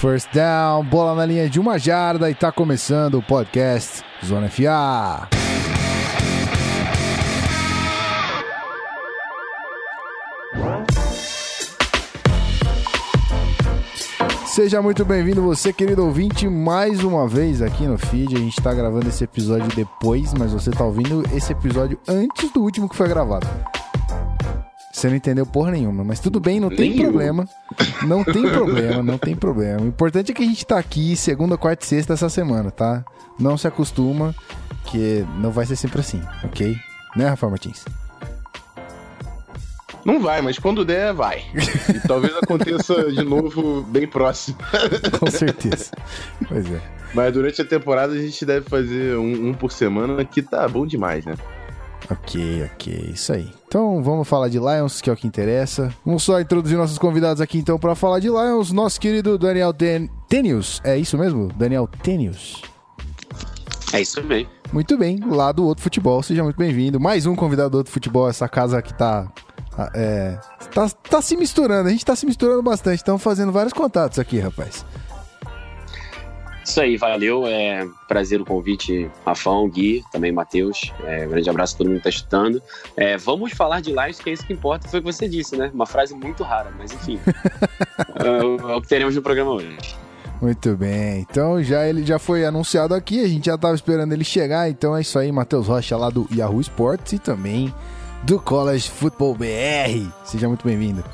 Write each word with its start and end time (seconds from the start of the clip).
First 0.00 0.32
down, 0.32 0.82
bola 0.82 1.14
na 1.14 1.26
linha 1.26 1.46
de 1.46 1.60
uma 1.60 1.78
jarda 1.78 2.30
e 2.30 2.34
tá 2.34 2.50
começando 2.50 3.18
o 3.18 3.22
podcast 3.22 4.02
Zona 4.24 4.48
FA. 4.48 5.28
Seja 14.46 14.80
muito 14.80 15.04
bem-vindo, 15.04 15.42
você 15.42 15.70
querido 15.70 16.02
ouvinte, 16.02 16.48
mais 16.48 17.04
uma 17.04 17.28
vez 17.28 17.60
aqui 17.60 17.86
no 17.86 17.98
feed. 17.98 18.34
A 18.34 18.38
gente 18.38 18.58
tá 18.58 18.72
gravando 18.72 19.06
esse 19.06 19.22
episódio 19.22 19.68
depois, 19.76 20.32
mas 20.32 20.50
você 20.50 20.70
tá 20.70 20.82
ouvindo 20.82 21.22
esse 21.36 21.52
episódio 21.52 22.00
antes 22.08 22.50
do 22.50 22.62
último 22.62 22.88
que 22.88 22.96
foi 22.96 23.06
gravado. 23.06 23.46
Você 25.00 25.08
não 25.08 25.16
entendeu 25.16 25.46
porra 25.46 25.70
nenhuma, 25.70 26.04
mas 26.04 26.20
tudo 26.20 26.38
bem, 26.38 26.60
não 26.60 26.68
tem 26.68 26.90
Nenhum. 26.90 27.04
problema. 27.04 27.48
Não 28.06 28.22
tem 28.22 28.42
problema, 28.52 29.02
não 29.02 29.16
tem 29.16 29.34
problema. 29.34 29.80
O 29.80 29.86
importante 29.86 30.30
é 30.30 30.34
que 30.34 30.42
a 30.42 30.46
gente 30.46 30.66
tá 30.66 30.78
aqui 30.78 31.16
segunda, 31.16 31.56
quarta 31.56 31.82
e 31.82 31.88
sexta 31.88 32.12
essa 32.12 32.28
semana, 32.28 32.70
tá? 32.70 33.02
Não 33.38 33.56
se 33.56 33.66
acostuma, 33.66 34.34
que 34.84 35.24
não 35.38 35.50
vai 35.50 35.64
ser 35.64 35.76
sempre 35.76 36.00
assim, 36.00 36.20
ok? 36.44 36.76
Né, 37.16 37.26
Rafa 37.26 37.48
Martins? 37.48 37.82
Não 40.04 40.20
vai, 40.20 40.42
mas 40.42 40.58
quando 40.58 40.84
der, 40.84 41.14
vai. 41.14 41.44
E 41.94 42.06
talvez 42.06 42.36
aconteça 42.36 43.10
de 43.10 43.22
novo 43.22 43.80
bem 43.80 44.06
próximo. 44.06 44.58
Com 45.18 45.30
certeza. 45.30 45.92
pois 46.46 46.70
é. 46.70 46.80
Mas 47.14 47.32
durante 47.32 47.62
a 47.62 47.64
temporada 47.64 48.12
a 48.12 48.18
gente 48.18 48.44
deve 48.44 48.68
fazer 48.68 49.16
um, 49.16 49.48
um 49.48 49.54
por 49.54 49.72
semana, 49.72 50.22
que 50.26 50.42
tá 50.42 50.68
bom 50.68 50.86
demais, 50.86 51.24
né? 51.24 51.36
Ok, 52.10 52.64
ok, 52.64 53.10
isso 53.14 53.32
aí. 53.32 53.48
Então 53.68 54.02
vamos 54.02 54.26
falar 54.26 54.48
de 54.48 54.58
Lions, 54.58 55.00
que 55.00 55.08
é 55.08 55.12
o 55.12 55.16
que 55.16 55.28
interessa. 55.28 55.94
Vamos 56.04 56.24
só 56.24 56.40
introduzir 56.40 56.76
nossos 56.76 56.98
convidados 56.98 57.40
aqui 57.40 57.58
então 57.58 57.78
para 57.78 57.94
falar 57.94 58.18
de 58.18 58.28
Lions. 58.28 58.72
Nosso 58.72 59.00
querido 59.00 59.38
Daniel 59.38 59.72
Ten 59.72 60.08
Tenius, 60.28 60.80
é 60.82 60.96
isso 60.98 61.16
mesmo? 61.16 61.48
Daniel 61.56 61.88
Tenius. 62.02 62.62
É 63.92 64.00
isso 64.00 64.22
mesmo. 64.24 64.50
Muito 64.72 64.96
bem, 64.96 65.18
lá 65.18 65.52
do 65.52 65.64
Outro 65.64 65.82
Futebol, 65.82 66.22
seja 66.22 66.42
muito 66.42 66.56
bem-vindo. 66.56 66.98
Mais 67.00 67.26
um 67.26 67.34
convidado 67.34 67.70
do 67.70 67.78
Outro 67.78 67.92
Futebol, 67.92 68.28
essa 68.28 68.48
casa 68.48 68.80
que 68.80 68.94
tá, 68.94 69.26
ah, 69.76 69.90
é, 69.94 70.38
tá. 70.72 70.88
tá 70.88 71.22
se 71.22 71.36
misturando, 71.36 71.88
a 71.88 71.92
gente 71.92 72.04
tá 72.04 72.14
se 72.14 72.24
misturando 72.24 72.62
bastante, 72.62 72.98
estamos 72.98 73.22
fazendo 73.22 73.50
vários 73.50 73.72
contatos 73.72 74.18
aqui, 74.18 74.38
rapaz. 74.38 74.84
Isso 76.64 76.80
aí, 76.80 76.96
valeu. 76.96 77.46
É 77.46 77.86
prazer 78.06 78.40
o 78.40 78.44
convite, 78.44 79.10
Rafão, 79.26 79.68
Gui, 79.68 80.04
também 80.12 80.30
Matheus. 80.30 80.92
É, 81.04 81.26
um 81.26 81.30
grande 81.30 81.48
abraço 81.50 81.74
a 81.74 81.78
todo 81.78 81.88
mundo 81.88 81.96
que 81.98 82.04
tá 82.04 82.10
escutando. 82.10 82.62
É, 82.96 83.16
vamos 83.16 83.52
falar 83.52 83.80
de 83.80 83.90
Lions, 83.90 84.18
que 84.20 84.30
é 84.30 84.32
isso 84.32 84.46
que 84.46 84.52
importa, 84.52 84.86
foi 84.88 85.00
o 85.00 85.02
que 85.02 85.12
você 85.12 85.28
disse, 85.28 85.56
né? 85.56 85.70
Uma 85.74 85.86
frase 85.86 86.14
muito 86.14 86.42
rara, 86.44 86.70
mas 86.78 86.92
enfim. 86.92 87.18
é, 88.16 88.44
o- 88.44 88.70
é 88.70 88.76
o 88.76 88.80
que 88.82 88.88
teremos 88.88 89.14
no 89.16 89.22
programa 89.22 89.52
hoje. 89.52 89.76
Muito 90.40 90.74
bem, 90.74 91.20
então 91.20 91.62
já 91.62 91.86
ele 91.86 92.02
já 92.06 92.18
foi 92.18 92.46
anunciado 92.46 92.94
aqui, 92.94 93.22
a 93.22 93.28
gente 93.28 93.44
já 93.44 93.58
tava 93.58 93.74
esperando 93.74 94.12
ele 94.14 94.24
chegar, 94.24 94.70
então 94.70 94.96
é 94.96 95.02
isso 95.02 95.18
aí, 95.18 95.30
Matheus 95.30 95.66
Rocha 95.66 95.98
lá 95.98 96.08
do 96.08 96.26
Yahoo 96.34 96.60
Sports 96.62 97.12
e 97.12 97.18
também 97.18 97.74
do 98.22 98.40
College 98.40 98.88
Football 98.88 99.34
BR. 99.34 100.08
Seja 100.24 100.48
muito 100.48 100.64
bem-vindo. 100.66 101.04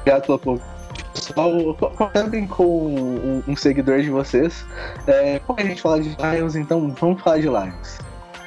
Obrigado 0.00 0.22
pelo 0.26 0.38
convite. 0.38 0.73
Pessoal, 1.14 1.74
comentem 1.96 2.46
com 2.46 2.64
um, 2.66 3.42
um 3.46 3.56
seguidor 3.56 4.00
de 4.02 4.10
vocês. 4.10 4.64
É, 5.06 5.38
como 5.40 5.60
a 5.60 5.62
gente 5.62 5.80
fala 5.80 6.00
de 6.00 6.08
Lions, 6.20 6.56
então 6.56 6.90
vamos 7.00 7.22
falar 7.22 7.38
de 7.38 7.46
Lions. 7.48 7.98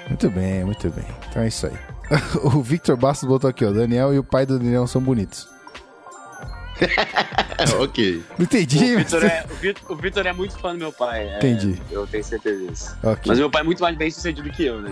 Muito 0.07 0.29
bem, 0.29 0.63
muito 0.65 0.89
bem. 0.89 1.05
Então 1.29 1.41
é 1.43 1.47
isso 1.47 1.67
aí. 1.67 1.73
o 2.43 2.61
Victor 2.61 2.95
Bastos 2.97 3.27
botou 3.27 3.49
aqui, 3.49 3.65
ó, 3.65 3.69
o 3.69 3.73
Daniel 3.73 4.13
e 4.13 4.19
o 4.19 4.23
pai 4.23 4.45
do 4.45 4.57
Daniel 4.59 4.85
são 4.87 5.01
bonitos. 5.01 5.47
ok. 7.81 8.23
Não 8.37 8.43
entendi, 8.43 8.77
O 8.77 8.99
mas... 8.99 9.03
Vitor 9.11 9.23
é, 9.25 9.45
o 9.89 9.95
Vitor- 9.95 10.27
é 10.27 10.33
muito 10.33 10.57
fã 10.59 10.73
do 10.73 10.77
meu 10.77 10.91
pai. 10.91 11.27
é, 11.27 11.37
Entendi. 11.37 11.81
Eu 11.89 12.05
tenho 12.05 12.23
certeza 12.23 12.67
disso. 12.67 12.97
Ok. 13.03 13.23
Mas 13.25 13.39
meu 13.39 13.49
pai 13.49 13.61
é 13.61 13.65
muito 13.65 13.81
mais 13.81 13.97
bem 13.97 14.11
sucedido 14.11 14.49
que 14.51 14.65
eu, 14.65 14.79
né? 14.81 14.91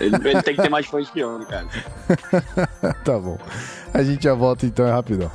Ele, 0.00 0.16
ele 0.28 0.42
tem 0.42 0.54
que 0.54 0.60
ter 0.62 0.68
mais 0.68 0.86
fãs 0.86 1.08
que 1.08 1.20
eu, 1.20 1.38
né, 1.38 1.46
cara? 1.48 1.66
tá 3.04 3.18
bom. 3.18 3.38
A 3.94 4.02
gente 4.02 4.24
já 4.24 4.34
volta 4.34 4.66
então, 4.66 4.86
é 4.86 4.92
rapidão. 4.92 5.30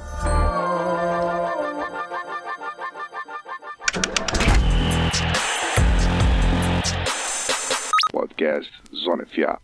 Podcast 8.43 8.69
Zona 8.93 9.25
FA. 9.25 9.57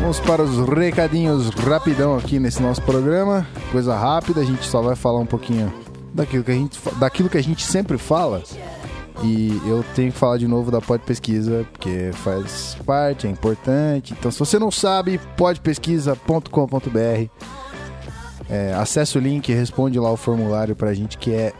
Vamos 0.00 0.20
para 0.20 0.42
os 0.42 0.68
recadinhos 0.68 1.48
rapidão 1.48 2.18
aqui 2.18 2.38
nesse 2.38 2.60
nosso 2.60 2.82
programa. 2.82 3.46
Coisa 3.72 3.96
rápida, 3.96 4.42
a 4.42 4.44
gente 4.44 4.64
só 4.66 4.82
vai 4.82 4.94
falar 4.94 5.20
um 5.20 5.26
pouquinho 5.26 5.72
daquilo 6.12 6.44
que 6.44 6.50
a 6.50 6.54
gente, 6.54 6.78
daquilo 6.98 7.30
que 7.30 7.38
a 7.38 7.42
gente 7.42 7.62
sempre 7.62 7.96
fala. 7.96 8.42
E 9.22 9.60
eu 9.66 9.84
tenho 9.94 10.10
que 10.10 10.18
falar 10.18 10.38
de 10.38 10.48
novo 10.48 10.70
da 10.70 10.80
Pod 10.80 11.04
Pesquisa, 11.04 11.66
porque 11.72 12.10
faz 12.14 12.76
parte, 12.86 13.26
é 13.26 13.30
importante. 13.30 14.14
Então, 14.18 14.30
se 14.30 14.38
você 14.38 14.58
não 14.58 14.70
sabe, 14.70 15.20
podpesquisa.com.br. 15.36 17.28
É, 18.48 18.74
acesse 18.74 19.18
o 19.18 19.20
link, 19.20 19.52
responde 19.52 19.98
lá 19.98 20.10
o 20.10 20.16
formulário 20.16 20.74
pra 20.74 20.94
gente, 20.94 21.18
que 21.18 21.32
é 21.32 21.52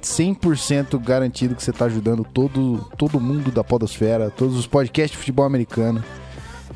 100% 0.00 0.98
garantido 0.98 1.54
que 1.54 1.62
você 1.62 1.72
tá 1.72 1.86
ajudando 1.86 2.24
todo, 2.24 2.78
todo 2.96 3.20
mundo 3.20 3.50
da 3.50 3.64
podosfera, 3.64 4.30
todos 4.30 4.56
os 4.56 4.66
podcasts 4.66 5.12
de 5.12 5.18
futebol 5.18 5.44
americano. 5.44 6.02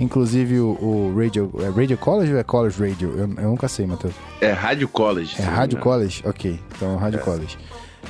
Inclusive 0.00 0.60
o, 0.60 0.70
o 0.70 1.14
Radio, 1.16 1.50
é 1.60 1.68
Radio 1.68 1.98
College 1.98 2.32
ou 2.32 2.38
é 2.38 2.44
College 2.44 2.78
Radio? 2.78 3.10
Eu, 3.10 3.20
eu 3.20 3.48
nunca 3.50 3.66
sei, 3.68 3.86
Matheus. 3.86 4.14
É 4.40 4.52
Rádio 4.52 4.88
College. 4.88 5.34
É 5.38 5.42
Rádio. 5.42 5.78
College? 5.78 6.22
Ok, 6.24 6.60
então 6.76 6.94
é 6.94 6.96
Rádio 6.98 7.20
College. 7.20 7.58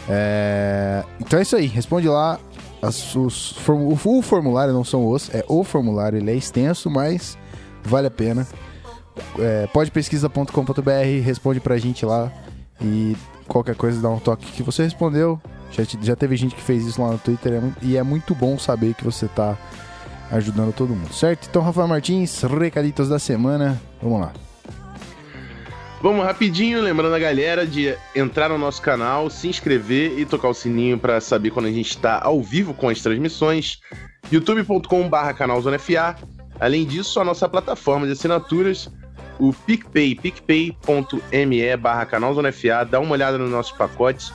É, 0.09 1.03
então 1.21 1.39
é 1.39 1.43
isso 1.43 1.57
aí, 1.57 1.67
responde 1.67 2.09
lá. 2.09 2.39
As- 2.81 3.17
os 3.17 3.57
o, 4.05 4.23
formulário 4.23 4.73
não 4.73 4.85
são 4.85 5.09
os, 5.09 5.33
é 5.35 5.45
o 5.49 5.65
formulário, 5.65 6.19
ele 6.19 6.31
é 6.31 6.35
extenso, 6.35 6.89
mas 6.89 7.37
vale 7.83 8.07
a 8.07 8.11
pena. 8.11 8.47
É, 9.39 9.67
podpesquisa.com.br, 9.73 11.23
responde 11.25 11.59
pra 11.59 11.77
gente 11.77 12.07
lá 12.07 12.31
e 12.81 13.17
qualquer 13.49 13.75
coisa 13.75 14.01
dá 14.01 14.09
um 14.09 14.21
toque 14.21 14.47
que 14.53 14.63
você 14.63 14.85
respondeu. 14.85 15.41
Já, 15.73 15.83
já 16.01 16.15
teve 16.17 16.37
gente 16.37 16.55
que 16.55 16.63
fez 16.63 16.87
isso 16.87 17.03
lá 17.03 17.11
no 17.11 17.19
Twitter 17.19 17.55
é 17.55 17.63
e 17.83 17.97
é 17.97 18.03
muito 18.03 18.35
bom 18.35 18.57
saber 18.59 18.95
que 18.95 19.05
você 19.05 19.27
tá 19.27 19.57
ajudando 20.31 20.73
todo 20.73 20.91
mundo, 20.95 21.13
certo? 21.13 21.49
Então, 21.51 21.63
Rafael 21.63 21.89
Martins, 21.89 22.43
recaditos 22.43 23.09
da 23.09 23.19
semana, 23.19 23.81
vamos 24.01 24.21
lá. 24.21 24.33
Vamos 26.01 26.25
rapidinho, 26.25 26.81
lembrando 26.81 27.15
a 27.15 27.19
galera 27.19 27.67
de 27.67 27.95
entrar 28.15 28.49
no 28.49 28.57
nosso 28.57 28.81
canal, 28.81 29.29
se 29.29 29.49
inscrever 29.49 30.17
e 30.17 30.25
tocar 30.25 30.49
o 30.49 30.55
sininho 30.55 30.97
para 30.97 31.21
saber 31.21 31.51
quando 31.51 31.67
a 31.67 31.73
gente 31.73 31.91
está 31.91 32.21
ao 32.23 32.41
vivo 32.41 32.73
com 32.73 32.89
as 32.89 33.01
transmissões. 33.03 33.81
youtube.com.br 34.31 35.33
canal 35.37 35.61
Zona 35.61 35.79
FA. 35.79 36.17
Além 36.61 36.87
disso, 36.87 37.19
a 37.19 37.25
nossa 37.25 37.49
plataforma 37.49 38.07
de 38.07 38.13
assinaturas, 38.13 38.89
o 39.41 39.53
PicPay, 39.53 40.15
picpay.me 40.15 41.77
barra 41.77 42.07
canal 42.07 42.33
Zona 42.33 42.53
FA. 42.53 42.85
Dá 42.89 43.01
uma 43.01 43.13
olhada 43.13 43.37
nos 43.37 43.51
nossos 43.51 43.73
pacotes. 43.73 44.33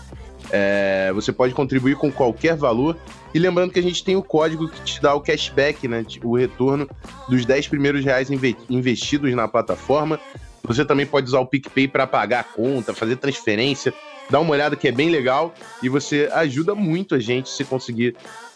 É, 0.51 1.11
você 1.13 1.31
pode 1.31 1.53
contribuir 1.53 1.95
com 1.95 2.11
qualquer 2.11 2.57
valor. 2.57 2.97
E 3.33 3.39
lembrando 3.39 3.71
que 3.71 3.79
a 3.79 3.83
gente 3.83 4.03
tem 4.03 4.17
o 4.17 4.21
código 4.21 4.67
que 4.67 4.81
te 4.81 5.01
dá 5.01 5.15
o 5.15 5.21
cashback, 5.21 5.87
né, 5.87 6.05
o 6.23 6.35
retorno 6.35 6.89
dos 7.29 7.45
10 7.45 7.69
primeiros 7.69 8.03
reais 8.03 8.29
inve- 8.29 8.57
investidos 8.69 9.33
na 9.33 9.47
plataforma. 9.47 10.19
Você 10.65 10.85
também 10.85 11.05
pode 11.05 11.27
usar 11.27 11.39
o 11.39 11.45
PicPay 11.45 11.89
para 11.89 12.07
pagar 12.07 12.39
a 12.39 12.43
conta, 12.43 12.93
fazer 12.93 13.17
transferência. 13.17 13.93
Dá 14.29 14.39
uma 14.39 14.51
olhada 14.51 14.77
que 14.77 14.87
é 14.87 14.91
bem 14.91 15.09
legal 15.09 15.53
e 15.81 15.89
você 15.89 16.29
ajuda 16.31 16.73
muito 16.73 17.15
a 17.15 17.19
gente 17.19 17.49
se 17.49 17.65
conseguir 17.65 18.15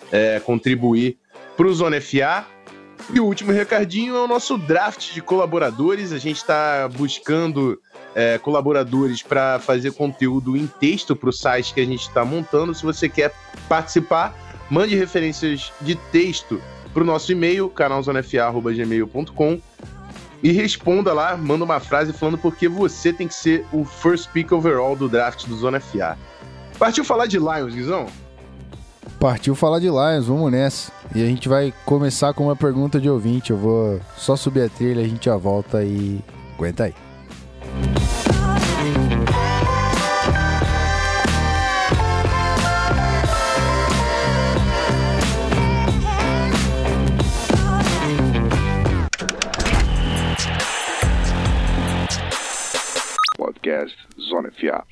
é, 0.10 0.40
contribuir 0.40 1.18
para 1.58 1.68
o 1.68 1.74
Zona 1.74 2.00
FA. 2.00 2.46
E 3.14 3.20
o 3.20 3.26
último 3.26 3.52
recadinho 3.52 4.16
é 4.16 4.22
o 4.22 4.28
nosso 4.28 4.58
draft 4.58 5.14
de 5.14 5.22
colaboradores. 5.22 6.14
A 6.14 6.18
gente 6.18 6.38
está 6.38 6.88
buscando 6.88 7.78
é, 8.16 8.38
colaboradores 8.38 9.22
para 9.22 9.60
fazer 9.60 9.92
conteúdo 9.92 10.56
em 10.56 10.66
texto 10.66 11.16
para 11.16 11.30
o 11.30 11.34
site 11.34 11.74
que 11.74 11.82
a 11.82 11.86
gente 11.86 12.02
está 12.02 12.24
montando. 12.24 12.74
Se 12.74 12.84
você 12.84 13.10
quer 13.10 13.34
participar, 13.68 14.34
mande 14.70 14.96
referências 14.96 15.74
de 15.82 15.96
texto 15.96 16.62
para 16.94 17.04
o 17.04 17.06
nosso 17.06 17.32
e-mail, 17.34 17.70
canalzonefa.gmail.com 17.70 19.62
e 20.42 20.52
responda 20.52 21.14
lá, 21.14 21.36
manda 21.36 21.64
uma 21.64 21.80
frase 21.80 22.14
falando 22.14 22.38
porque 22.38 22.68
você 22.68 23.12
tem 23.12 23.28
que 23.28 23.34
ser 23.34 23.66
o 23.72 23.84
first 23.84 24.30
pick 24.32 24.52
overall 24.52 24.96
do 24.96 25.10
draft 25.10 25.46
do 25.48 25.56
Zona 25.56 25.80
FA. 25.80 26.18
Partiu 26.78 27.04
falar 27.04 27.26
de 27.26 27.38
Lions, 27.38 27.74
Guizão? 27.74 28.08
Partiu 29.20 29.56
falar 29.56 29.80
de 29.80 29.88
Lions, 29.88 30.28
vamos 30.28 30.52
nessa. 30.52 30.92
E 31.16 31.24
a 31.24 31.26
gente 31.26 31.50
vai 31.50 31.74
começar 31.86 32.34
com 32.34 32.46
uma 32.46 32.56
pergunta 32.56 33.00
de 33.00 33.10
ouvinte. 33.10 33.52
Eu 33.52 33.58
vou 33.58 34.00
só 34.16 34.36
subir 34.36 34.62
a 34.62 34.70
trilha, 34.70 35.04
a 35.04 35.08
gente 35.08 35.26
já 35.26 35.36
volta 35.36 35.84
e 35.84 36.20
aguenta 36.56 36.84
aí. 36.84 36.94
Sonne 54.18 54.52
4. 54.52 54.86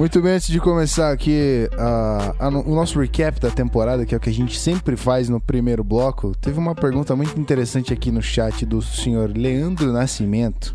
Muito 0.00 0.22
bem, 0.22 0.32
antes 0.32 0.46
de 0.46 0.58
começar 0.58 1.12
aqui 1.12 1.68
a- 1.76 2.34
a 2.38 2.48
o 2.48 2.74
nosso 2.74 2.98
recap 2.98 3.38
da 3.38 3.50
temporada, 3.50 4.06
que 4.06 4.14
é 4.14 4.16
o 4.16 4.20
que 4.20 4.30
a 4.30 4.32
gente 4.32 4.58
sempre 4.58 4.96
faz 4.96 5.28
no 5.28 5.38
primeiro 5.38 5.84
bloco, 5.84 6.34
teve 6.40 6.58
uma 6.58 6.74
pergunta 6.74 7.14
muito 7.14 7.38
interessante 7.38 7.92
aqui 7.92 8.10
no 8.10 8.22
chat 8.22 8.64
do 8.64 8.80
senhor 8.80 9.30
Leandro 9.36 9.92
Nascimento, 9.92 10.74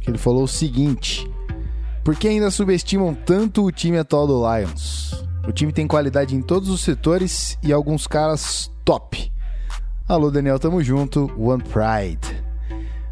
que 0.00 0.08
ele 0.08 0.16
falou 0.16 0.44
o 0.44 0.48
seguinte: 0.48 1.30
Por 2.02 2.16
que 2.16 2.28
ainda 2.28 2.50
subestimam 2.50 3.14
tanto 3.14 3.62
o 3.62 3.70
time 3.70 3.98
atual 3.98 4.26
do 4.26 4.40
Lions? 4.40 5.22
O 5.46 5.52
time 5.52 5.70
tem 5.70 5.86
qualidade 5.86 6.34
em 6.34 6.40
todos 6.40 6.70
os 6.70 6.80
setores 6.80 7.58
e 7.62 7.74
alguns 7.74 8.06
caras 8.06 8.72
top. 8.86 9.30
Alô, 10.08 10.30
Daniel, 10.30 10.58
tamo 10.58 10.82
junto. 10.82 11.30
One 11.38 11.62
Pride. 11.62 12.35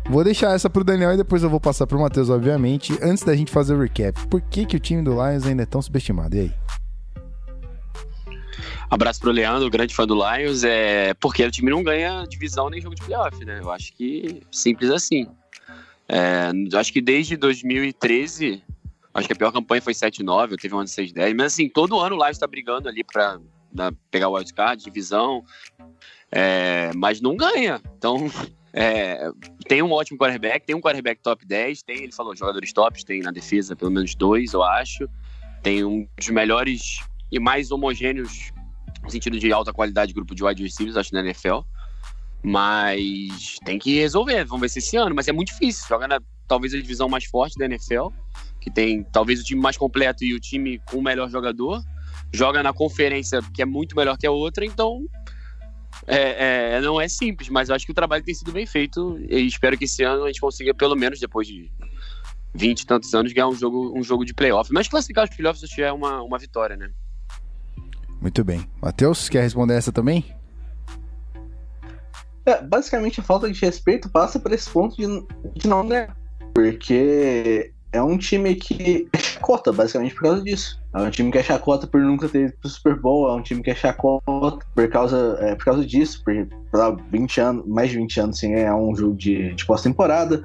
Vou 0.08 0.22
deixar 0.22 0.54
essa 0.54 0.68
pro 0.68 0.84
Daniel 0.84 1.14
e 1.14 1.16
depois 1.16 1.42
eu 1.42 1.48
vou 1.50 1.58
passar 1.60 1.86
pro 1.86 1.98
Matheus, 1.98 2.28
obviamente. 2.28 2.92
Antes 3.02 3.24
da 3.24 3.34
gente 3.34 3.50
fazer 3.50 3.74
o 3.74 3.80
recap, 3.80 4.26
por 4.28 4.40
que, 4.42 4.66
que 4.66 4.76
o 4.76 4.80
time 4.80 5.02
do 5.02 5.12
Lions 5.12 5.46
ainda 5.46 5.62
é 5.62 5.66
tão 5.66 5.80
subestimado? 5.80 6.36
E 6.36 6.40
aí? 6.40 6.52
Abraço 8.90 9.18
pro 9.20 9.30
Leandro, 9.32 9.68
grande 9.70 9.94
fã 9.94 10.06
do 10.06 10.14
Lions. 10.14 10.62
É 10.62 11.14
porque 11.14 11.42
o 11.44 11.50
time 11.50 11.70
não 11.70 11.82
ganha 11.82 12.24
divisão 12.28 12.68
nem 12.68 12.80
jogo 12.80 12.94
de 12.94 13.02
playoff, 13.02 13.42
né? 13.44 13.60
Eu 13.62 13.70
acho 13.72 13.92
que 13.94 14.42
simples 14.52 14.90
assim. 14.90 15.26
É, 16.06 16.50
eu 16.70 16.78
acho 16.78 16.92
que 16.92 17.00
desde 17.00 17.34
2013, 17.36 18.62
acho 19.14 19.26
que 19.26 19.32
a 19.32 19.36
pior 19.36 19.52
campanha 19.52 19.80
foi 19.80 19.94
7-9, 19.94 20.60
teve 20.60 20.74
um 20.74 20.78
ano 20.78 20.86
de 20.86 20.92
6-10, 20.92 21.34
mas 21.34 21.46
assim, 21.54 21.66
todo 21.66 21.98
ano 21.98 22.14
o 22.16 22.22
Lions 22.22 22.36
tá 22.38 22.46
brigando 22.46 22.88
ali 22.90 23.02
pra 23.02 23.38
na- 23.72 23.90
pegar 24.10 24.28
o 24.28 24.34
wildcard, 24.34 24.84
divisão, 24.84 25.42
é, 26.30 26.90
mas 26.94 27.22
não 27.22 27.34
ganha. 27.36 27.80
Então, 27.96 28.16
é, 28.76 29.30
tem 29.68 29.82
um 29.82 29.92
ótimo 29.92 30.18
quarterback, 30.18 30.66
tem 30.66 30.74
um 30.74 30.80
quarterback 30.80 31.22
top 31.22 31.46
10, 31.46 31.82
tem, 31.84 32.02
ele 32.02 32.12
falou, 32.12 32.34
jogadores 32.34 32.72
tops, 32.72 33.04
tem 33.04 33.20
na 33.20 33.30
defesa 33.30 33.76
pelo 33.76 33.92
menos 33.92 34.16
dois, 34.16 34.52
eu 34.52 34.64
acho. 34.64 35.08
Tem 35.62 35.84
um 35.84 36.08
dos 36.18 36.28
melhores 36.28 36.98
e 37.30 37.38
mais 37.38 37.70
homogêneos 37.70 38.52
no 39.02 39.10
sentido 39.10 39.38
de 39.38 39.52
alta 39.52 39.72
qualidade 39.72 40.08
de 40.08 40.14
grupo 40.14 40.34
de 40.34 40.42
wide 40.42 40.60
receivers, 40.60 40.96
acho, 40.96 41.14
na 41.14 41.20
NFL. 41.20 41.60
Mas 42.42 43.58
tem 43.64 43.78
que 43.78 43.94
resolver, 44.00 44.44
vamos 44.44 44.62
ver 44.62 44.68
se 44.68 44.80
esse 44.80 44.96
ano. 44.96 45.14
Mas 45.14 45.28
é 45.28 45.32
muito 45.32 45.52
difícil. 45.52 45.86
Joga 45.88 46.08
na 46.08 46.20
talvez 46.48 46.74
a 46.74 46.76
divisão 46.76 47.08
mais 47.08 47.24
forte 47.24 47.56
da 47.56 47.66
NFL, 47.66 48.08
que 48.60 48.70
tem 48.70 49.04
talvez 49.04 49.40
o 49.40 49.44
time 49.44 49.60
mais 49.60 49.76
completo 49.76 50.24
e 50.24 50.34
o 50.34 50.40
time 50.40 50.80
com 50.90 50.98
o 50.98 51.02
melhor 51.02 51.30
jogador. 51.30 51.80
Joga 52.32 52.62
na 52.62 52.72
conferência 52.72 53.40
que 53.54 53.62
é 53.62 53.64
muito 53.64 53.94
melhor 53.94 54.18
que 54.18 54.26
a 54.26 54.30
outra, 54.32 54.64
então 54.64 55.06
é, 56.06 56.76
é, 56.76 56.80
não 56.80 57.00
é 57.00 57.08
simples, 57.08 57.48
mas 57.48 57.68
eu 57.68 57.74
acho 57.74 57.86
que 57.86 57.92
o 57.92 57.94
trabalho 57.94 58.24
tem 58.24 58.34
sido 58.34 58.52
bem 58.52 58.66
feito 58.66 59.18
e 59.28 59.46
espero 59.46 59.76
que 59.78 59.84
esse 59.84 60.02
ano 60.02 60.24
a 60.24 60.26
gente 60.26 60.40
consiga, 60.40 60.74
pelo 60.74 60.94
menos 60.94 61.18
depois 61.18 61.46
de 61.46 61.70
20 62.54 62.80
e 62.80 62.86
tantos 62.86 63.14
anos, 63.14 63.32
ganhar 63.32 63.48
um 63.48 63.54
jogo, 63.54 63.92
um 63.98 64.02
jogo 64.02 64.24
de 64.24 64.32
playoff. 64.32 64.72
Mas 64.72 64.88
classificar 64.88 65.24
os 65.24 65.34
playoffs 65.34 65.68
já 65.70 65.86
é 65.86 65.92
uma, 65.92 66.22
uma 66.22 66.38
vitória, 66.38 66.76
né? 66.76 66.90
Muito 68.20 68.44
bem. 68.44 68.66
Matheus, 68.80 69.28
quer 69.28 69.42
responder 69.42 69.74
essa 69.74 69.92
também? 69.92 70.24
É, 72.46 72.62
basicamente, 72.62 73.20
a 73.20 73.22
falta 73.22 73.50
de 73.50 73.58
respeito 73.58 74.08
passa 74.08 74.38
por 74.38 74.52
esse 74.52 74.68
ponto 74.70 74.96
de, 74.96 75.06
de 75.54 75.66
não 75.66 75.86
ganhar. 75.86 76.16
Porque 76.54 77.72
é 77.92 78.02
um 78.02 78.16
time 78.16 78.54
que 78.54 79.08
chacota, 79.18 79.72
basicamente, 79.72 80.14
por 80.14 80.22
causa 80.22 80.42
disso. 80.42 80.80
É 80.94 80.98
um 81.00 81.10
time 81.10 81.32
que 81.32 81.38
é 81.38 81.42
chacota 81.42 81.88
por 81.88 82.00
nunca 82.00 82.28
ter 82.28 82.44
ido 82.44 82.54
pro 82.60 82.70
Super 82.70 83.00
Bowl, 83.00 83.28
é 83.28 83.34
um 83.34 83.42
time 83.42 83.62
que 83.62 83.70
é 83.70 83.74
chacota 83.74 84.64
por 84.74 84.88
causa, 84.88 85.36
é, 85.40 85.56
por 85.56 85.64
causa 85.64 85.84
disso, 85.84 86.22
por, 86.24 86.34
por 86.70 87.02
20 87.10 87.40
anos, 87.40 87.66
mais 87.66 87.90
de 87.90 87.96
20 87.96 88.20
anos 88.20 88.38
sem 88.38 88.52
ganhar 88.52 88.76
um 88.76 88.94
jogo 88.94 89.16
de, 89.16 89.54
de 89.54 89.66
pós-temporada. 89.66 90.44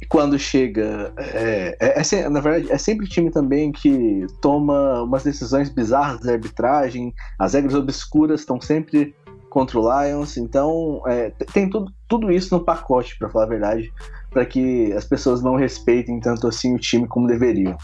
E 0.00 0.04
quando 0.04 0.38
chega. 0.38 1.14
É, 1.16 1.76
é, 1.80 2.16
é 2.16 2.28
na 2.28 2.40
verdade, 2.40 2.70
é 2.70 2.76
sempre 2.76 3.08
time 3.08 3.30
também 3.30 3.72
que 3.72 4.26
toma 4.42 5.02
umas 5.02 5.24
decisões 5.24 5.70
bizarras 5.70 6.20
da 6.20 6.32
arbitragem, 6.32 7.14
as 7.38 7.54
regras 7.54 7.74
obscuras 7.74 8.40
estão 8.40 8.60
sempre 8.60 9.14
contra 9.48 9.78
o 9.78 10.02
Lions, 10.02 10.36
então 10.36 11.00
é, 11.06 11.30
tem 11.54 11.70
tudo, 11.70 11.90
tudo 12.06 12.30
isso 12.30 12.54
no 12.54 12.62
pacote, 12.62 13.18
pra 13.18 13.30
falar 13.30 13.46
a 13.46 13.48
verdade, 13.48 13.90
para 14.30 14.44
que 14.44 14.92
as 14.92 15.06
pessoas 15.06 15.42
não 15.42 15.56
respeitem 15.56 16.20
tanto 16.20 16.46
assim 16.46 16.74
o 16.74 16.78
time 16.78 17.08
como 17.08 17.26
deveriam. 17.26 17.74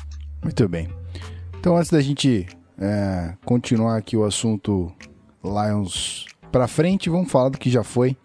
Muito 0.43 0.69
bem. 0.69 0.89
Então, 1.63 1.77
antes 1.77 1.93
da 1.93 2.01
gente 2.01 2.49
é, 2.77 3.37
continuar 3.45 3.97
aqui 3.97 4.17
o 4.17 4.25
assunto 4.25 4.93
Lions 5.45 6.27
pra 6.51 6.67
frente, 6.67 7.09
vamos 7.09 7.31
falar 7.31 7.51
do 7.51 7.59
que 7.59 7.71
já 7.71 7.85
foi. 7.85 8.17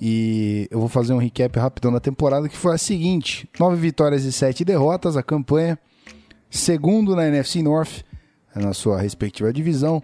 E 0.00 0.66
eu 0.68 0.80
vou 0.80 0.88
fazer 0.88 1.12
um 1.12 1.18
recap 1.18 1.56
rapidão 1.56 1.92
da 1.92 2.00
temporada, 2.00 2.48
que 2.48 2.56
foi 2.56 2.74
a 2.74 2.78
seguinte: 2.78 3.48
nove 3.60 3.76
vitórias 3.76 4.24
e 4.24 4.32
sete 4.32 4.64
derrotas, 4.64 5.16
a 5.16 5.22
campanha. 5.22 5.78
Segundo 6.50 7.14
na 7.14 7.28
NFC 7.28 7.62
North, 7.62 8.02
na 8.52 8.72
sua 8.72 9.00
respectiva 9.00 9.52
divisão. 9.52 10.02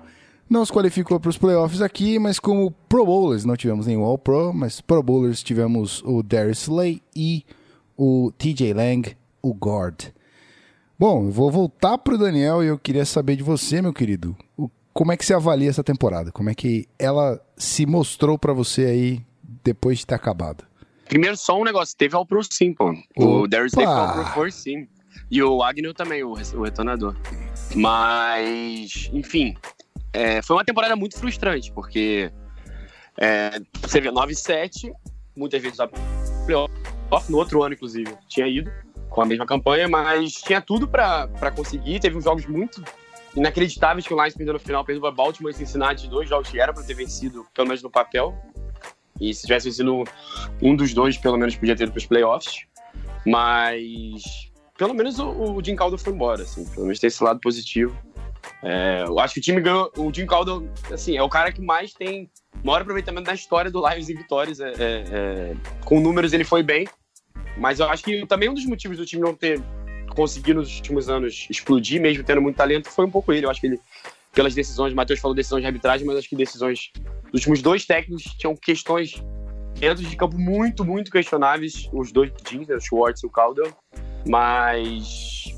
Não 0.48 0.64
se 0.64 0.72
qualificou 0.72 1.18
para 1.18 1.30
os 1.30 1.38
playoffs 1.38 1.82
aqui, 1.82 2.20
mas 2.20 2.38
como 2.38 2.70
Pro 2.88 3.04
Bowlers, 3.04 3.44
não 3.44 3.56
tivemos 3.56 3.88
nenhum 3.88 4.04
All 4.04 4.16
Pro, 4.16 4.54
mas 4.54 4.80
Pro 4.80 5.02
Bowlers 5.02 5.42
tivemos 5.42 6.04
o 6.04 6.22
Darius 6.22 6.62
Slay 6.62 7.02
e 7.16 7.44
o 7.96 8.30
TJ 8.38 8.72
Lang, 8.74 9.16
o 9.42 9.52
guard. 9.52 10.12
Bom, 10.98 11.24
eu 11.26 11.30
vou 11.32 11.50
voltar 11.50 11.98
pro 11.98 12.16
Daniel 12.18 12.62
e 12.62 12.68
eu 12.68 12.78
queria 12.78 13.04
saber 13.04 13.36
de 13.36 13.42
você, 13.42 13.82
meu 13.82 13.92
querido. 13.92 14.36
o- 14.56 14.70
como 14.92 15.10
é 15.10 15.16
que 15.16 15.26
você 15.26 15.34
avalia 15.34 15.68
essa 15.68 15.82
temporada? 15.82 16.30
Como 16.30 16.48
é 16.48 16.54
que 16.54 16.86
ela 16.98 17.40
se 17.56 17.84
mostrou 17.84 18.38
pra 18.38 18.52
você 18.52 18.84
aí 18.86 19.20
depois 19.64 19.98
de 19.98 20.06
ter 20.06 20.14
acabado? 20.14 20.64
Primeiro, 21.08 21.36
só 21.36 21.60
um 21.60 21.64
negócio: 21.64 21.96
teve 21.96 22.14
ao 22.14 22.24
Pro 22.24 22.40
Sim, 22.44 22.72
pô. 22.72 22.90
Opa! 22.90 23.02
O 23.24 23.48
Darius 23.48 23.72
foi 23.74 23.84
ao 23.84 24.12
Pro 24.14 24.24
For 24.26 24.52
Sim. 24.52 24.86
E 25.30 25.42
o 25.42 25.62
Agnew 25.64 25.92
também, 25.94 26.22
o, 26.22 26.30
o 26.32 26.62
retornador. 26.62 27.16
Mas, 27.74 29.10
enfim, 29.12 29.54
é, 30.12 30.40
foi 30.42 30.56
uma 30.56 30.64
temporada 30.64 30.94
muito 30.94 31.18
frustrante, 31.18 31.72
porque 31.72 32.30
é, 33.20 33.60
você 33.82 34.00
vê 34.00 34.10
9-7, 34.12 34.92
muitas 35.36 35.60
vezes 35.60 35.80
a 35.80 35.88
playoff, 36.46 36.72
no 37.28 37.36
outro 37.38 37.62
ano, 37.64 37.74
inclusive, 37.74 38.14
tinha 38.28 38.46
ido 38.46 38.70
com 39.14 39.22
a 39.22 39.24
mesma 39.24 39.46
campanha, 39.46 39.88
mas 39.88 40.32
tinha 40.32 40.60
tudo 40.60 40.88
pra 40.88 41.28
conseguir. 41.54 42.00
Teve 42.00 42.18
uns 42.18 42.24
jogos 42.24 42.44
muito 42.46 42.82
inacreditáveis 43.36 44.06
que 44.06 44.12
o 44.12 44.20
Lions 44.20 44.34
perdeu 44.34 44.54
no 44.54 44.60
final, 44.60 44.84
perdeu 44.84 45.00
pra 45.00 45.12
Baltimore 45.12 45.52
e 45.52 45.54
Cincinnati, 45.54 46.08
dois 46.08 46.28
jogos 46.28 46.50
que 46.50 46.58
era 46.58 46.72
pra 46.72 46.82
ter 46.82 46.94
vencido, 46.94 47.46
pelo 47.54 47.68
menos 47.68 47.82
no 47.82 47.90
papel. 47.90 48.36
E 49.20 49.32
se 49.32 49.42
tivesse 49.42 49.68
vencido 49.68 50.02
um 50.60 50.74
dos 50.74 50.92
dois, 50.92 51.16
pelo 51.16 51.38
menos, 51.38 51.54
podia 51.54 51.76
ter 51.76 51.84
ido 51.84 51.92
pros 51.92 52.06
playoffs. 52.06 52.66
Mas 53.24 54.50
pelo 54.76 54.92
menos 54.92 55.20
o, 55.20 55.28
o 55.30 55.64
Jim 55.64 55.76
Caldwell 55.76 55.98
foi 55.98 56.12
embora, 56.12 56.42
assim, 56.42 56.66
pelo 56.66 56.82
menos 56.82 56.98
tem 56.98 57.06
esse 57.06 57.22
lado 57.22 57.38
positivo. 57.38 57.96
É, 58.62 59.04
eu 59.06 59.18
acho 59.20 59.34
que 59.34 59.40
o 59.40 59.42
time 59.42 59.60
ganhou. 59.60 59.92
O 59.96 60.12
Jim 60.12 60.26
Caldwell, 60.26 60.68
assim, 60.92 61.16
é 61.16 61.22
o 61.22 61.28
cara 61.28 61.52
que 61.52 61.62
mais 61.62 61.94
tem 61.94 62.28
maior 62.64 62.82
aproveitamento 62.82 63.26
da 63.26 63.34
história 63.34 63.70
do 63.70 63.88
Lions 63.88 64.08
em 64.08 64.16
vitórias. 64.16 64.58
É, 64.58 64.70
é, 64.70 64.74
é, 64.80 65.56
com 65.84 66.00
números 66.00 66.32
ele 66.32 66.44
foi 66.44 66.62
bem, 66.62 66.86
mas 67.56 67.80
eu 67.80 67.88
acho 67.88 68.02
que 68.02 68.26
também 68.26 68.48
um 68.48 68.54
dos 68.54 68.66
motivos 68.66 68.96
do 68.96 69.06
time 69.06 69.22
não 69.22 69.34
ter 69.34 69.60
conseguido 70.14 70.60
nos 70.60 70.74
últimos 70.76 71.08
anos 71.08 71.46
explodir, 71.50 72.00
mesmo 72.00 72.22
tendo 72.24 72.40
muito 72.40 72.56
talento, 72.56 72.88
foi 72.88 73.04
um 73.04 73.10
pouco 73.10 73.32
ele. 73.32 73.46
Eu 73.46 73.50
acho 73.50 73.60
que 73.60 73.66
ele, 73.66 73.80
pelas 74.32 74.54
decisões, 74.54 74.92
o 74.92 74.96
Matheus 74.96 75.20
falou 75.20 75.34
decisões 75.34 75.60
de 75.60 75.66
arbitragem, 75.66 76.06
mas 76.06 76.16
acho 76.16 76.28
que 76.28 76.36
decisões 76.36 76.90
dos 77.32 77.40
últimos 77.40 77.62
dois 77.62 77.84
técnicos 77.84 78.24
tinham 78.38 78.54
questões 78.56 79.22
dentro 79.78 80.04
de 80.04 80.16
campo 80.16 80.38
muito, 80.38 80.84
muito 80.84 81.10
questionáveis, 81.10 81.88
os 81.92 82.12
dois 82.12 82.32
teams, 82.44 82.68
né, 82.68 82.76
o 82.76 82.80
Schwartz 82.80 83.22
e 83.22 83.26
o 83.26 83.30
Caldwell. 83.30 83.72
Mas 84.26 85.54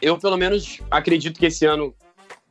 eu, 0.00 0.16
pelo 0.18 0.36
menos, 0.36 0.80
acredito 0.90 1.38
que 1.38 1.46
esse 1.46 1.66
ano 1.66 1.94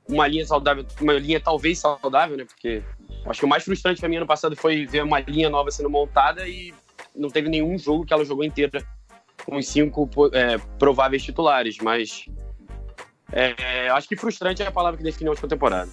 uma 0.08 0.28
linha 0.28 0.46
saudável, 0.46 0.86
uma 1.02 1.14
linha 1.14 1.40
talvez 1.40 1.80
saudável, 1.80 2.38
né? 2.38 2.46
Porque 2.46 2.82
acho 3.26 3.40
que 3.40 3.46
o 3.46 3.50
mais 3.50 3.64
frustrante 3.64 4.00
pra 4.00 4.08
mim 4.08 4.18
ano 4.18 4.28
passado 4.28 4.56
foi 4.56 4.86
ver 4.86 5.04
uma 5.04 5.20
linha 5.20 5.50
nova 5.50 5.70
sendo 5.70 5.90
montada 5.90 6.48
e 6.48 6.74
não 7.18 7.30
teve 7.30 7.50
nenhum 7.50 7.78
jogo 7.78 8.06
que 8.06 8.14
ela 8.14 8.24
jogou 8.24 8.44
inteira 8.44 8.84
com 9.46 9.58
os 9.58 9.68
cinco 9.68 10.10
é, 10.34 10.58
prováveis 10.80 11.24
titulares. 11.24 11.78
Mas 11.82 12.26
é, 13.32 13.90
acho 13.90 14.08
que 14.08 14.16
frustrante 14.16 14.62
é 14.62 14.68
a 14.68 14.72
palavra 14.72 14.98
que 14.98 15.04
define 15.04 15.28
a 15.28 15.32
última 15.32 15.50
temporada. 15.50 15.90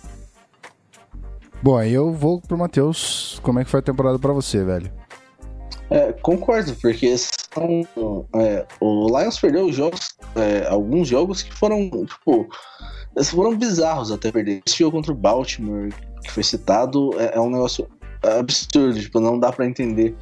Bom, 1.62 1.76
aí 1.76 1.92
eu 1.92 2.12
vou 2.12 2.40
pro 2.40 2.58
Matheus. 2.58 3.40
Como 3.42 3.58
é 3.58 3.64
que 3.64 3.70
foi 3.70 3.80
a 3.80 3.82
temporada 3.82 4.18
pra 4.18 4.32
você, 4.32 4.62
velho? 4.62 4.92
É, 5.90 6.12
concordo, 6.12 6.74
porque 6.76 7.16
são, 7.16 7.86
é, 8.36 8.66
o 8.80 9.06
Lions 9.06 9.38
perdeu 9.38 9.72
jogos, 9.72 10.16
é, 10.34 10.66
alguns 10.66 11.08
jogos 11.08 11.42
que 11.42 11.54
foram, 11.54 11.90
tipo, 12.06 12.48
foram 13.24 13.56
bizarros 13.56 14.10
até 14.10 14.32
perder. 14.32 14.62
Esse 14.66 14.78
jogo 14.78 14.96
contra 14.96 15.12
o 15.12 15.14
Baltimore, 15.14 15.92
que 16.22 16.30
foi 16.30 16.42
citado, 16.42 17.10
é, 17.20 17.36
é 17.36 17.40
um 17.40 17.50
negócio 17.50 17.88
absurdo, 18.38 18.98
tipo, 18.98 19.20
não 19.20 19.38
dá 19.38 19.52
pra 19.52 19.66
entender 19.66 20.16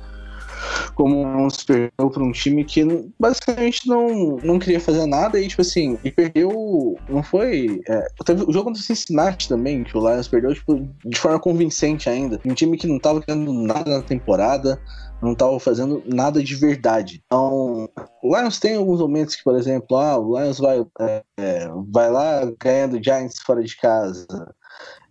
como 0.95 1.49
se 1.51 1.65
perdeu 1.65 2.11
pra 2.11 2.23
um 2.23 2.33
time 2.33 2.65
que 2.65 2.85
basicamente 3.19 3.89
não, 3.89 4.37
não 4.43 4.59
queria 4.59 4.81
fazer 4.81 5.07
nada 5.07 5.39
e, 5.39 5.49
tipo 5.49 5.63
assim, 5.63 5.99
e 6.05 6.11
perdeu. 6.11 6.97
Não 7.09 7.23
foi. 7.23 7.81
É, 7.89 8.07
teve 8.25 8.43
o 8.43 8.53
jogo 8.53 8.67
contra 8.67 8.81
o 8.81 8.85
Cincinnati 8.85 9.49
também, 9.49 9.85
que 9.85 9.97
o 9.97 10.01
Lions 10.01 10.29
perdeu, 10.29 10.55
tipo, 10.55 10.89
de 11.05 11.19
forma 11.19 11.39
convincente 11.39 12.09
ainda. 12.09 12.41
Um 12.45 12.55
time 12.55 12.77
que 12.77 12.87
não 12.87 12.99
tava 12.99 13.23
ganhando 13.27 13.53
nada 13.53 13.99
na 13.99 14.03
temporada, 14.03 14.81
não 15.21 15.35
tava 15.35 15.59
fazendo 15.61 16.03
nada 16.07 16.43
de 16.43 16.55
verdade. 16.55 17.23
Então, 17.27 17.89
o 18.23 18.37
Lions 18.37 18.59
tem 18.59 18.77
alguns 18.77 19.01
momentos 19.01 19.37
que, 19.37 19.45
por 19.45 19.57
exemplo, 19.57 19.97
ah, 19.97 20.19
o 20.19 20.39
Lions 20.39 20.59
vai, 20.59 20.85
é, 21.01 21.23
é, 21.39 21.69
vai 21.89 22.11
lá 22.11 22.51
ganhando 22.61 23.03
Giants 23.03 23.41
fora 23.45 23.63
de 23.63 23.77
casa. 23.77 24.27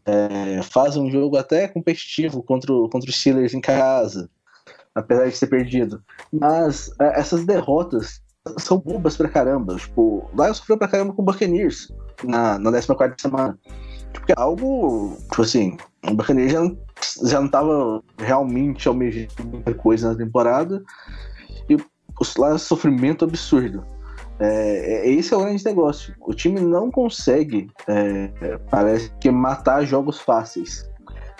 É, 0.05 0.61
faz 0.63 0.97
um 0.97 1.09
jogo 1.11 1.37
até 1.37 1.67
competitivo 1.67 2.41
contra, 2.41 2.73
contra 2.91 3.09
os 3.09 3.15
Steelers 3.15 3.53
em 3.53 3.61
casa, 3.61 4.29
apesar 4.95 5.27
de 5.27 5.37
ser 5.37 5.47
perdido. 5.47 6.01
Mas 6.31 6.91
é, 6.99 7.19
essas 7.19 7.45
derrotas 7.45 8.21
são 8.57 8.77
bobas 8.77 9.17
pra 9.17 9.29
caramba. 9.29 9.75
Tipo, 9.75 10.29
Lions 10.33 10.57
sofreu 10.57 10.77
pra 10.77 10.87
caramba 10.87 11.13
com 11.13 11.21
o 11.21 11.25
Buccaneers 11.25 11.91
na, 12.23 12.57
na 12.59 12.71
14 12.71 13.15
semana. 13.17 13.57
Tipo, 14.13 14.25
é 14.29 14.33
algo, 14.37 15.17
tipo 15.29 15.41
assim, 15.41 15.77
o 16.07 16.13
Buccaneers 16.13 16.51
já 16.51 16.61
não, 16.61 16.77
já 17.23 17.41
não 17.41 17.47
tava 17.47 18.03
realmente 18.17 18.87
almejando 18.87 19.45
muita 19.45 19.73
coisa 19.73 20.09
na 20.09 20.15
temporada. 20.15 20.83
E 21.69 21.77
os 22.19 22.35
Lions 22.35 22.61
sofrimento 22.63 23.25
absurdo. 23.25 23.83
É, 24.39 25.05
é- 25.05 25.09
esse 25.11 25.33
é 25.33 25.37
o 25.37 25.41
grande 25.41 25.63
negócio. 25.63 26.15
O 26.19 26.33
time 26.33 26.59
não 26.59 26.89
consegue, 26.89 27.69
é, 27.87 28.31
é, 28.41 28.57
parece 28.69 29.11
que, 29.19 29.29
matar 29.29 29.85
jogos 29.85 30.19
fáceis. 30.19 30.89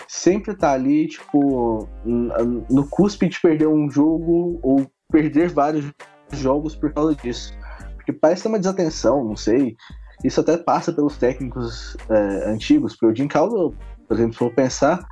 Sempre 0.08 0.54
tá 0.54 0.72
ali, 0.72 1.08
tipo, 1.08 1.88
no 2.04 2.86
cuspe 2.88 3.28
de 3.28 3.40
perder 3.40 3.66
um 3.66 3.90
jogo 3.90 4.58
ou 4.62 4.86
perder 5.10 5.50
vários 5.50 5.90
jogos 6.32 6.74
por 6.74 6.92
causa 6.92 7.14
disso. 7.14 7.52
Porque 7.96 8.12
parece 8.12 8.46
uma 8.48 8.58
desatenção, 8.58 9.24
não 9.24 9.36
sei. 9.36 9.76
Isso 10.24 10.40
até 10.40 10.56
passa 10.56 10.92
pelos 10.92 11.16
técnicos 11.16 11.96
é, 12.08 12.50
antigos, 12.50 12.92
porque 12.92 13.06
o 13.06 13.16
Jim 13.16 13.28
Caldwell, 13.28 13.74
por 14.06 14.14
exemplo, 14.14 14.32
se 14.32 14.38
for 14.38 14.52
pensar, 14.52 15.04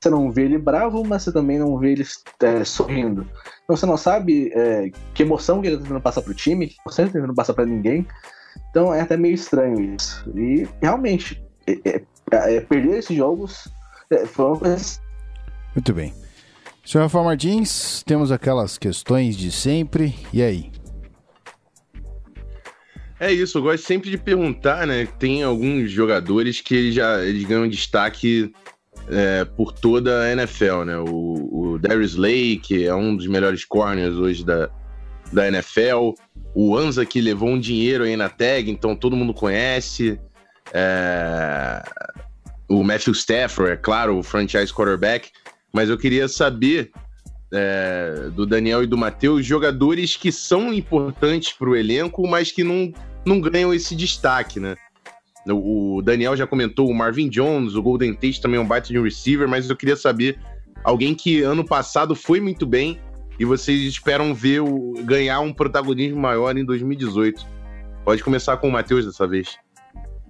você 0.00 0.10
não 0.10 0.30
vê 0.30 0.44
ele 0.44 0.58
bravo, 0.58 1.04
mas 1.04 1.22
você 1.22 1.32
também 1.32 1.58
não 1.58 1.76
vê 1.78 1.92
ele 1.92 2.04
é, 2.42 2.64
sorrindo. 2.64 3.26
Então 3.64 3.76
você 3.76 3.86
não 3.86 3.96
sabe 3.96 4.50
é, 4.54 4.90
que 5.12 5.22
emoção 5.22 5.60
que 5.60 5.68
ele 5.68 5.76
tá 5.76 5.82
tentando 5.82 6.00
passar 6.00 6.22
pro 6.22 6.34
time, 6.34 6.68
que 6.68 6.76
você 6.84 7.02
não 7.02 7.08
tá 7.08 7.14
tentando 7.14 7.34
passar 7.34 7.54
pra 7.54 7.66
ninguém. 7.66 8.06
Então 8.70 8.92
é 8.94 9.00
até 9.00 9.16
meio 9.16 9.34
estranho 9.34 9.94
isso. 9.94 10.30
E 10.36 10.66
realmente, 10.80 11.42
é- 11.66 11.80
é- 11.84 12.04
é, 12.30 12.60
perder 12.60 12.98
esses 12.98 13.16
jogos 13.16 13.68
Muito 15.74 15.92
bem. 15.92 16.14
Senhor 16.84 17.04
Rafael 17.04 17.24
Martins, 17.24 18.02
temos 18.04 18.32
aquelas 18.32 18.78
questões 18.78 19.36
de 19.36 19.52
sempre. 19.52 20.14
E 20.32 20.42
aí? 20.42 20.70
É 23.20 23.32
isso, 23.32 23.58
eu 23.58 23.62
gosto 23.62 23.84
sempre 23.84 24.10
de 24.10 24.16
perguntar, 24.16 24.86
né? 24.86 25.06
Tem 25.18 25.42
alguns 25.42 25.90
jogadores 25.90 26.60
que 26.60 26.74
eles 26.74 26.94
já 26.94 27.20
eles 27.22 27.44
ganham 27.44 27.68
destaque 27.68 28.52
é, 29.10 29.44
por 29.44 29.72
toda 29.72 30.22
a 30.22 30.32
NFL, 30.32 30.84
né? 30.84 30.98
O, 30.98 31.74
o 31.74 31.78
Darius 31.78 32.12
Slay, 32.12 32.58
que 32.58 32.86
é 32.86 32.94
um 32.94 33.16
dos 33.16 33.26
melhores 33.26 33.64
corners 33.64 34.14
hoje 34.14 34.44
da, 34.44 34.70
da 35.32 35.48
NFL. 35.48 36.12
O 36.54 36.76
Anza, 36.76 37.04
que 37.04 37.20
levou 37.20 37.48
um 37.48 37.58
dinheiro 37.58 38.04
aí 38.04 38.16
na 38.16 38.28
tag, 38.28 38.70
então 38.70 38.94
todo 38.94 39.16
mundo 39.16 39.34
conhece. 39.34 40.18
É, 40.72 41.82
O 42.68 42.82
Matthew 42.82 43.14
Stafford, 43.14 43.72
é 43.72 43.76
claro, 43.76 44.18
o 44.18 44.22
franchise 44.22 44.72
quarterback. 44.72 45.30
Mas 45.72 45.88
eu 45.88 45.98
queria 45.98 46.28
saber 46.28 46.90
é, 47.52 48.30
do 48.34 48.46
Daniel 48.46 48.82
e 48.82 48.86
do 48.86 48.96
Matheus, 48.96 49.44
jogadores 49.44 50.16
que 50.16 50.30
são 50.30 50.72
importantes 50.72 51.52
para 51.52 51.68
o 51.68 51.76
elenco, 51.76 52.26
mas 52.26 52.52
que 52.52 52.62
não, 52.62 52.92
não 53.24 53.40
ganham 53.40 53.72
esse 53.72 53.94
destaque, 53.94 54.60
né? 54.60 54.76
O 55.46 56.02
Daniel 56.02 56.36
já 56.36 56.46
comentou 56.46 56.88
o 56.90 56.94
Marvin 56.94 57.28
Jones, 57.28 57.74
o 57.74 57.82
Golden 57.82 58.12
Tate 58.12 58.40
também 58.40 58.58
é 58.58 58.62
um 58.62 58.66
baita 58.66 58.88
de 58.88 58.98
um 58.98 59.02
receiver, 59.02 59.48
mas 59.48 59.70
eu 59.70 59.76
queria 59.76 59.96
saber 59.96 60.38
alguém 60.84 61.14
que 61.14 61.42
ano 61.42 61.64
passado 61.64 62.14
foi 62.14 62.38
muito 62.38 62.66
bem 62.66 63.00
e 63.38 63.44
vocês 63.44 63.80
esperam 63.82 64.34
ver 64.34 64.60
o, 64.60 64.94
ganhar 65.04 65.40
um 65.40 65.52
protagonismo 65.52 66.20
maior 66.20 66.56
em 66.56 66.64
2018. 66.64 67.46
Pode 68.04 68.22
começar 68.22 68.56
com 68.58 68.68
o 68.68 68.72
Matheus 68.72 69.06
dessa 69.06 69.26
vez. 69.26 69.56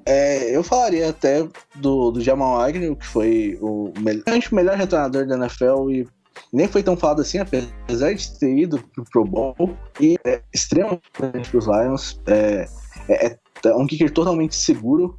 É, 0.09 0.57
eu 0.57 0.63
falaria 0.63 1.11
até 1.11 1.47
do, 1.77 2.11
do 2.11 2.21
Jamal 2.23 2.61
Agnew, 2.61 2.97
que 2.97 3.07
foi 3.07 3.59
o, 3.61 3.93
mel- 4.01 4.23
acho, 4.27 4.53
o 4.53 4.55
melhor 4.55 4.77
retornador 4.77 5.27
da 5.27 5.37
NFL 5.37 5.91
e 5.91 6.09
nem 6.53 6.67
foi 6.67 6.83
tão 6.83 6.97
falado 6.97 7.21
assim, 7.21 7.39
apesar 7.39 8.15
de 8.15 8.39
ter 8.39 8.57
ido 8.57 8.83
pro 8.95 9.05
Pro 9.05 9.25
Bowl. 9.25 9.55
E 10.01 10.17
é 10.25 10.41
extremamente 10.55 11.03
importante 11.11 11.51
pros 11.51 11.67
Lions. 11.67 12.21
É, 12.27 12.67
é, 13.09 13.37
é 13.67 13.75
um 13.75 13.87
kicker 13.87 14.11
totalmente 14.11 14.55
seguro. 14.57 15.19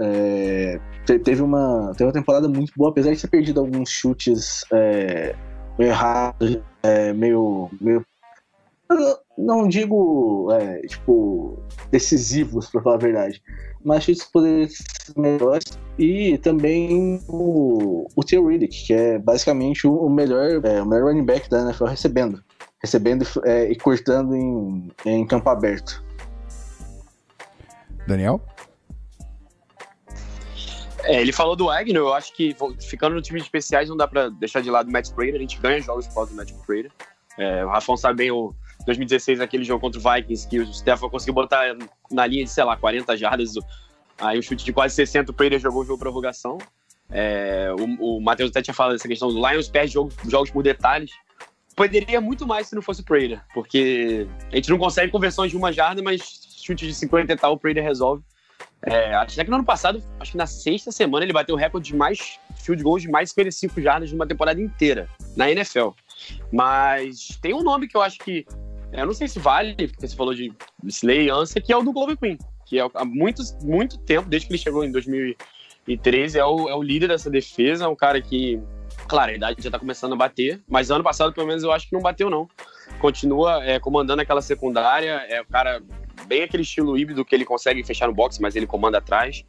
É, 0.00 0.80
te- 1.06 1.18
teve, 1.20 1.40
uma, 1.42 1.92
teve 1.92 2.04
uma 2.04 2.12
temporada 2.12 2.48
muito 2.48 2.72
boa, 2.76 2.90
apesar 2.90 3.14
de 3.14 3.20
ter 3.20 3.28
perdido 3.28 3.60
alguns 3.60 3.88
chutes 3.90 4.64
é, 4.72 5.34
errados, 5.78 6.58
é, 6.82 7.12
meio, 7.12 7.70
meio. 7.80 8.04
Eu 8.90 9.18
Não, 9.38 9.68
digo, 9.68 10.48
é, 10.52 10.80
tipo, 10.82 11.58
decisivos, 11.90 12.70
pra 12.70 12.82
falar 12.82 12.96
a 12.96 12.98
verdade 12.98 13.42
mas 13.86 14.02
chutes 14.02 14.24
poderiam 14.24 14.68
ser 14.68 14.84
melhores. 15.16 15.78
E 15.96 16.36
também 16.38 17.22
o, 17.28 18.08
o 18.16 18.24
Theo 18.24 18.48
Riddick, 18.48 18.86
que 18.86 18.92
é 18.92 19.16
basicamente 19.16 19.86
o, 19.86 19.94
o 19.94 20.10
melhor, 20.10 20.60
é, 20.64 20.82
o 20.82 20.86
melhor 20.86 21.12
running 21.12 21.24
back 21.24 21.48
da 21.48 21.62
NFL 21.62 21.84
recebendo. 21.84 22.44
Recebendo 22.82 23.24
é, 23.44 23.70
e 23.70 23.76
cortando 23.76 24.34
em, 24.34 24.90
em 25.06 25.24
campo 25.24 25.48
aberto. 25.48 26.04
Daniel? 28.08 28.44
É, 31.04 31.20
ele 31.20 31.32
falou 31.32 31.54
do 31.54 31.70
Agnew, 31.70 32.08
eu 32.08 32.12
acho 32.12 32.34
que 32.34 32.56
ficando 32.80 33.14
no 33.14 33.22
time 33.22 33.38
de 33.38 33.46
especiais 33.46 33.88
não 33.88 33.96
dá 33.96 34.08
pra 34.08 34.28
deixar 34.28 34.60
de 34.60 34.70
lado 34.70 34.88
o 34.88 34.92
Matt 34.92 35.12
Prater, 35.12 35.36
a 35.36 35.38
gente 35.38 35.60
ganha 35.60 35.80
jogos 35.80 36.08
por 36.08 36.14
causa 36.14 36.32
do 36.32 36.36
Matt 36.36 36.50
Prater. 36.66 36.90
É, 37.38 37.64
o 37.64 37.68
Rafão 37.68 37.96
sabe 37.96 38.16
bem 38.16 38.32
o 38.32 38.52
2016, 38.86 39.40
aquele 39.40 39.64
jogo 39.64 39.80
contra 39.80 40.00
o 40.00 40.02
Vikings, 40.02 40.48
que 40.48 40.60
o 40.60 40.72
Stefan 40.72 41.08
conseguiu 41.08 41.34
botar 41.34 41.76
na 42.10 42.26
linha 42.26 42.44
de, 42.44 42.50
sei 42.50 42.64
lá, 42.64 42.76
40 42.76 43.16
jardas, 43.16 43.54
aí 44.18 44.38
um 44.38 44.42
chute 44.42 44.64
de 44.64 44.72
quase 44.72 44.94
60, 44.94 45.30
o 45.30 45.34
Prater 45.34 45.58
jogou 45.58 45.82
o 45.82 45.84
jogo 45.84 45.98
prorrogação. 45.98 46.58
É, 47.10 47.72
o, 47.78 48.16
o 48.16 48.20
Matheus 48.20 48.50
até 48.50 48.62
tinha 48.62 48.74
falado 48.74 48.92
dessa 48.94 49.06
questão 49.06 49.28
do 49.28 49.34
Lions 49.46 49.68
perde 49.68 49.92
jogo- 49.92 50.12
jogos 50.28 50.50
por 50.50 50.62
detalhes. 50.62 51.10
Poderia 51.76 52.20
muito 52.20 52.46
mais 52.46 52.68
se 52.68 52.74
não 52.74 52.80
fosse 52.82 53.02
o 53.02 53.04
Prater, 53.04 53.42
porque 53.52 54.26
a 54.50 54.56
gente 54.56 54.70
não 54.70 54.78
consegue 54.78 55.12
conversões 55.12 55.50
de 55.50 55.56
uma 55.56 55.72
jarda, 55.72 56.02
mas 56.02 56.22
chute 56.64 56.86
de 56.86 56.94
50 56.94 57.32
e 57.32 57.36
tal, 57.36 57.52
o 57.52 57.58
Prater 57.58 57.82
resolve. 57.82 58.22
É, 58.82 59.14
até 59.14 59.44
que 59.44 59.50
no 59.50 59.56
ano 59.56 59.64
passado, 59.64 60.02
acho 60.20 60.32
que 60.32 60.36
na 60.36 60.46
sexta 60.46 60.92
semana, 60.92 61.24
ele 61.24 61.32
bateu 61.32 61.54
o 61.54 61.58
recorde 61.58 61.88
de 61.88 61.96
mais 61.96 62.38
field 62.54 62.82
goals 62.82 63.02
de 63.02 63.08
mais 63.08 63.30
55 63.30 63.80
jardas 63.80 64.08
de 64.08 64.14
uma 64.14 64.26
temporada 64.26 64.60
inteira 64.60 65.08
na 65.36 65.50
NFL. 65.50 65.90
Mas 66.52 67.38
tem 67.42 67.52
um 67.54 67.62
nome 67.62 67.88
que 67.88 67.96
eu 67.96 68.02
acho 68.02 68.18
que. 68.18 68.46
Eu 68.92 69.06
não 69.06 69.12
sei 69.12 69.28
se 69.28 69.38
vale, 69.38 69.74
porque 69.74 70.06
você 70.06 70.16
falou 70.16 70.34
de 70.34 70.52
Slay 70.84 71.28
Ansa, 71.30 71.60
que 71.60 71.72
é 71.72 71.76
o 71.76 71.82
do 71.82 71.92
Glover 71.92 72.16
Queen. 72.16 72.38
Que 72.64 72.78
é 72.80 72.88
há 72.94 73.04
muito, 73.04 73.42
muito 73.62 73.98
tempo, 73.98 74.28
desde 74.28 74.48
que 74.48 74.54
ele 74.54 74.62
chegou 74.62 74.84
em 74.84 74.90
2013, 74.90 76.38
é 76.38 76.44
o, 76.44 76.68
é 76.68 76.74
o 76.74 76.82
líder 76.82 77.08
dessa 77.08 77.30
defesa. 77.30 77.84
É 77.84 77.88
um 77.88 77.96
cara 77.96 78.20
que, 78.20 78.60
claro, 79.06 79.32
a 79.32 79.34
idade 79.34 79.62
já 79.62 79.70
tá 79.70 79.78
começando 79.78 80.14
a 80.14 80.16
bater, 80.16 80.60
mas 80.68 80.90
ano 80.90 81.04
passado, 81.04 81.32
pelo 81.32 81.46
menos, 81.46 81.62
eu 81.62 81.72
acho 81.72 81.88
que 81.88 81.94
não 81.94 82.02
bateu, 82.02 82.30
não. 82.30 82.48
Continua 82.98 83.64
é, 83.64 83.78
comandando 83.78 84.22
aquela 84.22 84.42
secundária, 84.42 85.24
é 85.28 85.40
o 85.40 85.46
cara 85.46 85.82
bem 86.26 86.42
aquele 86.42 86.62
estilo 86.62 86.96
híbrido 86.96 87.24
que 87.24 87.34
ele 87.34 87.44
consegue 87.44 87.84
fechar 87.84 88.08
no 88.08 88.14
box, 88.14 88.40
mas 88.40 88.56
ele 88.56 88.66
comanda 88.66 88.98
atrás. 88.98 89.44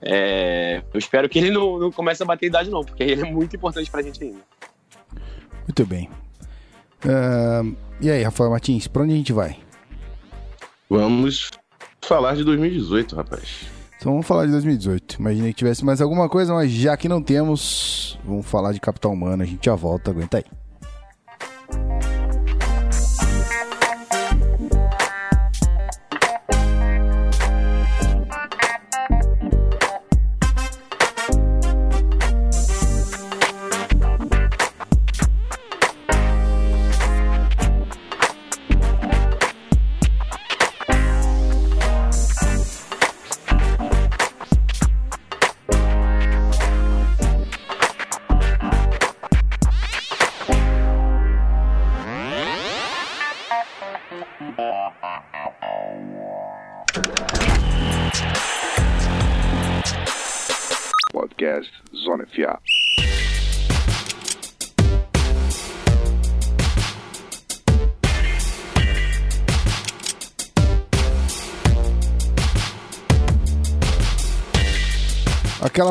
É, 0.00 0.82
eu 0.92 0.98
espero 0.98 1.28
que 1.28 1.38
ele 1.38 1.50
não, 1.50 1.78
não 1.78 1.92
comece 1.92 2.22
a 2.22 2.26
bater 2.26 2.46
idade, 2.46 2.70
não, 2.70 2.84
porque 2.84 3.02
ele 3.02 3.22
é 3.22 3.24
muito 3.24 3.54
importante 3.56 3.90
pra 3.90 4.02
gente 4.02 4.22
ainda. 4.22 4.40
Muito 5.66 5.86
bem. 5.86 6.08
Ahn, 7.04 7.74
e 8.00 8.10
aí, 8.10 8.22
Rafael 8.22 8.50
Martins, 8.50 8.86
pra 8.86 9.02
onde 9.02 9.12
a 9.12 9.16
gente 9.16 9.32
vai? 9.32 9.56
Vamos 10.88 11.50
falar 12.02 12.34
de 12.34 12.44
2018, 12.44 13.16
rapaz. 13.16 13.66
Então 13.98 14.12
vamos 14.12 14.26
falar 14.26 14.46
de 14.46 14.52
2018. 14.52 15.16
Imaginei 15.18 15.52
que 15.52 15.58
tivesse 15.58 15.84
mais 15.84 16.00
alguma 16.00 16.28
coisa, 16.28 16.54
mas 16.54 16.70
já 16.70 16.96
que 16.96 17.08
não 17.08 17.20
temos, 17.20 18.18
vamos 18.24 18.46
falar 18.46 18.72
de 18.72 18.80
Capital 18.80 19.12
Humano. 19.12 19.42
A 19.42 19.46
gente 19.46 19.66
já 19.66 19.74
volta, 19.74 20.10
aguenta 20.10 20.38
aí. 20.38 20.44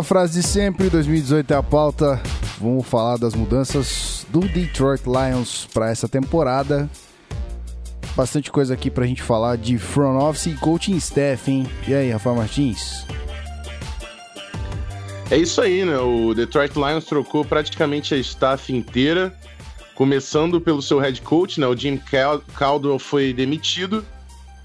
Frase 0.07 0.39
de 0.41 0.47
sempre, 0.47 0.89
2018 0.89 1.53
é 1.53 1.57
a 1.57 1.63
pauta. 1.63 2.21
Vamos 2.59 2.87
falar 2.87 3.17
das 3.17 3.35
mudanças 3.35 4.25
do 4.29 4.39
Detroit 4.39 5.03
Lions 5.05 5.67
para 5.73 5.89
essa 5.89 6.07
temporada. 6.07 6.89
Bastante 8.15 8.49
coisa 8.51 8.73
aqui 8.73 8.89
pra 8.89 9.05
gente 9.05 9.21
falar 9.21 9.57
de 9.57 9.77
front 9.77 10.19
office 10.21 10.47
e 10.47 10.53
coaching 10.55 10.95
staff, 10.95 11.51
hein? 11.51 11.67
E 11.87 11.93
aí, 11.93 12.09
Rafael 12.09 12.35
Martins? 12.35 13.05
É 15.29 15.37
isso 15.37 15.61
aí, 15.61 15.83
né? 15.85 15.97
O 15.99 16.33
Detroit 16.33 16.73
Lions 16.75 17.05
trocou 17.05 17.43
praticamente 17.45 18.15
a 18.15 18.17
staff 18.17 18.73
inteira, 18.73 19.37
começando 19.93 20.59
pelo 20.59 20.81
seu 20.81 20.99
head 20.99 21.21
coach, 21.21 21.59
né? 21.59 21.67
O 21.67 21.75
Jim 21.75 21.97
Cal- 21.97 22.41
Caldwell 22.55 22.97
foi 22.97 23.33
demitido 23.33 24.03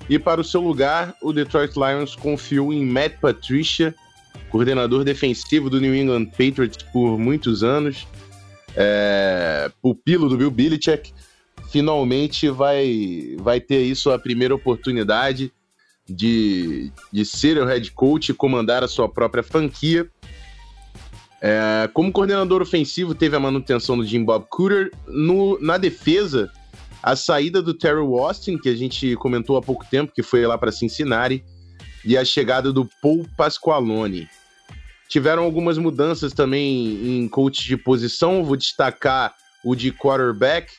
e 0.09 0.19
para 0.19 0.41
o 0.41 0.45
seu 0.45 0.61
lugar, 0.61 1.15
o 1.21 1.33
Detroit 1.33 1.75
Lions 1.77 2.15
confiou 2.15 2.73
em 2.73 2.85
Matt 2.87 3.15
Patricia, 3.21 3.95
coordenador 4.53 5.03
defensivo 5.03 5.71
do 5.71 5.81
New 5.81 5.95
England 5.95 6.27
Patriots 6.27 6.85
por 6.93 7.19
muitos 7.19 7.65
anos, 7.65 8.07
é, 8.77 9.73
pupilo 9.81 10.29
do 10.29 10.37
Bill 10.37 10.51
Belichick. 10.51 11.11
Finalmente 11.71 12.51
vai, 12.51 13.35
vai 13.39 13.59
ter 13.59 13.77
aí 13.77 13.97
sua 13.97 14.19
primeira 14.19 14.55
oportunidade 14.55 15.51
de, 16.07 16.93
de 17.11 17.25
ser 17.25 17.57
o 17.57 17.65
head 17.65 17.91
coach 17.93 18.29
e 18.29 18.35
comandar 18.35 18.85
a 18.85 18.89
sua 18.89 19.09
própria 19.09 19.43
franquia. 19.43 20.07
É, 21.41 21.89
como 21.95 22.13
coordenador 22.13 22.61
ofensivo, 22.61 23.15
teve 23.15 23.35
a 23.35 23.41
manutenção 23.41 23.97
do 23.97 24.05
Jim 24.05 24.23
Bob 24.23 24.45
Cooter. 24.51 24.91
No, 25.09 25.59
na 25.61 25.79
defesa, 25.79 26.53
a 27.03 27.17
saída 27.17 27.63
do 27.63 27.73
Terry 27.73 28.01
Austin, 28.01 28.59
que 28.59 28.69
a 28.69 28.77
gente 28.77 29.17
comentou 29.17 29.57
há 29.57 29.63
pouco 29.63 29.87
tempo, 29.91 30.13
que 30.15 30.23
foi 30.23 30.47
lá 30.47 30.59
para 30.59 30.71
Cincinnati, 30.71 31.43
e 32.05 32.19
a 32.19 32.25
chegada 32.25 32.71
do 32.71 32.87
Paul 33.01 33.27
Pasqualone. 33.35 34.29
Tiveram 35.13 35.43
algumas 35.43 35.77
mudanças 35.77 36.33
também 36.33 37.19
em 37.21 37.29
coach 37.29 37.67
de 37.67 37.77
posição. 37.77 38.43
Vou 38.43 38.57
destacar 38.57 39.35
o 39.63 39.75
de 39.75 39.93
quarterback, 39.93 40.73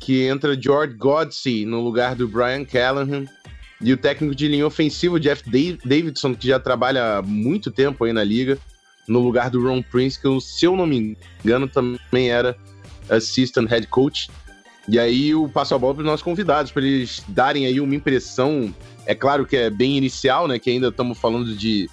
que 0.00 0.22
entra 0.22 0.58
George 0.58 0.94
Godsey 0.94 1.66
no 1.66 1.82
lugar 1.82 2.14
do 2.14 2.26
Brian 2.26 2.64
Callahan. 2.64 3.26
E 3.78 3.92
o 3.92 3.96
técnico 3.98 4.34
de 4.34 4.48
linha 4.48 4.66
ofensiva, 4.66 5.20
Jeff 5.20 5.42
Da- 5.50 5.78
Davidson, 5.84 6.34
que 6.34 6.48
já 6.48 6.58
trabalha 6.58 7.18
há 7.18 7.22
muito 7.22 7.70
tempo 7.70 8.02
aí 8.04 8.14
na 8.14 8.24
liga, 8.24 8.58
no 9.06 9.18
lugar 9.18 9.50
do 9.50 9.62
Ron 9.62 9.82
Prince, 9.82 10.18
que, 10.18 10.40
se 10.40 10.64
eu 10.64 10.74
não 10.74 10.86
me 10.86 11.14
engano, 11.44 11.68
também 11.68 12.30
era 12.30 12.56
assistant 13.10 13.68
head 13.68 13.86
coach. 13.88 14.30
E 14.88 14.98
aí 14.98 15.28
eu 15.28 15.46
passo 15.50 15.74
a 15.74 15.78
bola 15.78 15.92
para 15.96 16.00
os 16.00 16.06
nossos 16.06 16.22
convidados, 16.24 16.72
para 16.72 16.82
eles 16.82 17.22
darem 17.28 17.66
aí 17.66 17.78
uma 17.78 17.94
impressão. 17.94 18.74
É 19.04 19.14
claro 19.14 19.44
que 19.44 19.54
é 19.54 19.68
bem 19.68 19.98
inicial, 19.98 20.48
né? 20.48 20.58
Que 20.58 20.70
ainda 20.70 20.88
estamos 20.88 21.18
falando 21.18 21.54
de, 21.54 21.90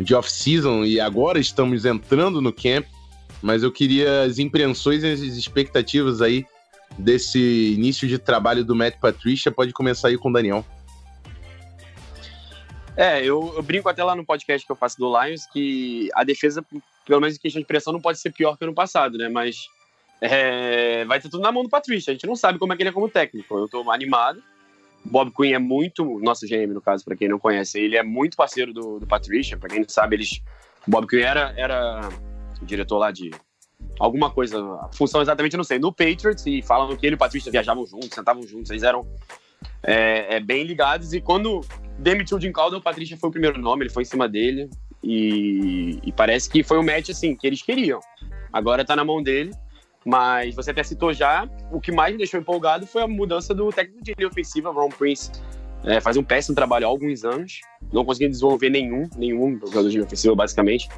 de 0.00 0.14
off-season 0.14 0.84
e 0.84 0.98
agora 0.98 1.38
estamos 1.38 1.84
entrando 1.84 2.40
no 2.40 2.52
camp. 2.52 2.86
Mas 3.42 3.62
eu 3.62 3.72
queria 3.72 4.22
as 4.22 4.38
impressões 4.38 5.02
e 5.02 5.10
as 5.10 5.20
expectativas 5.20 6.20
aí 6.20 6.44
desse 6.98 7.72
início 7.74 8.06
de 8.06 8.18
trabalho 8.18 8.64
do 8.64 8.74
Matt 8.74 8.98
Patricia. 8.98 9.50
Pode 9.50 9.72
começar 9.72 10.08
aí 10.08 10.18
com 10.18 10.28
o 10.28 10.32
Daniel. 10.32 10.64
É, 12.96 13.24
eu, 13.24 13.54
eu 13.56 13.62
brinco 13.62 13.88
até 13.88 14.04
lá 14.04 14.14
no 14.14 14.26
podcast 14.26 14.66
que 14.66 14.70
eu 14.70 14.76
faço 14.76 14.98
do 14.98 15.08
Lions 15.08 15.46
que 15.46 16.10
a 16.14 16.22
defesa, 16.22 16.62
pelo 17.06 17.20
menos 17.20 17.36
em 17.36 17.40
questão 17.40 17.62
de 17.62 17.66
pressão, 17.66 17.92
não 17.92 18.00
pode 18.00 18.18
ser 18.18 18.30
pior 18.30 18.58
que 18.58 18.64
ano 18.64 18.74
passado, 18.74 19.16
né? 19.16 19.28
Mas 19.28 19.56
é, 20.20 21.04
vai 21.06 21.18
ter 21.18 21.30
tudo 21.30 21.42
na 21.42 21.52
mão 21.52 21.62
do 21.62 21.70
Patrícia. 21.70 22.10
A 22.10 22.14
gente 22.14 22.26
não 22.26 22.36
sabe 22.36 22.58
como 22.58 22.72
é 22.72 22.76
que 22.76 22.82
ele 22.82 22.90
é 22.90 22.92
como 22.92 23.08
técnico. 23.08 23.56
Eu 23.56 23.68
tô 23.68 23.90
animado. 23.90 24.42
Bob 25.04 25.32
Quinn 25.34 25.54
é 25.54 25.58
muito, 25.58 26.18
nosso 26.20 26.46
GM 26.46 26.72
no 26.72 26.80
caso, 26.80 27.04
para 27.04 27.16
quem 27.16 27.28
não 27.28 27.38
conhece, 27.38 27.78
ele 27.78 27.96
é 27.96 28.02
muito 28.02 28.36
parceiro 28.36 28.72
do, 28.72 28.98
do 28.98 29.06
Patrícia. 29.06 29.56
Para 29.56 29.70
quem 29.70 29.80
não 29.80 29.88
sabe, 29.88 30.16
eles, 30.16 30.42
Bob 30.86 31.06
Quinn 31.06 31.22
era, 31.22 31.54
era 31.56 32.08
diretor 32.62 32.98
lá 32.98 33.10
de 33.10 33.30
alguma 33.98 34.30
coisa, 34.30 34.58
a 34.82 34.90
função 34.92 35.20
exatamente 35.20 35.54
eu 35.54 35.58
não 35.58 35.64
sei, 35.64 35.78
no 35.78 35.92
Patriots 35.92 36.46
e 36.46 36.62
falam 36.62 36.96
que 36.96 37.06
ele 37.06 37.14
e 37.14 37.16
o 37.16 37.18
Patrícia 37.18 37.50
viajavam 37.50 37.86
juntos, 37.86 38.10
sentavam 38.12 38.42
juntos, 38.42 38.70
eles 38.70 38.82
eram 38.82 39.06
é, 39.82 40.36
é, 40.36 40.40
bem 40.40 40.64
ligados. 40.64 41.12
E 41.12 41.20
quando 41.20 41.60
demitiu 41.98 42.36
o 42.36 42.40
Jim 42.40 42.52
Caldwell, 42.52 42.80
o 42.80 42.82
Patrícia 42.82 43.16
foi 43.16 43.28
o 43.28 43.32
primeiro 43.32 43.60
nome, 43.60 43.84
ele 43.84 43.90
foi 43.90 44.02
em 44.02 44.06
cima 44.06 44.28
dele. 44.28 44.68
E, 45.02 45.98
e 46.04 46.12
parece 46.12 46.48
que 46.48 46.62
foi 46.62 46.78
o 46.78 46.82
match 46.82 47.08
assim 47.08 47.34
que 47.34 47.46
eles 47.46 47.62
queriam. 47.62 48.00
Agora 48.52 48.84
tá 48.84 48.94
na 48.94 49.04
mão 49.04 49.22
dele. 49.22 49.50
Mas 50.04 50.54
você 50.54 50.70
até 50.70 50.82
citou 50.82 51.12
já, 51.12 51.48
o 51.70 51.80
que 51.80 51.92
mais 51.92 52.12
me 52.12 52.18
deixou 52.18 52.40
empolgado 52.40 52.86
foi 52.86 53.02
a 53.02 53.06
mudança 53.08 53.54
do 53.54 53.68
técnico 53.70 54.02
de 54.02 54.14
linha 54.16 54.28
ofensiva, 54.28 54.70
Ron 54.70 54.88
Prince. 54.88 55.30
É, 55.84 56.00
faz 56.00 56.16
um 56.16 56.22
péssimo 56.22 56.54
trabalho 56.54 56.86
há 56.86 56.88
alguns 56.88 57.24
anos. 57.24 57.60
Não 57.92 58.04
conseguiu 58.04 58.28
desenvolver 58.30 58.70
nenhum, 58.70 59.08
nenhum 59.16 59.58
jogador 59.60 59.88
de 59.88 59.96
linha 59.96 60.04
ofensiva, 60.04 60.34
basicamente. 60.34 60.88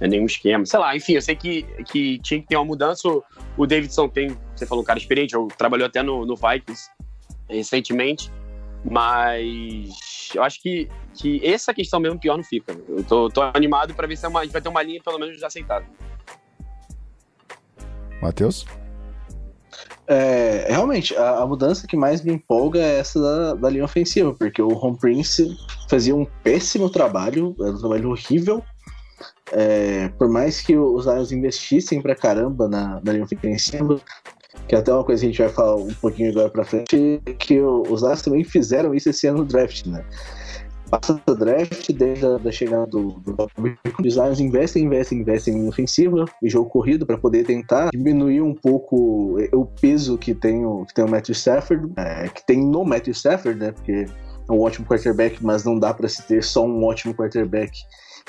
É, 0.00 0.06
nenhum 0.06 0.26
esquema. 0.26 0.64
Sei 0.64 0.78
lá, 0.78 0.94
enfim, 0.96 1.14
eu 1.14 1.22
sei 1.22 1.34
que, 1.34 1.62
que 1.86 2.18
tinha 2.20 2.40
que 2.40 2.46
ter 2.46 2.56
uma 2.56 2.64
mudança. 2.64 3.08
O, 3.56 3.66
Davidson 3.66 4.08
tem, 4.08 4.36
você 4.54 4.64
falou, 4.64 4.82
um 4.82 4.86
cara 4.86 4.98
experiente, 4.98 5.34
eu 5.34 5.48
trabalhou 5.56 5.86
até 5.86 6.02
no, 6.02 6.24
no 6.24 6.36
Vikings 6.36 6.88
recentemente. 7.48 8.30
Mas 8.84 10.30
eu 10.34 10.42
acho 10.42 10.62
que, 10.62 10.88
que 11.14 11.44
essa 11.44 11.74
questão 11.74 11.98
mesmo 11.98 12.18
pior 12.18 12.36
não 12.36 12.44
fica. 12.44 12.76
Eu 12.88 13.02
tô, 13.04 13.28
tô 13.28 13.42
animado 13.54 13.94
para 13.94 14.06
ver 14.06 14.16
se 14.16 14.24
é 14.24 14.28
uma- 14.28 14.40
a 14.40 14.44
gente 14.44 14.52
vai 14.52 14.62
ter 14.62 14.68
uma 14.68 14.82
linha 14.82 15.00
pelo 15.02 15.18
menos 15.18 15.42
aceitável. 15.42 15.88
Matheus? 18.22 18.66
É, 20.06 20.66
realmente, 20.68 21.14
a, 21.16 21.40
a 21.40 21.46
mudança 21.46 21.86
que 21.86 21.96
mais 21.96 22.22
me 22.22 22.32
empolga 22.32 22.80
é 22.80 22.98
essa 22.98 23.20
da, 23.20 23.54
da 23.54 23.70
linha 23.70 23.84
ofensiva, 23.84 24.32
porque 24.34 24.60
o 24.62 24.68
Home 24.72 24.96
Prince 24.98 25.54
fazia 25.88 26.16
um 26.16 26.26
péssimo 26.42 26.88
trabalho, 26.88 27.54
era 27.60 27.72
um 27.72 27.78
trabalho 27.78 28.10
horrível. 28.10 28.62
É, 29.52 30.08
por 30.18 30.28
mais 30.28 30.60
que 30.60 30.76
os 30.76 31.06
Lions 31.06 31.32
investissem 31.32 32.00
pra 32.00 32.14
caramba 32.14 32.68
na, 32.68 33.00
na 33.02 33.12
linha 33.12 33.24
ofensiva, 33.24 34.00
que 34.66 34.74
é 34.74 34.78
até 34.78 34.92
uma 34.92 35.04
coisa 35.04 35.20
que 35.20 35.26
a 35.26 35.30
gente 35.30 35.42
vai 35.42 35.48
falar 35.50 35.76
um 35.76 35.92
pouquinho 35.94 36.30
agora 36.30 36.48
pra 36.50 36.64
frente, 36.64 37.20
que 37.38 37.60
o- 37.60 37.82
os 37.90 38.02
Lions 38.02 38.22
também 38.22 38.44
fizeram 38.44 38.94
isso 38.94 39.08
esse 39.10 39.26
ano 39.26 39.38
no 39.38 39.44
draft, 39.44 39.86
né? 39.86 40.04
Passa 40.90 41.20
o 41.26 41.34
draft, 41.34 41.92
desde 41.92 42.24
a 42.24 42.38
da 42.38 42.50
chegada 42.50 42.86
do, 42.86 43.10
do 43.20 43.36
Lions 44.00 44.40
investem, 44.40 44.84
investem, 44.84 45.18
investem 45.18 45.54
em 45.54 45.68
ofensiva 45.68 46.24
e 46.42 46.48
jogo 46.48 46.70
corrido 46.70 47.04
para 47.04 47.18
poder 47.18 47.44
tentar 47.44 47.90
diminuir 47.92 48.40
um 48.40 48.54
pouco 48.54 49.36
o 49.52 49.66
peso 49.66 50.16
que 50.16 50.34
tem 50.34 50.64
o, 50.64 50.86
que 50.86 50.94
tem 50.94 51.04
o 51.04 51.08
Matthew 51.08 51.34
Stafford, 51.34 51.92
é, 51.96 52.28
que 52.28 52.44
tem 52.46 52.64
no 52.64 52.84
Matthew 52.84 53.12
Stafford, 53.12 53.58
né? 53.58 53.72
Porque 53.72 54.06
é 54.48 54.52
um 54.52 54.60
ótimo 54.60 54.86
quarterback, 54.86 55.44
mas 55.44 55.62
não 55.64 55.78
dá 55.78 55.92
para 55.92 56.08
se 56.08 56.22
ter 56.26 56.42
só 56.42 56.64
um 56.64 56.82
ótimo 56.84 57.14
quarterback 57.14 57.70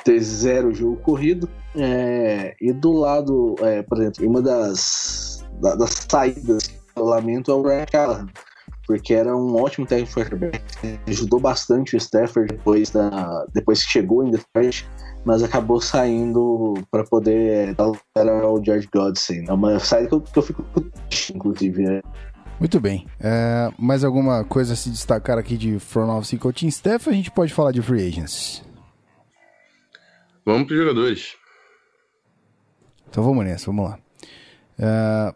ter 0.03 0.19
zero 0.19 0.73
jogo 0.73 0.97
corrido. 0.97 1.49
É, 1.77 2.55
e 2.59 2.73
do 2.73 2.91
lado, 2.91 3.55
é, 3.61 3.81
por 3.83 3.99
exemplo, 4.01 4.27
uma 4.27 4.41
das, 4.41 5.45
da- 5.61 5.75
das 5.75 5.91
saídas 6.09 6.67
que 6.67 6.77
eu 6.95 7.05
lamento 7.05 7.51
é 7.51 7.53
o 7.53 7.61
Brian 7.61 7.85
Callahan. 7.85 8.27
Porque 8.89 9.13
era 9.13 9.37
um 9.37 9.55
ótimo 9.55 9.85
técnico 9.85 10.09
de 10.09 10.15
quarterback, 10.15 10.63
ajudou 11.07 11.39
bastante 11.39 11.95
o 11.95 11.97
Stafford 11.97 12.55
depois, 12.55 12.89
da, 12.89 13.45
depois 13.53 13.85
que 13.85 13.91
chegou 13.91 14.25
em 14.25 14.31
Detroit, 14.31 14.89
mas 15.23 15.43
acabou 15.43 15.79
saindo 15.79 16.73
para 16.89 17.03
poder 17.03 17.75
dar 17.75 17.85
lugar 17.85 18.43
ao 18.43 18.65
George 18.65 18.89
Godsey. 18.91 19.45
É 19.47 19.53
uma 19.53 19.77
saída 19.77 20.09
que 20.09 20.15
eu, 20.15 20.21
que 20.21 20.39
eu 20.39 20.41
fico 20.41 20.65
inclusive. 21.35 21.83
né? 21.83 22.01
Muito 22.59 22.79
bem. 22.79 23.05
É, 23.19 23.71
mais 23.77 24.03
alguma 24.03 24.43
coisa 24.43 24.73
a 24.73 24.75
se 24.75 24.89
destacar 24.89 25.37
aqui 25.37 25.55
de 25.55 25.77
front 25.77 26.09
office 26.09 26.33
e 26.33 26.39
coaching 26.39 26.69
staff? 26.69 27.07
A 27.07 27.13
gente 27.13 27.29
pode 27.29 27.53
falar 27.53 27.71
de 27.71 27.83
free 27.83 28.07
agents. 28.07 28.63
Vamos 30.43 30.65
para 30.65 30.73
os 30.73 30.79
jogadores. 30.79 31.35
Então 33.07 33.23
vamos 33.23 33.45
nessa, 33.45 33.67
vamos 33.67 33.87
lá. 33.87 33.99
É, 34.79 35.35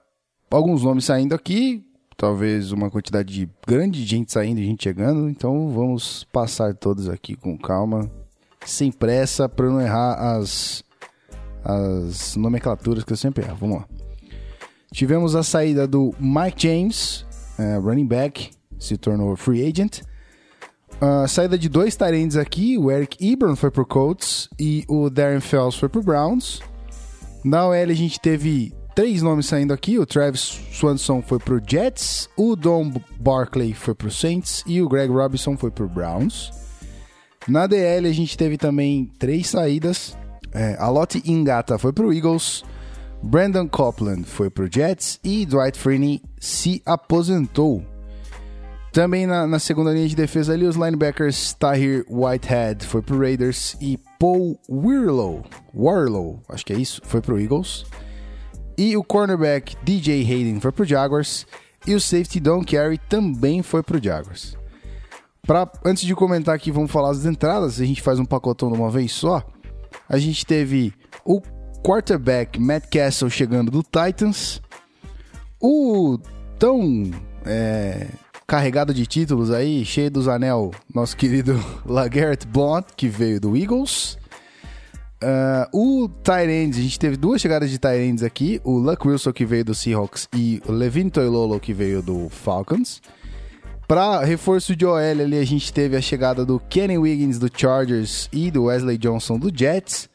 alguns 0.50 0.82
nomes 0.82 1.06
saindo 1.06 1.36
aqui, 1.36 1.86
talvez 2.24 2.72
uma 2.72 2.90
quantidade 2.90 3.34
de 3.34 3.50
grande 3.68 4.06
gente 4.06 4.32
saindo 4.32 4.58
e 4.62 4.66
gente 4.66 4.82
chegando, 4.82 5.30
então 5.30 5.70
vamos 5.72 6.24
passar 6.32 6.74
todos 6.74 7.10
aqui 7.10 7.36
com 7.36 7.58
calma, 7.58 8.10
sem 8.66 8.94
pressa, 8.94 9.50
para 9.50 9.70
não 9.70 9.82
errar 9.82 10.38
as, 10.38 10.86
as 11.66 12.38
nomenclaturas 12.38 13.04
que 13.04 13.12
eu 13.12 13.18
sempre 13.18 13.44
erro. 13.44 13.58
Vamos 13.60 13.80
lá. 13.80 13.88
Tivemos 14.94 15.36
a 15.36 15.44
saída 15.44 15.86
do 15.86 16.16
Mike 16.18 16.66
James, 16.66 17.26
é, 17.60 17.76
running 17.76 18.08
back, 18.08 18.52
se 18.80 18.96
tornou 18.96 19.36
free 19.36 19.68
agent. 19.68 20.00
A 21.02 21.28
saída 21.28 21.58
de 21.58 21.68
dois 21.68 21.98
Tyrants 21.98 22.38
aqui, 22.38 22.78
o 22.78 22.90
Eric 22.90 23.18
Ebron 23.20 23.58
foi 23.58 23.70
pro 23.70 23.86
Colts 23.86 24.48
e 24.58 24.86
o 24.88 25.10
Darren 25.10 25.42
Fells 25.42 25.78
foi 25.78 25.90
pro 25.90 26.02
Browns. 26.02 26.62
Na 27.44 27.68
OL 27.68 27.74
a 27.74 27.94
gente 27.94 28.18
teve 28.18 28.74
três 28.96 29.22
nomes 29.22 29.46
saindo 29.46 29.74
aqui. 29.74 29.98
O 30.00 30.06
Travis 30.06 30.60
Swanson 30.72 31.22
foi 31.22 31.40
pro 31.40 31.62
Jets, 31.66 32.30
o 32.38 32.56
Don 32.56 32.92
Barkley 33.20 33.74
foi 33.74 33.94
pro 33.94 34.12
Saints 34.12 34.64
e 34.66 34.82
o 34.82 34.90
Greg 34.90 35.12
Robinson 35.12 35.58
foi 35.58 35.72
pro 35.72 35.90
Browns. 35.90 36.52
Na 37.48 37.68
DL 37.68 38.08
a 38.08 38.14
gente 38.14 38.38
teve 38.38 38.58
também 38.58 39.12
três 39.20 39.48
saídas. 39.48 40.18
É, 40.54 40.76
Alote 40.80 41.22
Ingata 41.26 41.78
foi 41.78 41.92
pro 41.92 42.14
Eagles, 42.14 42.64
Brandon 43.24 43.68
Copeland 43.68 44.24
foi 44.24 44.50
pro 44.50 44.70
Jets 44.72 45.20
e 45.24 45.46
Dwight 45.46 45.80
Freeney 45.80 46.22
se 46.40 46.82
aposentou. 46.86 47.84
Também 48.92 49.26
na, 49.26 49.48
na 49.48 49.58
segunda 49.58 49.92
linha 49.92 50.08
de 50.08 50.16
defesa 50.16 50.54
ali, 50.54 50.68
os 50.68 50.76
linebackers 50.76 51.54
Tahir 51.54 52.06
Whitehead 52.08 52.86
foi 52.86 53.02
pro 53.02 53.18
Raiders 53.18 53.76
e 53.82 53.98
Paul 54.20 54.60
Wirlow, 54.70 55.44
Warlow, 55.74 56.44
acho 56.48 56.64
que 56.64 56.74
é 56.74 56.78
isso, 56.78 57.02
foi 57.04 57.20
pro 57.20 57.40
Eagles. 57.40 57.86
E 58.78 58.98
o 58.98 59.04
cornerback 59.04 59.76
DJ 59.84 60.22
Hayden 60.22 60.60
foi 60.60 60.72
pro 60.72 60.86
Jaguars 60.86 61.46
e 61.86 61.94
o 61.94 62.02
safety 62.02 62.40
Don 62.40 62.64
Carey 62.64 62.98
também 62.98 63.62
foi 63.62 63.84
pro 63.84 64.02
Jaguars. 64.02 64.58
Pra, 65.46 65.70
antes 65.84 66.04
de 66.04 66.16
comentar 66.16 66.56
aqui, 66.56 66.72
vamos 66.72 66.92
falar 66.92 67.12
as 67.12 67.26
entradas, 67.26 67.80
a 67.80 67.86
gente 67.86 68.02
faz 68.02 68.18
um 68.18 68.26
pacotão 68.26 68.72
de 68.72 68.78
uma 68.78 68.90
vez 68.90 69.12
só. 69.12 69.44
A 70.08 70.18
gente 70.18 70.46
teve 70.46 70.94
o 71.26 71.42
quarterback 71.86 72.60
Matt 72.60 72.86
Castle 72.90 73.30
chegando 73.30 73.70
do 73.70 73.84
Titans, 73.84 74.62
o 75.62 76.18
tão 76.58 77.12
é, 77.46 78.08
carregado 78.48 78.94
de 78.94 79.06
títulos 79.06 79.52
aí, 79.52 79.84
cheio 79.84 80.10
dos 80.10 80.28
anel, 80.28 80.72
nosso 80.94 81.18
querido 81.18 81.60
LaGarrette 81.86 82.48
Blount, 82.48 82.86
que 82.96 83.08
veio 83.08 83.40
do 83.40 83.58
Eagles. 83.58 84.18
Ah, 85.26 85.70
o 85.72 86.10
Tyrands, 86.22 86.78
a 86.78 86.82
gente 86.82 87.00
teve 87.00 87.16
duas 87.16 87.40
chegadas 87.40 87.70
de 87.70 87.80
Tyrands 87.80 88.24
aqui, 88.24 88.60
o 88.64 88.78
Luck 88.78 89.08
Wilson 89.08 89.32
que 89.32 89.46
veio 89.46 89.64
do 89.64 89.74
Seahawks 89.74 90.28
e 90.36 90.62
o 90.68 90.72
Levin 90.74 91.08
Toilolo 91.08 91.60
que 91.62 91.74
veio 91.74 92.02
do 92.02 92.28
Falcons. 92.28 93.02
Para 93.88 94.24
reforço 94.26 94.76
de 94.76 94.86
OL 94.86 94.98
ali, 94.98 95.38
a 95.38 95.46
gente 95.46 95.72
teve 95.72 95.96
a 95.96 96.02
chegada 96.02 96.46
do 96.46 96.60
Kenny 96.60 96.98
Wiggins 96.98 97.40
do 97.40 97.50
Chargers 97.54 98.28
e 98.34 98.52
do 98.52 98.66
Wesley 98.66 98.98
Johnson 98.98 99.40
do 99.40 99.50
Jets. 99.56 100.10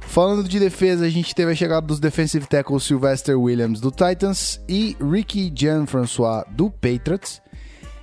Falando 0.00 0.46
de 0.46 0.58
defesa, 0.58 1.06
a 1.06 1.08
gente 1.08 1.34
teve 1.34 1.52
a 1.52 1.54
chegada 1.54 1.86
dos 1.86 1.98
defensive 1.98 2.46
tackles 2.46 2.82
Sylvester 2.82 3.38
Williams 3.38 3.80
do 3.80 3.90
Titans 3.90 4.60
e 4.68 4.94
Ricky 5.00 5.50
Jean-François 5.54 6.44
do 6.50 6.70
Patriots. 6.70 7.40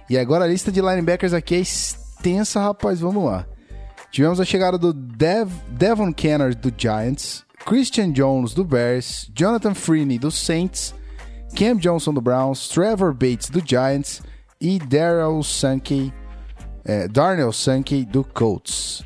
E 0.09 0.17
agora 0.17 0.45
a 0.45 0.47
lista 0.47 0.71
de 0.71 0.81
linebackers 0.81 1.33
aqui 1.33 1.53
é 1.53 1.59
extensa, 1.59 2.59
rapaz, 2.59 2.99
vamos 2.99 3.23
lá. 3.23 3.45
Tivemos 4.11 4.39
a 4.39 4.45
chegada 4.45 4.77
do 4.77 4.91
Dev, 4.91 5.49
Devon 5.69 6.11
Kennard 6.13 6.55
do 6.55 6.73
Giants, 6.75 7.45
Christian 7.65 8.11
Jones 8.11 8.53
do 8.53 8.63
Bears, 8.63 9.29
Jonathan 9.35 9.73
Freeney 9.75 10.17
do 10.17 10.31
Saints, 10.31 10.95
Cam 11.55 11.75
Johnson 11.77 12.13
do 12.13 12.21
Browns, 12.21 12.67
Trevor 12.67 13.13
Bates 13.13 13.49
do 13.49 13.61
Giants 13.65 14.21
e 14.59 14.79
Daryl 14.79 15.43
Sankey, 15.43 16.11
é, 16.83 17.07
Darnell 17.07 17.51
Sankey 17.51 18.03
do 18.05 18.23
Colts. 18.23 19.03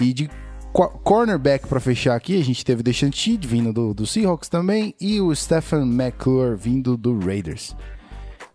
E 0.00 0.12
de 0.12 0.28
co- 0.72 0.88
cornerback 0.88 1.66
para 1.68 1.78
fechar 1.80 2.16
aqui, 2.16 2.40
a 2.40 2.44
gente 2.44 2.64
teve 2.64 2.80
o 2.80 2.84
Deshaun 2.84 3.12
Sheed 3.12 3.46
vindo 3.46 3.72
do, 3.72 3.94
do 3.94 4.06
Seahawks 4.06 4.48
também 4.48 4.94
e 5.00 5.20
o 5.20 5.34
Stephen 5.34 5.82
McClure 5.82 6.56
vindo 6.56 6.96
do 6.96 7.18
Raiders. 7.18 7.76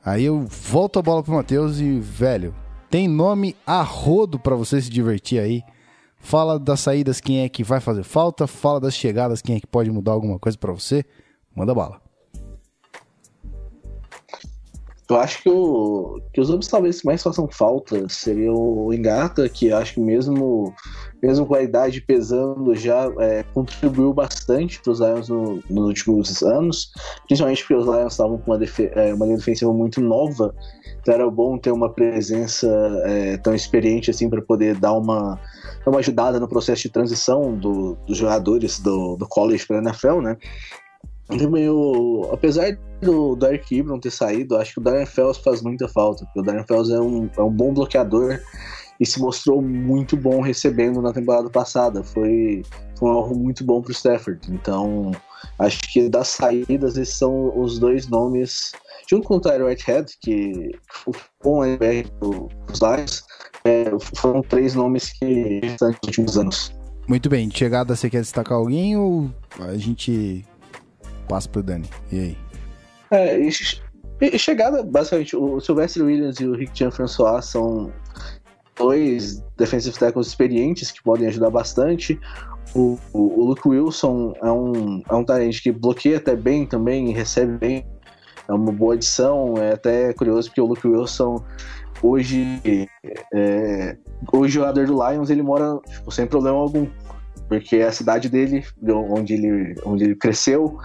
Aí 0.04 0.26
eu 0.26 0.42
volto 0.42 1.00
a 1.00 1.02
bola 1.02 1.24
pro 1.24 1.34
Matheus 1.34 1.80
e, 1.80 2.00
velho, 2.00 2.54
tem 2.90 3.08
nome 3.08 3.56
a 3.66 3.82
rodo 3.82 4.38
pra 4.38 4.56
você 4.56 4.82
se 4.82 4.90
divertir 4.90 5.40
aí. 5.40 5.64
Fala 6.26 6.58
das 6.58 6.80
saídas, 6.80 7.22
quem 7.22 7.42
é 7.44 7.50
que 7.50 7.64
vai 7.64 7.80
fazer 7.80 8.02
falta. 8.02 8.48
Fala 8.48 8.82
das 8.82 8.96
chegadas, 8.96 9.44
quem 9.44 9.58
é 9.58 9.60
que 9.60 9.68
pode 9.68 9.92
mudar 9.92 10.14
alguma 10.14 10.40
coisa 10.40 10.58
pra 10.58 10.74
você. 10.74 11.06
Manda 11.56 11.72
bala. 11.72 12.02
Eu 15.08 15.18
acho 15.18 15.44
que, 15.44 15.50
o, 15.52 16.20
que 16.34 16.42
os 16.42 16.50
homens 16.50 16.68
talvez 16.68 17.04
mais 17.04 17.22
façam 17.22 17.48
falta 17.48 18.10
seria 18.10 18.52
o 18.52 18.92
Engata, 18.92 19.48
que 19.48 19.72
acho 19.72 19.94
que 19.94 20.00
mesmo, 20.00 20.74
mesmo 21.22 21.46
com 21.46 21.54
a 21.54 21.62
idade 21.62 22.02
pesando, 22.02 22.74
já 22.74 23.08
é, 23.20 23.44
contribuiu 23.54 24.12
bastante 24.12 24.82
para 24.82 24.92
os 24.94 25.00
Lions 25.00 25.30
no- 25.30 25.62
nos 25.70 25.86
últimos 25.86 26.42
anos, 26.42 26.92
principalmente 27.28 27.62
porque 27.62 27.76
os 27.76 27.86
Lions 27.86 28.14
estavam 28.14 28.40
com 28.40 28.52
uma, 28.52 28.60
é, 28.96 29.14
uma 29.14 29.28
linha 29.28 29.38
defensiva 29.38 29.72
muito 29.72 30.02
nova, 30.02 30.56
então 31.00 31.14
era 31.14 31.30
bom 31.30 31.56
ter 31.56 31.70
uma 31.70 31.94
presença 31.94 32.68
é, 33.06 33.38
tão 33.38 33.54
experiente 33.54 34.10
assim 34.10 34.28
para 34.28 34.42
poder 34.42 34.76
dar 34.76 34.94
uma, 34.94 35.40
dar 35.86 35.92
uma 35.92 36.00
ajudada 36.00 36.40
no 36.40 36.48
processo 36.48 36.82
de 36.84 36.90
transição 36.90 37.56
do- 37.56 37.96
dos 38.08 38.18
jogadores 38.18 38.80
do, 38.80 39.16
do 39.16 39.28
college 39.28 39.66
para 39.68 39.78
NFL, 39.78 40.22
né? 40.22 40.38
Também 41.28 41.70
o, 41.70 42.30
apesar 42.32 42.78
do, 43.02 43.36
do 43.36 43.48
Eric 43.48 43.76
Ibram 43.76 44.00
ter 44.00 44.12
saído, 44.12 44.58
acho 44.58 44.74
que 44.74 44.80
o 44.80 44.84
Darren 44.84 45.06
Fells 45.06 45.42
faz 45.44 45.62
muita 45.62 45.88
falta, 45.88 46.24
porque 46.26 46.40
o 46.40 46.44
Darren 46.44 46.66
Fells 46.68 46.94
é 46.94 47.00
um, 47.00 47.30
é 47.36 47.42
um 47.42 47.50
bom 47.50 47.74
bloqueador 47.74 48.40
e 49.00 49.06
se 49.06 49.20
mostrou 49.20 49.62
muito 49.62 50.16
bom 50.16 50.42
recebendo 50.42 51.02
na 51.02 51.12
temporada 51.12 51.50
passada. 51.50 52.04
Foi, 52.04 52.62
foi 52.98 53.10
um 53.10 53.12
alvo 53.12 53.36
muito 53.36 53.64
bom 53.66 53.82
para 53.82 53.90
o 53.90 53.94
Stafford. 53.94 54.40
Então, 54.52 55.12
acho 55.60 55.82
que 55.92 56.08
das 56.08 56.28
saídas, 56.28 56.96
esses 56.96 57.18
são 57.18 57.58
os 57.60 57.80
dois 57.80 58.08
nomes, 58.08 58.72
junto 59.10 59.28
com 59.28 59.38
o 59.38 59.42
Tyler 59.42 59.66
Whitehead, 59.66 60.14
que 60.22 60.72
foi 60.92 61.14
bom 61.44 61.64
linebacker 61.64 62.12
dos 62.68 62.80
Lions, 62.82 63.25
é, 63.66 63.86
foram 64.16 64.42
três 64.42 64.76
nomes 64.76 65.12
que 65.12 65.60
estão 65.64 65.90
nos 65.90 65.98
últimos 66.06 66.38
anos. 66.38 66.74
Muito 67.08 67.30
bem, 67.30 67.50
de 67.50 67.58
chegada 67.58 67.96
você 67.96 68.10
quer 68.10 68.22
destacar 68.22 68.58
alguém 68.58 68.96
ou 68.98 69.30
a 69.60 69.76
gente 69.78 70.46
passa 71.28 71.50
pro 71.50 71.62
Dani? 71.62 71.90
E 72.12 72.20
aí? 72.20 72.38
É, 73.12 73.40
e, 73.40 73.52
che- 73.52 73.82
chegada, 74.38 74.82
basicamente, 74.84 75.36
o 75.36 75.60
Sylvester 75.60 76.04
Williams 76.04 76.40
e 76.40 76.46
o 76.48 76.56
Rick 76.56 76.72
Jean-François 76.78 77.46
são 77.46 77.92
dois 78.78 79.44
defensive 79.58 79.98
tackles 79.98 80.28
experientes 80.28 80.92
que 80.92 81.04
podem 81.04 81.28
ajudar 81.28 81.50
bastante. 81.50 82.20
O, 82.74 82.98
o, 83.14 83.42
o 83.42 83.46
Luke 83.46 83.68
Wilson 83.68 84.34
é 84.42 84.52
um, 84.52 85.02
é 85.08 85.14
um 85.14 85.24
talento 85.24 85.62
que 85.62 85.72
bloqueia 85.72 86.18
até 86.18 86.36
bem 86.36 86.66
também 86.66 87.14
recebe 87.14 87.58
bem. 87.58 87.86
É 88.48 88.54
uma 88.54 88.72
boa 88.72 88.96
adição. 88.96 89.56
É 89.58 89.74
até 89.74 90.12
curioso 90.14 90.50
porque 90.50 90.62
o 90.62 90.66
Luke 90.66 90.88
Wilson 90.88 91.44
hoje, 92.06 92.62
é, 93.34 93.98
o 94.32 94.48
jogador 94.48 94.86
do 94.86 94.94
Lions, 94.94 95.30
ele 95.30 95.42
mora 95.42 95.80
tipo, 95.88 96.12
sem 96.12 96.26
problema 96.26 96.58
algum. 96.58 96.88
Porque 97.48 97.78
é 97.78 97.86
a 97.86 97.92
cidade 97.92 98.28
dele, 98.28 98.66
onde 98.88 99.34
ele, 99.34 99.76
onde 99.86 100.04
ele 100.04 100.16
cresceu, 100.16 100.80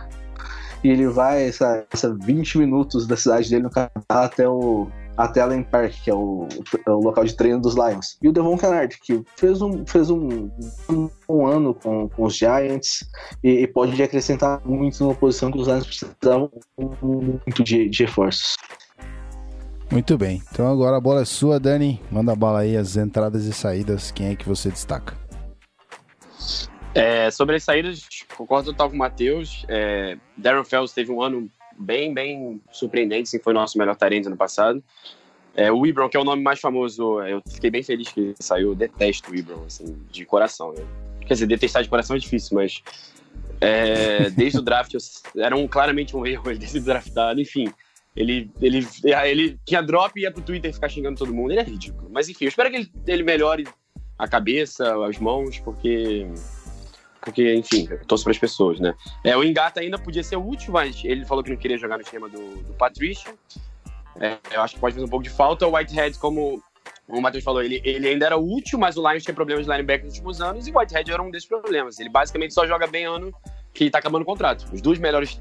e 0.85 0.89
ele 0.89 1.07
vai 1.09 1.49
essa, 1.49 1.87
essa 1.91 2.15
20 2.15 2.59
minutos 2.59 3.07
da 3.07 3.17
cidade 3.17 3.49
dele 3.49 3.63
no 3.63 3.71
Canadá 3.71 4.25
até 4.25 4.49
o 4.49 4.89
até 5.17 5.41
Allen 5.41 5.63
Park, 5.63 5.93
que 6.03 6.11
é 6.11 6.15
o, 6.15 6.49
é 6.87 6.91
o 6.91 7.01
local 7.01 7.25
de 7.25 7.37
treino 7.37 7.61
dos 7.61 7.75
Lions. 7.75 8.17
E 8.23 8.29
o 8.29 8.33
Devon 8.33 8.57
Kennard, 8.57 8.99
que 9.03 9.23
fez 9.37 9.61
um, 9.61 9.85
fez 9.87 10.11
um, 10.11 10.51
um, 10.89 11.11
um 11.29 11.47
ano 11.47 11.75
com, 11.75 12.09
com 12.09 12.25
os 12.25 12.37
Giants 12.37 13.05
e, 13.45 13.51
e 13.51 13.67
pode 13.67 14.03
acrescentar 14.03 14.61
muito 14.65 15.03
numa 15.03 15.15
posição 15.15 15.53
que 15.53 15.59
os 15.59 15.69
Lions 15.69 15.87
precisavam 15.87 16.51
muito 17.03 17.63
de, 17.63 17.89
de 17.89 18.05
reforços. 18.05 18.57
Muito 19.91 20.17
bem, 20.17 20.41
então 20.53 20.71
agora 20.71 20.97
a 20.97 21.01
bola 21.01 21.23
é 21.23 21.25
sua, 21.25 21.59
Dani. 21.59 22.01
Manda 22.11 22.35
bala 22.37 22.61
aí 22.61 22.77
as 22.77 22.97
entradas 22.97 23.45
e 23.45 23.53
saídas, 23.53 24.11
quem 24.13 24.29
é 24.29 24.37
que 24.37 24.49
você 24.49 24.71
destaca? 24.71 25.19
É, 26.95 27.31
sobre 27.31 27.57
as 27.57 27.65
saídas, 27.65 28.03
concordo 28.37 28.71
total 28.71 28.89
com 28.89 28.95
o 28.97 28.99
Matheus. 28.99 29.65
É, 29.69 30.17
Darren 30.37 30.65
Fells 30.65 30.95
teve 30.95 31.11
um 31.11 31.21
ano 31.21 31.51
bem, 31.77 32.15
bem 32.15 32.61
surpreendente, 32.71 33.39
foi 33.41 33.53
nosso 33.53 33.79
melhor 33.79 33.97
talento 33.97 34.27
ano 34.27 34.37
passado. 34.37 34.83
É, 35.57 35.71
o 35.73 35.85
Ibram, 35.85 36.09
que 36.09 36.17
é 36.17 36.21
o 36.21 36.25
nome 36.25 36.43
mais 36.43 36.61
famoso, 36.61 37.21
eu 37.23 37.43
fiquei 37.49 37.71
bem 37.71 37.83
feliz 37.83 38.09
que 38.09 38.21
ele 38.21 38.35
saiu. 38.39 38.69
Eu 38.71 38.75
detesto 38.75 39.31
o 39.31 39.35
Ibram, 39.35 39.65
assim, 39.67 39.97
de 40.11 40.25
coração. 40.25 40.73
Né? 40.73 40.85
Quer 41.27 41.35
dizer, 41.35 41.47
detestar 41.47 41.83
de 41.83 41.89
coração 41.89 42.15
é 42.15 42.19
difícil, 42.19 42.57
mas 42.57 42.81
é, 43.61 44.31
desde 44.31 44.59
o 44.59 44.63
draft 44.63 44.95
eu- 44.95 45.43
era 45.43 45.57
um, 45.57 45.67
claramente 45.67 46.17
um 46.17 46.25
erro 46.25 46.49
ele 46.51 46.61
ter 46.61 46.69
sido 46.69 46.85
draftado. 46.85 47.41
Enfim, 47.41 47.73
ele, 48.15 48.51
ele, 48.61 48.87
ele 49.03 49.59
tinha 49.65 49.83
drop 49.83 50.19
e 50.19 50.25
ia 50.25 50.33
pro 50.33 50.43
Twitter 50.43 50.73
ficar 50.73 50.89
xingando 50.89 51.19
todo 51.19 51.33
mundo. 51.33 51.53
Ele 51.53 51.61
é 51.61 51.65
ridículo. 51.65 52.09
Mas 52.11 52.29
enfim, 52.29 52.45
eu 52.45 52.49
espero 52.49 52.71
que 52.71 52.77
ele, 52.77 52.93
ele 53.07 53.23
melhore 53.23 53.67
a 54.19 54.29
cabeça, 54.29 55.07
as 55.07 55.19
mãos, 55.19 55.59
porque 55.61 56.27
porque, 57.21 57.55
enfim, 57.55 57.87
torço 58.07 58.25
para 58.25 58.33
as 58.33 58.39
pessoas, 58.39 58.81
né? 58.81 58.95
É, 59.23 59.37
o 59.37 59.45
Engata 59.45 59.81
ainda 59.81 59.99
podia 59.99 60.23
ser 60.23 60.37
útil, 60.37 60.73
mas 60.73 61.05
ele 61.05 61.27
falou 61.27 61.45
que 61.45 61.51
não 61.51 61.57
queria 61.57 61.77
jogar 61.77 61.97
no 61.97 62.03
esquema 62.03 62.29
do, 62.29 62.57
do 62.63 62.73
Patrícia. 62.75 63.35
É, 64.19 64.39
eu 64.53 64.63
acho 64.63 64.75
que 64.75 64.81
pode 64.81 64.95
fazer 64.95 65.05
um 65.05 65.09
pouco 65.09 65.23
de 65.23 65.31
falta. 65.31 65.67
O 65.67 65.75
Whitehead, 65.75 66.19
como 66.19 66.63
o 67.07 67.21
Matheus 67.21 67.45
falou, 67.45 67.63
ele, 67.63 67.81
ele 67.85 68.09
ainda 68.09 68.25
era 68.25 68.39
útil, 68.39 68.79
mas 68.79 68.97
o 68.97 69.07
Lions 69.07 69.23
tinha 69.23 69.35
problemas 69.35 69.67
de 69.67 69.71
linebacker 69.71 70.07
nos 70.07 70.15
últimos 70.15 70.41
anos 70.41 70.67
e 70.67 70.71
o 70.71 70.79
Whitehead 70.79 71.13
era 71.13 71.23
um 71.23 71.31
desses 71.31 71.49
problemas. 71.49 72.01
Ele 72.01 72.09
basicamente 72.09 72.55
só 72.55 72.67
joga 72.67 72.87
bem 72.87 73.05
ano 73.05 73.35
que 73.75 73.91
tá 73.91 73.99
acabando 73.99 74.23
o 74.23 74.27
contrato. 74.27 74.67
Os 74.73 74.81
dois 74.81 74.99
melhores 74.99 75.41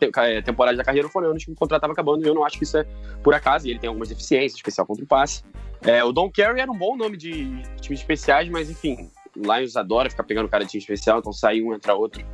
é, 0.00 0.42
temporadas 0.42 0.78
da 0.78 0.84
carreira 0.84 1.08
foram 1.08 1.30
anos 1.30 1.44
que 1.44 1.50
o 1.50 1.54
contrato 1.54 1.80
tava 1.80 1.92
acabando 1.92 2.24
e 2.24 2.28
eu 2.28 2.34
não 2.34 2.44
acho 2.44 2.56
que 2.58 2.64
isso 2.64 2.76
é 2.78 2.84
por 3.22 3.34
acaso. 3.34 3.66
E 3.66 3.70
ele 3.70 3.78
tem 3.78 3.88
algumas 3.88 4.08
deficiências, 4.08 4.54
especial 4.54 4.86
contra 4.86 5.04
o 5.04 5.06
passe. 5.06 5.42
É, 5.82 6.02
o 6.04 6.12
Don 6.12 6.30
Carey 6.30 6.60
era 6.60 6.70
um 6.70 6.76
bom 6.76 6.96
nome 6.96 7.16
de 7.16 7.62
times 7.80 8.00
especiais, 8.00 8.48
mas 8.48 8.68
enfim, 8.70 9.10
o 9.36 9.40
Lions 9.54 9.76
adora 9.76 10.10
ficar 10.10 10.24
pegando 10.24 10.48
cara 10.48 10.64
de 10.64 10.70
time 10.70 10.80
especial, 10.80 11.18
então 11.20 11.32
sai 11.32 11.60
um, 11.62 11.72
entra 11.74 11.94
outro. 11.94 12.24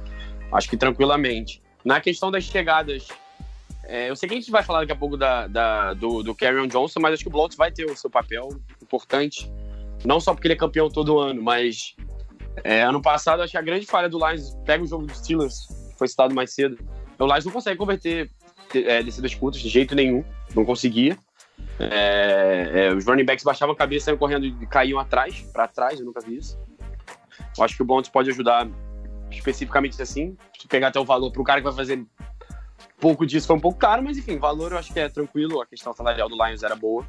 Acho 0.53 0.69
que 0.69 0.77
tranquilamente. 0.77 1.63
Na 1.85 2.01
questão 2.01 2.31
das 2.31 2.45
chegadas, 2.45 3.09
é, 3.85 4.09
eu 4.09 4.17
sei 4.17 4.29
que 4.29 4.35
a 4.35 4.39
gente 4.39 4.51
vai 4.51 4.63
falar 4.63 4.81
daqui 4.81 4.93
a 4.93 4.97
pouco 4.97 5.17
da, 5.17 5.47
da- 5.47 5.93
do, 5.95 6.23
do 6.23 6.35
Carrion 6.35 6.67
Johnson, 6.67 7.01
mas 7.01 7.15
acho 7.15 7.23
que 7.23 7.29
o 7.29 7.33
Blount 7.33 7.55
vai 7.57 7.71
ter 7.71 7.85
o 7.85 7.97
seu 7.97 8.09
papel 8.09 8.49
importante. 8.83 9.51
Não 10.05 10.19
só 10.21 10.33
porque 10.33 10.47
ele 10.47 10.55
é 10.55 10.57
campeão 10.57 10.89
todo 10.89 11.19
ano, 11.19 11.43
mas 11.43 11.95
É, 12.63 12.83
ano 12.83 13.03
passado, 13.03 13.43
acho 13.43 13.51
que 13.51 13.59
a 13.59 13.63
grande 13.63 13.85
falha 13.85 14.09
do 14.09 14.17
Lions, 14.17 14.57
pega 14.65 14.85
o 14.85 14.87
jogo 14.87 15.07
dos 15.07 15.19
Steelers, 15.19 15.67
foi 15.99 16.07
citado 16.07 16.33
mais 16.33 16.55
cedo, 16.55 16.79
o 17.19 17.27
Lions 17.27 17.45
não 17.45 17.53
consegue 17.53 17.77
converter 17.77 18.31
é, 18.75 19.03
descidas 19.03 19.35
curtas 19.35 19.61
de 19.61 19.69
jeito 19.69 19.95
nenhum, 19.95 20.25
não 20.55 20.65
conseguia. 20.65 21.17
É, 21.79 22.71
é, 22.75 22.95
os 22.95 23.05
running 23.05 23.25
backs 23.25 23.45
baixavam 23.45 23.75
a 23.75 23.77
cabeça, 23.77 24.07
saiam 24.07 24.19
correndo 24.19 24.47
e 24.47 24.67
caíam 24.67 24.99
atrás, 24.99 25.41
para 25.53 25.69
trás, 25.69 26.01
eu 26.01 26.07
nunca 26.07 26.21
vi 26.21 26.37
isso. 26.37 26.59
Eu 27.57 27.65
acho 27.65 27.77
que 27.77 27.83
o 27.83 27.85
Bonds 27.85 28.09
pode 28.09 28.31
ajudar 28.31 28.69
especificamente 29.31 30.01
assim, 30.01 30.37
se 30.59 30.69
pegar 30.69 30.89
até 30.89 31.01
o 31.01 31.05
valor 31.05 31.31
para 31.31 31.43
o 31.43 31.45
cara 31.45 31.61
que 31.61 31.65
vai 31.65 31.75
fazer 31.75 32.05
pouco 33.05 33.27
disso 33.27 33.47
foi 33.47 33.57
um 33.57 33.61
pouco 33.61 33.79
caro, 33.79 34.03
mas 34.03 34.17
enfim, 34.17 34.39
valor 34.39 34.73
eu 34.73 34.79
acho 34.79 34.91
que 34.91 34.99
é 34.99 35.09
tranquilo, 35.11 35.61
a 35.61 35.67
questão 35.67 35.93
salarial 35.93 36.27
do 36.27 36.43
Lions 36.43 36.63
era 36.63 36.75
boa. 36.75 37.05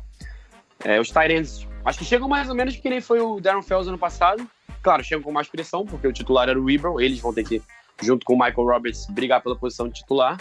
É, 0.83 0.99
os 0.99 1.09
Tyrants, 1.09 1.65
acho 1.85 1.99
que 1.99 2.03
chegam 2.03 2.27
mais 2.27 2.49
ou 2.49 2.55
menos 2.55 2.75
que 2.75 2.89
nem 2.89 2.99
foi 2.99 3.21
o 3.21 3.39
Darren 3.39 3.61
Fells 3.61 3.87
ano 3.87 3.97
passado. 3.97 4.45
Claro, 4.83 5.03
chegam 5.03 5.23
com 5.23 5.31
mais 5.31 5.47
pressão, 5.47 5.85
porque 5.85 6.05
o 6.05 6.11
titular 6.11 6.49
era 6.49 6.59
o 6.59 6.65
Weber, 6.65 6.91
eles 6.99 7.19
vão 7.19 7.33
ter 7.33 7.45
que, 7.45 7.61
junto 8.01 8.25
com 8.25 8.33
o 8.33 8.37
Michael 8.37 8.67
Roberts, 8.67 9.07
brigar 9.09 9.41
pela 9.41 9.55
posição 9.55 9.87
de 9.87 9.95
titular. 9.95 10.37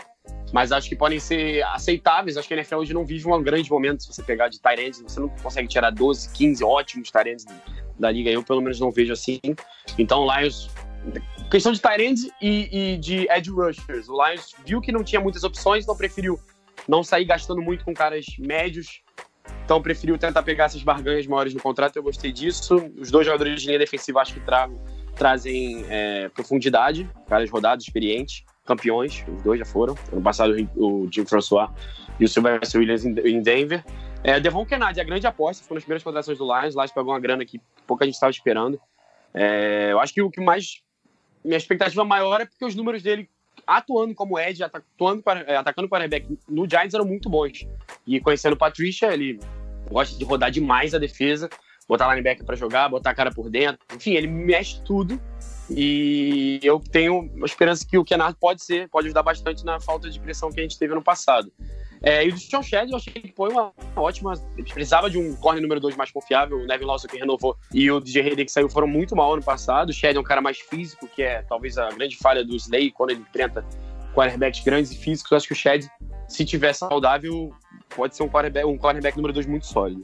Mas 0.52 0.72
acho 0.72 0.88
que 0.88 0.96
podem 0.96 1.18
ser 1.18 1.62
aceitáveis. 1.64 2.36
Acho 2.36 2.48
que 2.48 2.54
a 2.54 2.56
NFL 2.56 2.76
hoje 2.76 2.94
não 2.94 3.04
vive 3.04 3.28
um 3.28 3.42
grande 3.42 3.70
momento 3.70 4.02
se 4.02 4.12
você 4.12 4.22
pegar 4.22 4.48
de 4.48 4.60
Tyrants. 4.60 5.02
Você 5.02 5.20
não 5.20 5.28
consegue 5.28 5.68
tirar 5.68 5.90
12, 5.90 6.32
15 6.32 6.64
ótimos 6.64 7.10
Tyrants 7.10 7.44
da 7.98 8.10
liga. 8.10 8.30
Eu, 8.30 8.42
pelo 8.42 8.60
menos, 8.60 8.80
não 8.80 8.90
vejo 8.90 9.12
assim. 9.12 9.40
Então, 9.98 10.24
o 10.24 10.34
Lions 10.34 10.70
questão 11.50 11.72
de 11.72 11.80
Tyrants 11.80 12.28
e, 12.40 12.94
e, 12.94 12.96
de 12.96 13.28
edge 13.30 13.50
rushers. 13.50 14.08
O 14.08 14.24
Lions 14.24 14.54
viu 14.64 14.80
que 14.80 14.90
não 14.90 15.04
tinha 15.04 15.20
muitas 15.20 15.44
opções, 15.44 15.84
então 15.84 15.96
preferiu 15.96 16.38
não 16.88 17.02
sair 17.02 17.24
gastando 17.24 17.62
muito 17.62 17.84
com 17.84 17.92
caras 17.92 18.24
médios. 18.38 19.02
Então 19.64 19.80
preferiu 19.80 20.18
tentar 20.18 20.42
pegar 20.42 20.64
essas 20.64 20.82
barganhas 20.82 21.26
maiores 21.26 21.54
no 21.54 21.60
contrato. 21.60 21.96
Eu 21.96 22.02
gostei 22.02 22.32
disso. 22.32 22.90
Os 22.98 23.10
dois 23.10 23.26
jogadores 23.26 23.60
de 23.60 23.66
linha 23.66 23.78
defensiva 23.78 24.20
acho 24.20 24.34
que 24.34 24.40
tra 24.40 24.68
trazem 25.14 25.84
é, 25.88 26.28
profundidade, 26.28 27.08
caras 27.28 27.50
rodados, 27.50 27.84
experientes, 27.86 28.44
campeões. 28.64 29.24
Os 29.28 29.42
dois 29.42 29.58
já 29.58 29.64
foram. 29.64 29.96
Ano 30.12 30.22
passado 30.22 30.54
o 30.76 31.08
Jim 31.12 31.24
François 31.26 31.70
e 32.18 32.24
o 32.24 32.28
Sylvester 32.28 32.80
Williams 32.80 33.04
em 33.04 33.42
Denver. 33.42 33.84
É, 34.22 34.40
Devon 34.40 34.64
Kennedy, 34.64 35.00
a 35.00 35.04
grande 35.04 35.26
aposta, 35.26 35.64
foi 35.64 35.74
nas 35.74 35.84
primeiras 35.84 36.02
contratações 36.02 36.38
do 36.38 36.44
Lions. 36.44 36.74
O 36.74 36.78
Lions 36.78 36.92
pagou 36.92 37.12
uma 37.12 37.20
grana 37.20 37.44
que 37.44 37.60
pouca 37.86 38.04
gente 38.04 38.14
estava 38.14 38.30
esperando. 38.30 38.80
É, 39.34 39.88
eu 39.92 40.00
acho 40.00 40.14
que 40.14 40.22
o 40.22 40.30
que 40.30 40.40
mais 40.40 40.82
minha 41.44 41.58
expectativa 41.58 42.04
maior 42.04 42.40
é 42.40 42.46
porque 42.46 42.64
os 42.64 42.74
números 42.74 43.02
dele 43.02 43.28
atuando 43.66 44.14
como 44.14 44.38
Ed, 44.38 44.62
atuando 44.62 45.22
para, 45.22 45.40
é, 45.40 45.56
atacando 45.56 45.86
o 45.86 45.90
quarterback 45.90 46.38
no 46.48 46.68
Giants 46.68 46.94
eram 46.94 47.04
muito 47.04 47.28
bons. 47.28 47.66
E 48.06 48.20
conhecendo 48.20 48.54
o 48.54 48.58
Patricia, 48.58 49.12
ele 49.12 49.38
gosta 49.90 50.16
de 50.16 50.24
rodar 50.24 50.50
demais 50.50 50.94
a 50.94 50.98
defesa, 50.98 51.48
botar 51.88 52.08
linebacker 52.08 52.44
para 52.44 52.56
jogar, 52.56 52.88
botar 52.88 53.10
a 53.10 53.14
cara 53.14 53.30
por 53.30 53.50
dentro. 53.50 53.78
Enfim, 53.94 54.12
ele 54.12 54.26
mexe 54.26 54.80
tudo. 54.82 55.20
E 55.70 56.60
eu 56.62 56.78
tenho 56.78 57.20
uma 57.34 57.46
esperança 57.46 57.86
que 57.86 57.96
o 57.96 58.04
Kennard 58.04 58.36
pode 58.38 58.62
ser, 58.62 58.88
pode 58.88 59.06
ajudar 59.06 59.22
bastante 59.22 59.64
na 59.64 59.80
falta 59.80 60.10
de 60.10 60.20
pressão 60.20 60.50
que 60.50 60.60
a 60.60 60.62
gente 60.62 60.78
teve 60.78 60.94
no 60.94 61.02
passado. 61.02 61.50
É, 62.02 62.26
e 62.26 62.28
o 62.28 62.34
John 62.34 62.62
Shed, 62.62 62.90
eu 62.90 62.98
achei 62.98 63.14
que 63.14 63.32
foi 63.34 63.50
uma 63.50 63.72
ótima. 63.96 64.34
Precisava 64.74 65.08
de 65.08 65.16
um 65.16 65.34
corner 65.36 65.62
número 65.62 65.80
2 65.80 65.96
mais 65.96 66.10
confiável. 66.10 66.58
O 66.58 66.66
Nevin 66.66 66.84
Lawson 66.84 67.08
que 67.08 67.16
renovou 67.16 67.56
e 67.72 67.90
o 67.90 67.98
DJ 67.98 68.22
Hayden 68.22 68.44
que 68.44 68.52
saiu 68.52 68.68
foram 68.68 68.86
muito 68.86 69.16
mal 69.16 69.32
ano 69.32 69.42
passado. 69.42 69.88
O 69.88 69.92
Shed 69.92 70.14
é 70.14 70.20
um 70.20 70.24
cara 70.24 70.42
mais 70.42 70.58
físico, 70.58 71.08
que 71.08 71.22
é 71.22 71.40
talvez 71.42 71.78
a 71.78 71.88
grande 71.88 72.16
falha 72.18 72.44
do 72.44 72.54
Slay 72.56 72.90
quando 72.90 73.10
ele 73.10 73.20
enfrenta 73.20 73.64
quarterbacks 74.14 74.62
grandes 74.62 74.92
e 74.92 74.98
físicos. 74.98 75.32
Eu 75.32 75.36
acho 75.38 75.46
que 75.46 75.54
o 75.54 75.56
Shed, 75.56 75.88
se 76.28 76.44
tiver 76.44 76.74
saudável, 76.74 77.54
pode 77.96 78.14
ser 78.14 78.22
um 78.22 78.28
cornerback, 78.28 78.66
um 78.66 78.76
cornerback 78.76 79.16
número 79.16 79.32
2 79.32 79.46
muito 79.46 79.66
sólido. 79.66 80.02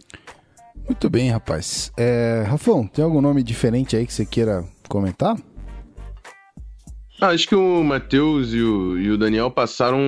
Muito 0.86 1.08
bem, 1.08 1.30
rapaz. 1.30 1.92
É, 1.96 2.44
Rafão, 2.46 2.86
tem 2.86 3.04
algum 3.04 3.20
nome 3.20 3.42
diferente 3.42 3.96
aí 3.96 4.06
que 4.06 4.12
você 4.12 4.26
queira 4.26 4.64
comentar? 4.88 5.36
Ah, 7.20 7.28
acho 7.28 7.46
que 7.46 7.54
o 7.54 7.84
Matheus 7.84 8.54
e 8.54 8.62
o, 8.62 8.98
e 8.98 9.10
o 9.10 9.18
Daniel 9.18 9.50
passaram 9.50 10.00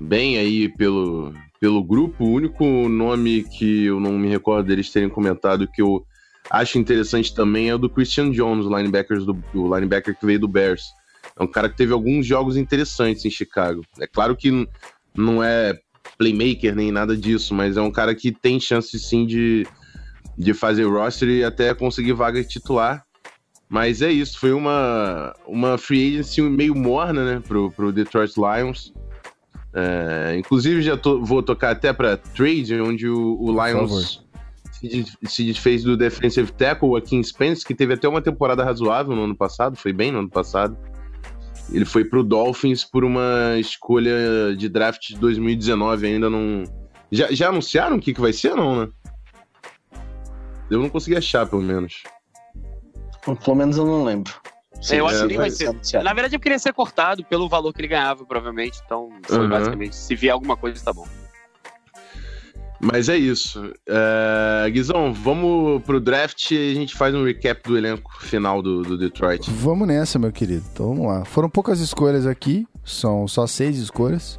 bem 0.00 0.38
aí 0.38 0.68
pelo, 0.68 1.32
pelo 1.60 1.84
grupo. 1.84 2.24
O 2.24 2.32
único 2.32 2.64
nome 2.88 3.44
que 3.44 3.84
eu 3.84 4.00
não 4.00 4.12
me 4.12 4.28
recordo 4.28 4.66
deles 4.66 4.90
terem 4.90 5.08
comentado 5.08 5.68
que 5.68 5.80
eu 5.80 6.04
acho 6.50 6.78
interessante 6.78 7.34
também 7.34 7.68
é 7.68 7.74
o 7.74 7.78
do 7.78 7.88
Christian 7.88 8.32
Jones, 8.32 8.66
o, 8.66 8.76
linebackers 8.76 9.24
do, 9.24 9.40
o 9.54 9.72
linebacker 9.72 10.18
que 10.18 10.26
veio 10.26 10.40
do 10.40 10.48
Bears. 10.48 10.82
É 11.38 11.42
um 11.42 11.46
cara 11.46 11.68
que 11.68 11.76
teve 11.76 11.92
alguns 11.92 12.26
jogos 12.26 12.56
interessantes 12.56 13.24
em 13.24 13.30
Chicago. 13.30 13.82
É 14.00 14.06
claro 14.06 14.34
que 14.34 14.68
não 15.14 15.42
é 15.42 15.78
playmaker 16.16 16.74
nem 16.74 16.90
nada 16.90 17.16
disso, 17.16 17.54
mas 17.54 17.76
é 17.76 17.80
um 17.80 17.92
cara 17.92 18.14
que 18.14 18.32
tem 18.32 18.58
chance 18.58 18.98
sim 18.98 19.24
de, 19.24 19.64
de 20.38 20.54
fazer 20.54 20.84
roster 20.84 21.28
e 21.28 21.44
até 21.44 21.74
conseguir 21.74 22.12
vaga 22.12 22.42
titular. 22.44 23.04
Mas 23.68 24.00
é 24.00 24.10
isso, 24.10 24.38
foi 24.38 24.52
uma, 24.52 25.34
uma 25.46 25.76
free 25.76 26.14
agency 26.14 26.40
meio 26.40 26.74
morna, 26.74 27.24
né, 27.24 27.42
pro, 27.46 27.70
pro 27.72 27.92
Detroit 27.92 28.32
Lions. 28.36 28.94
É, 29.74 30.36
inclusive, 30.38 30.80
já 30.80 30.96
to, 30.96 31.22
vou 31.22 31.42
tocar 31.42 31.72
até 31.72 31.92
para 31.92 32.16
trade, 32.16 32.80
onde 32.80 33.06
o, 33.06 33.36
o 33.38 33.52
Lions 33.52 34.24
se, 34.80 35.04
se 35.24 35.44
desfez 35.44 35.82
do 35.82 35.96
defensive 35.96 36.50
tackle, 36.52 36.88
o 36.88 36.96
Akin 36.96 37.22
Spence, 37.22 37.64
que 37.64 37.74
teve 37.74 37.94
até 37.94 38.08
uma 38.08 38.22
temporada 38.22 38.64
razoável 38.64 39.14
no 39.14 39.24
ano 39.24 39.36
passado, 39.36 39.76
foi 39.76 39.92
bem 39.92 40.12
no 40.12 40.20
ano 40.20 40.30
passado. 40.30 40.76
Ele 41.70 41.84
foi 41.84 42.04
pro 42.04 42.22
Dolphins 42.22 42.84
por 42.84 43.04
uma 43.04 43.56
escolha 43.58 44.56
de 44.56 44.68
draft 44.68 45.08
de 45.08 45.18
2019, 45.18 46.06
ainda 46.06 46.30
não. 46.30 46.64
Já, 47.10 47.30
já 47.30 47.48
anunciaram 47.48 47.96
o 47.96 48.00
que, 48.00 48.14
que 48.14 48.20
vai 48.20 48.32
ser, 48.32 48.54
não, 48.54 48.80
né? 48.80 48.88
Eu 50.70 50.80
não 50.80 50.88
consegui 50.88 51.16
achar, 51.16 51.46
pelo 51.46 51.62
menos. 51.62 52.02
Pelo 53.44 53.56
menos 53.56 53.76
eu 53.76 53.86
não 53.86 54.04
lembro. 54.04 54.32
Sim, 54.80 54.96
eu 54.96 55.06
acho 55.06 55.16
é, 55.16 55.20
que 55.22 55.26
nem 55.28 55.36
vai 55.38 55.50
ser. 55.50 55.68
anunciado. 55.68 56.04
Na 56.04 56.12
verdade, 56.12 56.36
eu 56.36 56.40
queria 56.40 56.58
ser 56.58 56.72
cortado 56.72 57.24
pelo 57.24 57.48
valor 57.48 57.72
que 57.72 57.80
ele 57.80 57.88
ganhava, 57.88 58.24
provavelmente. 58.24 58.80
Então, 58.84 59.08
Uhum. 59.30 59.48
basicamente, 59.48 59.96
se 59.96 60.14
vier 60.14 60.32
alguma 60.32 60.56
coisa, 60.56 60.82
tá 60.84 60.92
bom. 60.92 61.06
Mas 62.80 63.08
é 63.08 63.16
isso. 63.16 63.72
É, 63.88 64.70
Guizão, 64.70 65.12
vamos 65.12 65.82
pro 65.82 65.98
draft 65.98 66.52
e 66.52 66.70
a 66.70 66.74
gente 66.74 66.94
faz 66.94 67.12
um 67.12 67.24
recap 67.24 67.60
do 67.68 67.76
elenco 67.76 68.08
final 68.22 68.62
do, 68.62 68.82
do 68.82 68.96
Detroit. 68.96 69.50
Vamos 69.50 69.88
nessa, 69.88 70.16
meu 70.16 70.30
querido. 70.30 70.64
Então 70.72 70.88
vamos 70.94 71.06
lá. 71.06 71.24
Foram 71.24 71.50
poucas 71.50 71.80
escolhas 71.80 72.24
aqui, 72.24 72.68
são 72.84 73.26
só 73.26 73.48
seis 73.48 73.78
escolhas. 73.78 74.38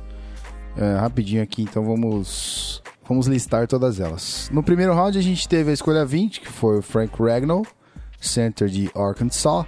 É, 0.78 0.96
rapidinho 0.96 1.44
aqui, 1.44 1.63
então 1.63 1.84
vamos, 1.84 2.82
vamos 3.10 3.26
listar 3.26 3.67
todas 3.67 4.00
elas. 4.00 4.50
No 4.54 4.62
primeiro 4.62 4.93
round 4.93 5.17
a 5.17 5.22
gente 5.22 5.50
teve 5.50 5.72
a 5.72 5.74
escolha 5.74 6.06
20, 6.06 6.41
que 6.41 6.48
foi 6.48 6.78
o 6.78 6.82
Frank 6.84 7.12
Ragnall, 7.19 7.65
center 8.22 8.69
de 8.69 8.91
Arkansas. 8.95 9.65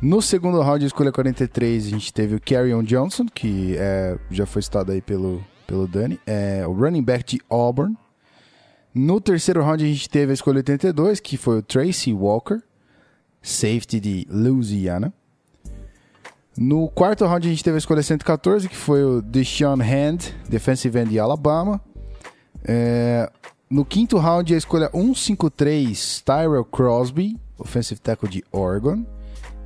No 0.00 0.22
segundo 0.22 0.60
round, 0.60 0.84
a 0.84 0.86
escolha 0.86 1.12
43, 1.12 1.86
a 1.86 1.90
gente 1.90 2.12
teve 2.12 2.34
o 2.34 2.40
Carrion 2.40 2.82
Johnson, 2.82 3.26
que 3.26 3.76
é, 3.78 4.18
já 4.30 4.46
foi 4.46 4.62
citado 4.62 4.92
aí 4.92 5.00
pelo, 5.02 5.44
pelo 5.66 5.86
Dani, 5.86 6.18
é 6.26 6.66
o 6.66 6.72
running 6.72 7.02
back 7.02 7.36
de 7.36 7.42
Auburn. 7.48 7.96
No 8.94 9.20
terceiro 9.20 9.62
round, 9.62 9.84
a 9.84 9.86
gente 9.86 10.08
teve 10.08 10.32
a 10.32 10.34
escolha 10.34 10.58
82, 10.58 11.20
que 11.20 11.36
foi 11.36 11.58
o 11.58 11.62
Tracy 11.62 12.12
Walker, 12.12 12.60
safety 13.42 14.00
de 14.00 14.26
Louisiana. 14.30 15.12
No 16.56 16.88
quarto 16.88 17.26
round, 17.26 17.46
a 17.46 17.50
gente 17.50 17.64
teve 17.64 17.76
a 17.76 17.78
escolha 17.78 18.02
114, 18.02 18.68
que 18.68 18.76
foi 18.76 19.04
o 19.04 19.20
Deshaun 19.20 19.80
Hand, 19.82 20.32
defensive 20.48 20.98
end 20.98 21.10
de 21.10 21.18
Alabama. 21.18 21.80
É, 22.64 23.30
no 23.68 23.84
quinto 23.84 24.18
round, 24.18 24.54
a 24.54 24.56
escolha 24.56 24.90
153, 24.92 26.22
Tyrell 26.24 26.64
Crosby, 26.64 27.36
offensive 27.58 28.00
tackle 28.00 28.28
de 28.28 28.44
Oregon. 28.52 29.04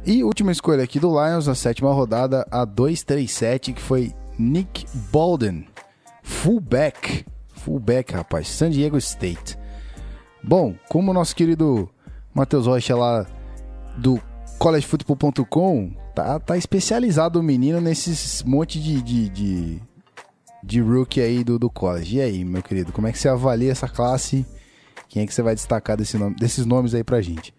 E 0.04 0.24
última 0.24 0.50
escolha 0.50 0.82
aqui 0.82 0.98
do 0.98 1.10
Lions, 1.10 1.46
na 1.46 1.54
sétima 1.54 1.92
rodada, 1.92 2.46
a 2.50 2.64
237, 2.64 3.74
que 3.74 3.80
foi 3.82 4.14
Nick 4.38 4.86
Bolden, 5.12 5.66
fullback. 6.22 7.26
Fullback, 7.52 8.14
rapaz, 8.14 8.48
San 8.48 8.70
Diego 8.70 8.96
State. 8.96 9.58
Bom, 10.42 10.74
como 10.88 11.10
o 11.10 11.14
nosso 11.14 11.36
querido 11.36 11.90
Matheus 12.32 12.66
Rocha 12.66 12.96
lá 12.96 13.26
do 13.98 14.18
collegefootball.com 14.58 15.92
tá, 16.14 16.38
tá 16.38 16.56
especializado 16.56 17.40
o 17.40 17.42
menino 17.42 17.80
nesses 17.80 18.42
monte 18.42 18.80
de, 18.80 19.02
de, 19.02 19.28
de, 19.28 19.82
de 20.62 20.80
rookie 20.80 21.20
aí 21.20 21.42
do, 21.42 21.58
do 21.58 21.70
college. 21.70 22.16
E 22.16 22.20
aí, 22.20 22.44
meu 22.44 22.62
querido, 22.62 22.92
como 22.92 23.06
é 23.06 23.12
que 23.12 23.18
você 23.18 23.28
avalia 23.28 23.72
essa 23.72 23.88
classe? 23.88 24.46
Quem 25.08 25.22
é 25.22 25.26
que 25.26 25.34
você 25.34 25.42
vai 25.42 25.54
destacar 25.54 25.96
desse 25.96 26.16
nome, 26.16 26.36
desses 26.36 26.64
nomes 26.64 26.94
aí 26.94 27.02
pra 27.02 27.20
gente? 27.20 27.52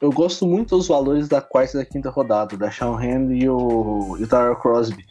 Eu 0.00 0.12
gosto 0.12 0.46
muito 0.46 0.76
dos 0.76 0.88
valores 0.88 1.28
da 1.28 1.40
quarta 1.40 1.76
e 1.76 1.80
da 1.80 1.84
quinta 1.84 2.10
rodada, 2.10 2.56
da 2.56 2.70
Sean 2.70 2.96
Hand 2.96 3.32
e 3.32 3.48
o, 3.48 4.12
o 4.12 4.26
Tyler 4.26 4.56
Crosby. 4.56 5.04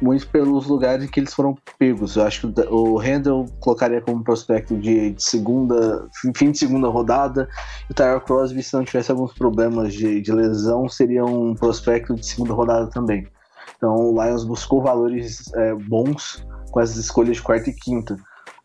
Muito 0.00 0.26
pelos 0.28 0.66
lugares 0.66 1.04
em 1.04 1.08
que 1.08 1.20
eles 1.20 1.34
foram 1.34 1.54
pegos. 1.78 2.16
Eu 2.16 2.22
acho 2.22 2.50
que 2.50 2.60
o 2.70 2.98
Hand 2.98 3.26
eu 3.26 3.44
colocaria 3.60 4.00
como 4.00 4.24
prospecto 4.24 4.78
de, 4.78 5.10
de 5.10 5.22
segunda, 5.22 6.08
fim 6.34 6.52
de 6.52 6.58
segunda 6.58 6.88
rodada. 6.88 7.50
E 7.86 7.92
o 7.92 7.94
Tyler 7.94 8.20
Crosby, 8.20 8.62
se 8.62 8.72
não 8.72 8.82
tivesse 8.82 9.10
alguns 9.10 9.34
problemas 9.34 9.92
de, 9.92 10.22
de 10.22 10.32
lesão, 10.32 10.88
seria 10.88 11.22
um 11.22 11.54
prospecto 11.54 12.14
de 12.14 12.24
segunda 12.24 12.54
rodada 12.54 12.88
também. 12.88 13.26
Então 13.80 13.96
o 13.96 14.22
Lions 14.22 14.44
buscou 14.44 14.82
valores 14.82 15.50
é, 15.54 15.74
bons 15.74 16.46
com 16.70 16.80
essas 16.80 16.98
escolhas 16.98 17.38
de 17.38 17.42
quarta 17.42 17.70
e 17.70 17.72
quinta. 17.72 18.14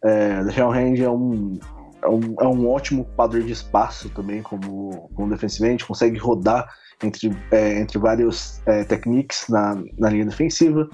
É, 0.04 0.44
Sean 0.52 0.68
Hand 0.68 1.00
é 1.02 1.10
um, 1.10 1.58
é 2.02 2.08
um, 2.08 2.36
é 2.42 2.48
um 2.48 2.70
ótimo 2.70 3.04
ocupador 3.04 3.42
de 3.42 3.54
espaço 3.54 4.10
também 4.10 4.42
como, 4.42 5.10
como 5.16 5.30
defensivamente, 5.30 5.86
consegue 5.86 6.18
rodar 6.18 6.68
entre, 7.02 7.34
é, 7.50 7.80
entre 7.80 7.98
vários 7.98 8.62
é, 8.66 8.84
techniques 8.84 9.48
na, 9.48 9.82
na 9.98 10.10
linha 10.10 10.26
defensiva. 10.26 10.90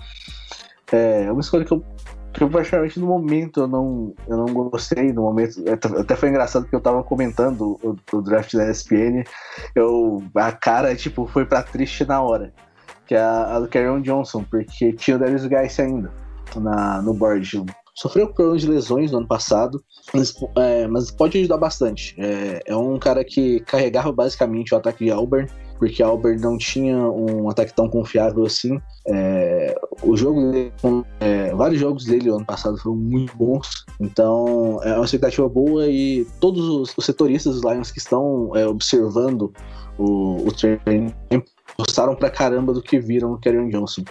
É 0.92 1.32
uma 1.32 1.42
escolha 1.42 1.66
que 1.66 1.72
eu, 1.72 1.84
que 2.32 2.44
eu 2.44 2.50
particularmente 2.50 3.00
no 3.00 3.08
momento 3.08 3.62
eu 3.62 3.68
não, 3.68 4.14
eu 4.28 4.38
não 4.38 4.46
gostei. 4.70 5.12
No 5.12 5.24
momento, 5.24 5.68
até 5.68 5.88
até 6.00 6.16
foi 6.16 6.30
engraçado 6.30 6.64
porque 6.64 6.76
eu 6.76 6.82
tava 6.82 7.04
comentando 7.04 7.80
o, 7.82 7.98
o 8.14 8.22
draft 8.22 8.54
da 8.54 8.70
ESPN, 8.70 9.24
eu, 9.74 10.22
a 10.36 10.52
cara 10.52 10.96
tipo, 10.96 11.26
foi 11.26 11.44
pra 11.44 11.64
triste 11.64 12.06
na 12.06 12.22
hora. 12.22 12.54
Que 13.12 13.15
é 13.15 13.21
a, 13.21 13.60
do 13.60 13.67
Kerryon 13.67 14.02
Johnson, 14.02 14.41
porque 14.50 14.93
tinha 14.93 15.17
o 15.17 15.19
Darius 15.19 15.45
Guice 15.45 15.82
ainda 15.82 16.10
na, 16.56 17.02
no 17.02 17.13
board. 17.13 17.62
Sofreu 17.93 18.34
problemas 18.34 18.62
de 18.62 18.69
lesões 18.69 19.12
no 19.12 19.17
ano 19.17 19.28
passado, 19.28 19.84
mas, 20.13 20.34
é, 20.56 20.88
mas 20.88 21.12
pode 21.12 21.38
ajudar 21.38 21.58
bastante. 21.58 22.15
É, 22.17 22.62
é 22.67 22.74
um 22.74 22.97
cara 22.97 23.26
que 23.26 23.60
carregava 23.65 24.13
basicamente 24.13 24.74
o 24.74 24.78
ataque 24.78 25.04
de 25.04 25.12
Auburn, 25.12 25.45
porque 25.78 26.02
Auburn 26.02 26.39
não 26.39 26.58
tinha 26.58 26.97
um 26.97 27.50
ataque 27.50 27.76
tão 27.76 27.89
confiável 27.89 28.45
assim. 28.45 28.80
É, 29.06 29.76
o 30.04 30.15
jogo 30.15 30.50
dele, 30.50 30.71
é, 31.19 31.54
vários 31.54 31.82
jogos 31.82 32.06
dele 32.06 32.30
ano 32.30 32.45
passado 32.45 32.78
foram 32.78 32.95
muito 32.95 33.36
bons, 33.36 33.67
então 34.00 34.80
é 34.84 34.95
uma 34.95 35.04
expectativa 35.04 35.50
boa 35.50 35.86
e 35.86 36.26
todos 36.39 36.65
os, 36.65 36.97
os 36.97 37.06
setoristas 37.06 37.56
dos 37.56 37.69
Lions 37.69 37.91
que 37.91 38.00
estão 38.00 38.56
é, 38.56 38.65
observando 38.65 39.52
o, 39.97 40.47
o 40.47 40.52
treino 40.54 41.13
gostaram 41.78 42.16
pra 42.16 42.30
caramba 42.30 42.74
do 42.74 42.82
que 42.82 43.00
viram 43.00 43.32
no 43.32 43.40
Kerryon 43.40 43.70
Johnson. 43.70 44.04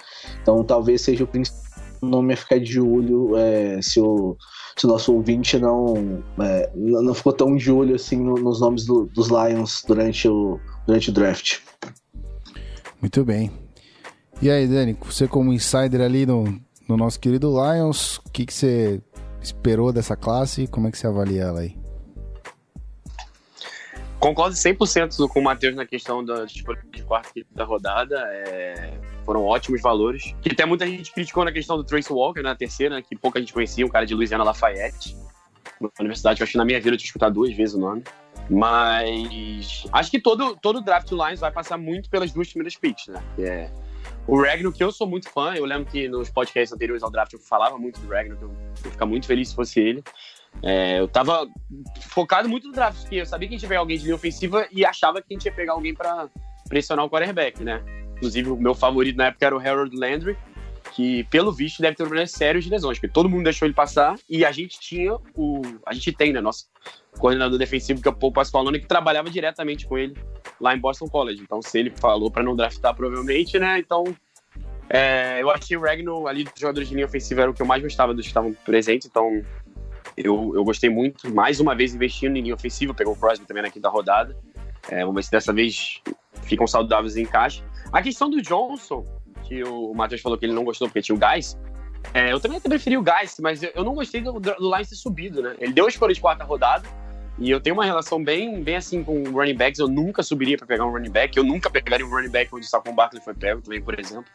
Então 0.43 0.63
talvez 0.65 1.01
seja 1.03 1.25
o 1.25 1.27
principal 1.27 1.61
nome 2.03 2.33
a 2.33 2.37
ficar 2.37 2.59
de 2.59 2.81
olho 2.81 3.37
é, 3.37 3.81
se, 3.83 4.01
o, 4.01 4.35
se 4.77 4.87
o 4.87 4.89
nosso 4.89 5.13
ouvinte 5.15 5.59
não, 5.59 6.23
é, 6.41 6.71
não 6.75 7.13
ficou 7.13 7.33
tão 7.33 7.55
de 7.57 7.71
olho 7.71 7.95
assim 7.95 8.17
no- 8.17 8.37
nos 8.37 8.59
nomes 8.61 8.87
do- 8.87 9.05
dos 9.15 9.29
Lions 9.29 9.85
durante 9.87 10.27
o, 10.27 10.59
durante 10.87 11.11
o 11.11 11.13
draft. 11.13 11.59
Muito 13.01 13.25
bem. 13.25 13.51
E 14.41 14.51
aí, 14.51 14.67
Dani, 14.67 14.97
você 15.05 15.29
como 15.29 15.53
insider 15.53 16.01
ali 16.01 16.25
no, 16.25 16.45
no 16.89 16.97
nosso 16.97 17.21
querido 17.21 17.51
Lions, 17.51 18.17
o 18.19 18.31
que, 18.31 18.47
que 18.47 18.55
você 18.55 19.01
esperou 19.43 19.93
dessa 19.93 20.17
classe? 20.17 20.67
Como 20.67 20.89
é 20.89 20.91
que 20.91 20.97
você 20.99 21.07
avalia 21.07 21.43
ela 21.43 21.61
aí? 21.61 21.77
Concordo 24.21 24.55
100% 24.55 25.29
com 25.29 25.41
o 25.41 25.43
Matheus 25.43 25.75
na 25.75 25.87
questão 25.87 26.23
da 26.23 26.45
de 26.45 26.63
quarta 27.05 27.31
e 27.35 27.43
quinta 27.43 27.65
rodada. 27.65 28.17
é, 28.31 28.93
foram 29.25 29.45
ótimos 29.45 29.81
valores. 29.81 30.35
Que 30.43 30.51
até 30.53 30.67
muita 30.67 30.87
gente 30.87 31.13
criticou 31.13 31.45
na 31.45 31.53
questão 31.53 31.77
do 31.77 31.85
Trace 31.85 32.13
Walker 32.13 32.43
na 32.43 32.55
terceira, 32.55 32.97
né, 32.97 33.03
que 33.03 33.17
pouca 33.17 33.41
gente 33.41 33.53
conhecia, 33.53 33.87
um 33.87 33.89
cara 33.89 34.05
de 34.05 34.15
Louisiana 34.15 34.45
Lafayette. 34.45 35.17
Na 35.81 35.89
universidade, 36.01 36.41
eu 36.41 36.45
acho 36.45 36.53
que 36.53 36.59
na 36.59 36.65
minha 36.65 36.79
vida 36.79 36.95
eu 36.95 36.99
tinha 36.99 37.07
escutado 37.07 37.33
duas 37.33 37.55
vezes 37.55 37.75
o 37.75 37.79
nome. 37.79 38.05
Mas 38.51 39.87
acho 39.93 40.11
que 40.11 40.21
todo, 40.21 40.57
todo 40.57 40.83
draft 40.83 41.11
Lions 41.11 41.41
vai 41.41 41.51
passar 41.51 41.79
muito 41.79 42.11
pelas 42.11 42.33
duas 42.33 42.49
primeiras 42.49 42.77
picks, 42.77 43.07
né? 43.09 43.23
Que 43.37 43.45
é 43.45 43.71
o 44.27 44.41
Ragnar, 44.41 44.73
que 44.73 44.83
eu 44.83 44.93
sou 44.93 45.07
muito 45.07 45.31
fã. 45.31 45.55
Eu 45.55 45.65
lembro 45.65 45.91
que 45.91 46.09
nos 46.09 46.29
podcasts 46.29 46.73
anteriores 46.73 47.03
ao 47.03 47.11
draft 47.11 47.33
eu 47.33 47.39
falava 47.39 47.79
muito 47.79 48.01
do 48.01 48.09
Ragnar, 48.09 48.37
que 48.37 48.45
eu 48.45 48.51
eu 48.51 48.87
ia 48.87 48.91
ficar 48.91 49.07
muito 49.07 49.27
feliz 49.27 49.49
se 49.49 49.55
fosse 49.55 49.81
ele. 49.81 50.03
É, 50.63 51.01
eu 51.01 51.09
tava 51.09 51.49
focado 52.01 52.49
muito 52.49 52.67
no 52.69 52.73
draft, 52.73 53.01
porque 53.01 53.17
eu 53.17 53.27
sabia 53.27 53.49
que 53.49 53.55
a 53.55 53.57
gente 53.57 53.63
ia 53.63 53.69
pegar 53.69 53.81
alguém 53.81 53.97
de 53.97 54.05
linha 54.05 54.15
ofensiva 54.15 54.67
e 54.71 54.85
achava 54.85 55.23
que 55.23 55.27
a 55.31 55.35
gente 55.35 55.47
ia 55.47 55.53
pegar 55.53 55.73
alguém 55.73 55.95
pra 55.95 56.29
pressionar 56.69 57.05
o 57.05 57.11
quarterback, 57.11 57.65
né? 57.65 57.83
Inclusive, 58.17 58.51
o 58.51 58.57
meu 58.57 58.75
favorito 58.75 59.17
na 59.17 59.27
época 59.27 59.47
era 59.47 59.57
o 59.57 59.59
Harold 59.59 59.97
Landry, 59.97 60.37
que, 60.93 61.25
pelo 61.25 61.51
visto, 61.53 61.81
deve 61.81 61.97
ter 61.97 62.03
problemas 62.03 62.31
sérios 62.33 62.65
de 62.65 62.71
lesões, 62.71 62.99
porque 62.99 63.13
todo 63.13 63.29
mundo 63.29 63.45
deixou 63.45 63.67
ele 63.67 63.75
passar 63.75 64.19
e 64.29 64.45
a 64.45 64.53
gente 64.53 64.79
tinha 64.79 65.17
o. 65.35 65.63
A 65.87 65.95
gente 65.95 66.13
tem, 66.13 66.33
né? 66.33 66.41
Nosso 66.41 66.67
coordenador 67.19 67.59
defensivo, 67.59 68.03
que 68.03 68.09
é 68.09 68.11
o 68.11 68.15
Paul 68.15 68.33
Pasqualone, 68.33 68.79
que 68.79 68.87
trabalhava 68.87 69.31
diretamente 69.31 69.87
com 69.87 69.97
ele 69.97 70.15
lá 70.61 70.75
em 70.75 70.79
Boston 70.79 71.09
College. 71.09 71.43
Então, 71.43 71.63
se 71.63 71.79
ele 71.79 71.91
falou 71.91 72.31
pra 72.31 72.43
não 72.43 72.55
draftar, 72.55 72.95
provavelmente, 72.95 73.59
né? 73.59 73.79
Então. 73.79 74.05
é, 74.91 75.41
eu 75.41 75.51
achei 75.51 75.77
o 75.77 75.81
Ragnar 75.81 76.27
ali 76.27 76.45
dos 76.45 76.59
jogadores 76.59 76.89
de 76.89 76.95
linha 76.95 77.07
ofensiva 77.07 77.43
era 77.43 77.51
o 77.51 77.55
que 77.55 77.63
eu 77.63 77.67
mais 77.67 77.83
gostava 77.83 78.13
dos 78.13 78.25
que 78.25 78.31
estavam 78.31 78.53
presentes, 78.65 79.09
então 79.09 79.43
eu, 80.25 80.53
eu 80.55 80.65
gostei 80.65 80.91
muito. 80.91 81.33
Mais 81.35 81.61
uma 81.61 81.75
vez 81.75 81.95
investindo 81.95 82.37
em 82.37 82.43
linha 82.43 82.55
ofensiva, 82.55 82.95
pegou 82.95 83.15
o 83.15 83.17
Crosby 83.17 83.47
também 83.47 83.63
na 83.63 83.71
quinta 83.71 83.89
rodada. 83.89 84.37
É, 84.89 85.01
vamos 85.01 85.15
ver 85.15 85.23
se 85.25 85.31
dessa 85.31 85.53
vez 85.53 86.01
ficam 86.43 86.67
saudáveis 86.67 87.17
em 87.17 87.27
caixa. 87.27 87.65
A 87.93 88.03
questão 88.03 88.31
do 88.31 88.41
Johnson, 88.41 89.05
que 89.45 89.63
o 89.63 89.93
Matheus 89.95 90.21
falou 90.21 90.39
que 90.39 90.47
ele 90.47 90.53
não 90.53 90.65
gostou 90.65 90.89
porque 90.89 91.03
tinha 91.03 91.15
o 91.15 91.19
Guys. 91.19 91.59
É, 92.15 92.33
eu 92.33 92.41
também 92.41 92.59
até 92.59 92.69
preferi 92.69 92.97
o 92.97 93.03
Guys, 93.03 93.37
mas 93.41 93.63
eu, 93.63 93.71
eu 93.75 93.85
não 93.85 93.95
gostei 93.95 94.21
do, 94.21 94.39
do 94.41 94.55
Lions 94.59 94.89
ter 94.89 94.97
subido, 94.97 95.43
né? 95.43 95.55
Ele 95.59 95.73
deu 95.73 95.87
a 95.87 95.89
escolha 95.89 96.15
de 96.15 96.21
quarta 96.21 96.45
rodada. 96.45 96.89
E 97.39 97.51
eu 97.51 97.61
tenho 97.61 97.75
uma 97.75 97.85
relação 97.85 98.23
bem, 98.23 98.63
bem 98.63 98.77
assim 98.77 99.03
com 99.03 99.25
running 99.31 99.57
backs. 99.57 99.79
Eu 99.79 99.89
nunca 99.89 100.23
subiria 100.23 100.59
para 100.59 100.67
pegar 100.67 100.85
um 100.85 100.91
running 100.91 101.11
back. 101.11 101.37
Eu 101.37 101.45
nunca 101.45 101.71
pegaria 101.71 102.05
um 102.05 102.11
running 102.11 102.29
back 102.29 102.55
onde 102.55 102.67
o 102.67 102.69
Saquon 102.69 102.95
Barkley 102.95 103.23
foi 103.23 103.35
pego 103.35 103.63
também, 103.63 103.81
por 103.81 103.99
exemplo. 103.99 104.27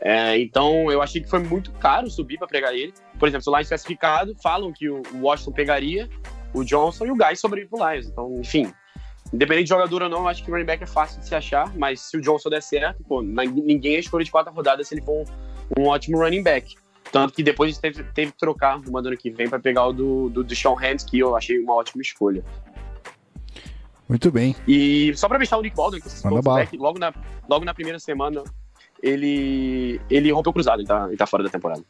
É, 0.00 0.38
então 0.38 0.90
eu 0.90 1.02
achei 1.02 1.22
que 1.22 1.28
foi 1.28 1.40
muito 1.40 1.70
caro 1.72 2.10
subir 2.10 2.38
para 2.38 2.48
pegar 2.48 2.74
ele. 2.74 2.94
Por 3.18 3.28
exemplo, 3.28 3.44
se 3.44 3.50
o 3.50 3.52
Lions 3.52 3.66
tivesse 3.66 3.86
ficado, 3.86 4.34
falam 4.42 4.72
que 4.72 4.88
o 4.88 5.02
Washington 5.20 5.52
pegaria 5.52 6.08
o 6.54 6.64
Johnson 6.64 7.06
e 7.06 7.10
o 7.10 7.16
Guy 7.16 7.36
sobrevive 7.36 7.70
pro 7.70 7.90
Lions. 7.90 8.06
Então, 8.06 8.34
enfim, 8.40 8.72
independente 9.32 9.64
de 9.64 9.70
jogador 9.70 10.02
ou 10.02 10.08
não, 10.08 10.20
eu 10.20 10.28
acho 10.28 10.42
que 10.42 10.50
o 10.50 10.54
running 10.54 10.66
back 10.66 10.82
é 10.82 10.86
fácil 10.86 11.20
de 11.20 11.28
se 11.28 11.34
achar, 11.34 11.74
mas 11.76 12.00
se 12.00 12.16
o 12.16 12.20
Johnson 12.20 12.48
der 12.48 12.62
certo, 12.62 13.04
pô, 13.04 13.20
ninguém 13.22 13.96
é 13.96 13.98
escolha 14.00 14.24
de 14.24 14.30
quarta 14.30 14.50
rodada 14.50 14.82
se 14.82 14.94
ele 14.94 15.02
for 15.02 15.24
um, 15.76 15.82
um 15.82 15.86
ótimo 15.88 16.18
running 16.18 16.42
back. 16.42 16.74
Tanto 17.12 17.34
que 17.34 17.42
depois 17.42 17.70
a 17.70 17.72
gente 17.72 17.80
teve, 17.80 18.04
teve 18.12 18.32
que 18.32 18.38
trocar 18.38 18.80
no 18.80 18.96
ano 18.96 19.16
que 19.16 19.30
vem 19.30 19.48
para 19.48 19.58
pegar 19.58 19.86
o 19.86 19.92
do, 19.92 20.28
do, 20.30 20.44
do 20.44 20.56
Sean 20.56 20.74
Hands, 20.74 21.04
que 21.04 21.18
eu 21.18 21.36
achei 21.36 21.58
uma 21.58 21.74
ótima 21.74 22.02
escolha. 22.02 22.44
Muito 24.08 24.30
bem. 24.30 24.56
E 24.66 25.12
só 25.14 25.28
pra 25.28 25.38
fechar 25.38 25.58
o 25.58 25.62
Nick 25.62 25.76
Baldwin, 25.76 26.00
que 26.00 26.08
fullback, 26.08 26.76
logo 26.76 26.98
na, 26.98 27.12
logo 27.48 27.64
na 27.64 27.74
primeira 27.74 27.98
semana, 27.98 28.42
ele, 29.02 30.00
ele 30.10 30.30
rompeu 30.32 30.50
o 30.50 30.52
cruzado, 30.52 30.80
ele 30.80 30.88
tá, 30.88 31.06
ele 31.08 31.16
tá 31.16 31.26
fora 31.26 31.42
da 31.44 31.48
temporada. 31.50 31.82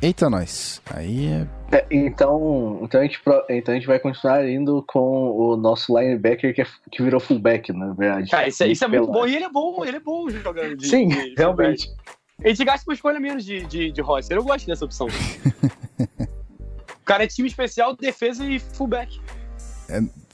Eita, 0.00 0.28
nós. 0.28 0.82
Aí 0.90 1.26
é. 1.28 1.76
É, 1.76 1.86
então, 1.90 2.80
então, 2.82 3.00
a 3.00 3.04
gente, 3.04 3.20
então 3.50 3.72
a 3.72 3.76
gente 3.76 3.86
vai 3.86 4.00
continuar 4.00 4.44
indo 4.48 4.84
com 4.88 5.30
o 5.30 5.56
nosso 5.56 5.96
linebacker 5.96 6.52
que, 6.52 6.62
é- 6.62 6.66
que 6.90 7.02
virou 7.02 7.20
fullback, 7.20 7.72
na 7.72 7.92
verdade. 7.92 8.28
Cara, 8.30 8.48
isso, 8.48 8.64
é- 8.64 8.68
isso 8.68 8.84
é 8.84 8.88
muito 8.88 9.06
bom. 9.12 9.26
E 9.26 9.36
ele 9.36 9.44
é 9.44 9.48
bom, 9.48 9.84
ele 9.84 9.96
é 9.98 10.00
bom 10.00 10.28
jogando 10.28 10.76
de. 10.76 10.88
Sim, 10.88 11.06
de- 11.08 11.30
de 11.30 11.34
realmente. 11.38 11.86
fullback. 11.86 12.02
A 12.44 12.48
gente 12.48 12.64
gasta 12.64 12.90
uma 12.90 12.94
escolha 12.94 13.20
menos 13.20 13.44
de, 13.44 13.64
de, 13.66 13.92
de 13.92 14.00
roster. 14.00 14.36
Eu 14.36 14.42
gosto 14.42 14.66
dessa 14.66 14.84
opção. 14.84 15.06
o 16.18 17.04
cara 17.04 17.22
é 17.22 17.26
time 17.28 17.46
especial, 17.48 17.94
defesa 17.96 18.44
e 18.44 18.58
fullback. 18.58 19.20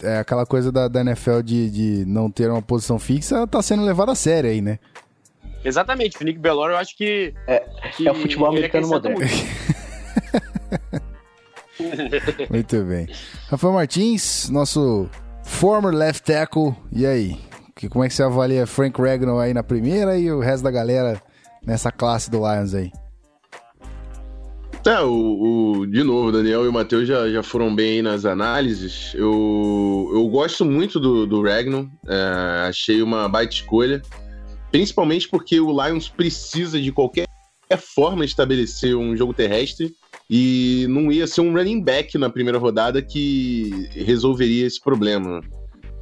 É 0.03 0.19
aquela 0.19 0.47
coisa 0.47 0.71
da, 0.73 0.89
da 0.89 1.01
NFL 1.01 1.43
de, 1.43 1.69
de 1.71 2.05
não 2.07 2.31
ter 2.31 2.49
uma 2.49 2.63
posição 2.63 2.99
fixa, 2.99 3.47
tá 3.47 3.61
sendo 3.61 3.85
levada 3.85 4.13
a 4.13 4.15
sério 4.15 4.49
aí, 4.49 4.61
né? 4.63 4.79
Exatamente. 5.65 6.21
O 6.21 6.25
Nick 6.25 6.39
Bellore, 6.39 6.73
eu 6.73 6.79
acho 6.79 6.97
que. 6.97 7.35
É, 7.47 7.59
que 7.97 8.07
é 8.09 8.13
o 8.13 8.15
futebol 8.15 8.49
americano 8.49 8.87
moderno. 8.89 9.19
Muito 12.51 12.83
bem. 12.85 13.09
Rafael 13.49 13.73
Martins, 13.73 14.49
nosso 14.51 15.09
former 15.45 15.95
left 15.95 16.25
tackle. 16.25 16.75
E 16.93 17.07
aí? 17.07 17.37
Que, 17.77 17.89
como 17.89 18.05
é 18.05 18.09
que 18.09 18.15
você 18.15 18.23
avalia 18.23 18.67
Frank 18.67 19.01
Ragnow 19.01 19.39
aí 19.39 19.55
na 19.55 19.63
primeira 19.63 20.19
e 20.19 20.31
o 20.33 20.41
resto 20.41 20.65
da 20.65 20.71
galera 20.71 21.23
nessa 21.65 21.93
classe 21.93 22.31
do 22.31 22.39
Lions 22.39 22.75
aí? 22.75 22.91
É, 24.87 25.01
o, 25.01 25.81
o- 25.81 25.87
de 25.87 26.03
novo, 26.03 26.29
o 26.29 26.33
Daniel 26.33 26.65
e 26.65 26.69
o 26.69 26.73
Matheus 26.73 27.07
já, 27.07 27.29
já 27.31 27.43
foram 27.43 27.75
bem 27.75 27.95
aí 27.97 28.03
nas 28.03 28.25
análises. 28.25 29.13
Eu, 29.15 30.11
eu 30.15 30.27
gosto 30.29 30.65
muito 30.65 30.99
do, 30.99 31.27
do 31.27 31.43
Ragnar, 31.43 31.85
é, 32.09 32.67
achei 32.69 33.03
uma 33.03 33.29
baita 33.29 33.55
escolha, 33.55 34.01
principalmente 34.71 35.29
porque 35.29 35.61
o 35.61 35.71
Lions 35.71 36.09
precisa 36.09 36.81
de 36.81 36.93
qualquer 36.93 37.27
forma 37.77 38.25
estabelecer 38.25 38.97
um 38.97 39.17
jogo 39.17 39.35
terrestre 39.35 39.93
e 40.31 40.87
não 40.89 41.11
ia 41.13 41.27
ser 41.27 41.41
um 41.41 41.53
running 41.53 41.83
back 41.83 42.17
na 42.17 42.31
primeira 42.31 42.59
rodada 42.59 43.03
que 43.03 43.89
resolveria 43.93 44.67
esse 44.67 44.81
problema. 44.81 45.41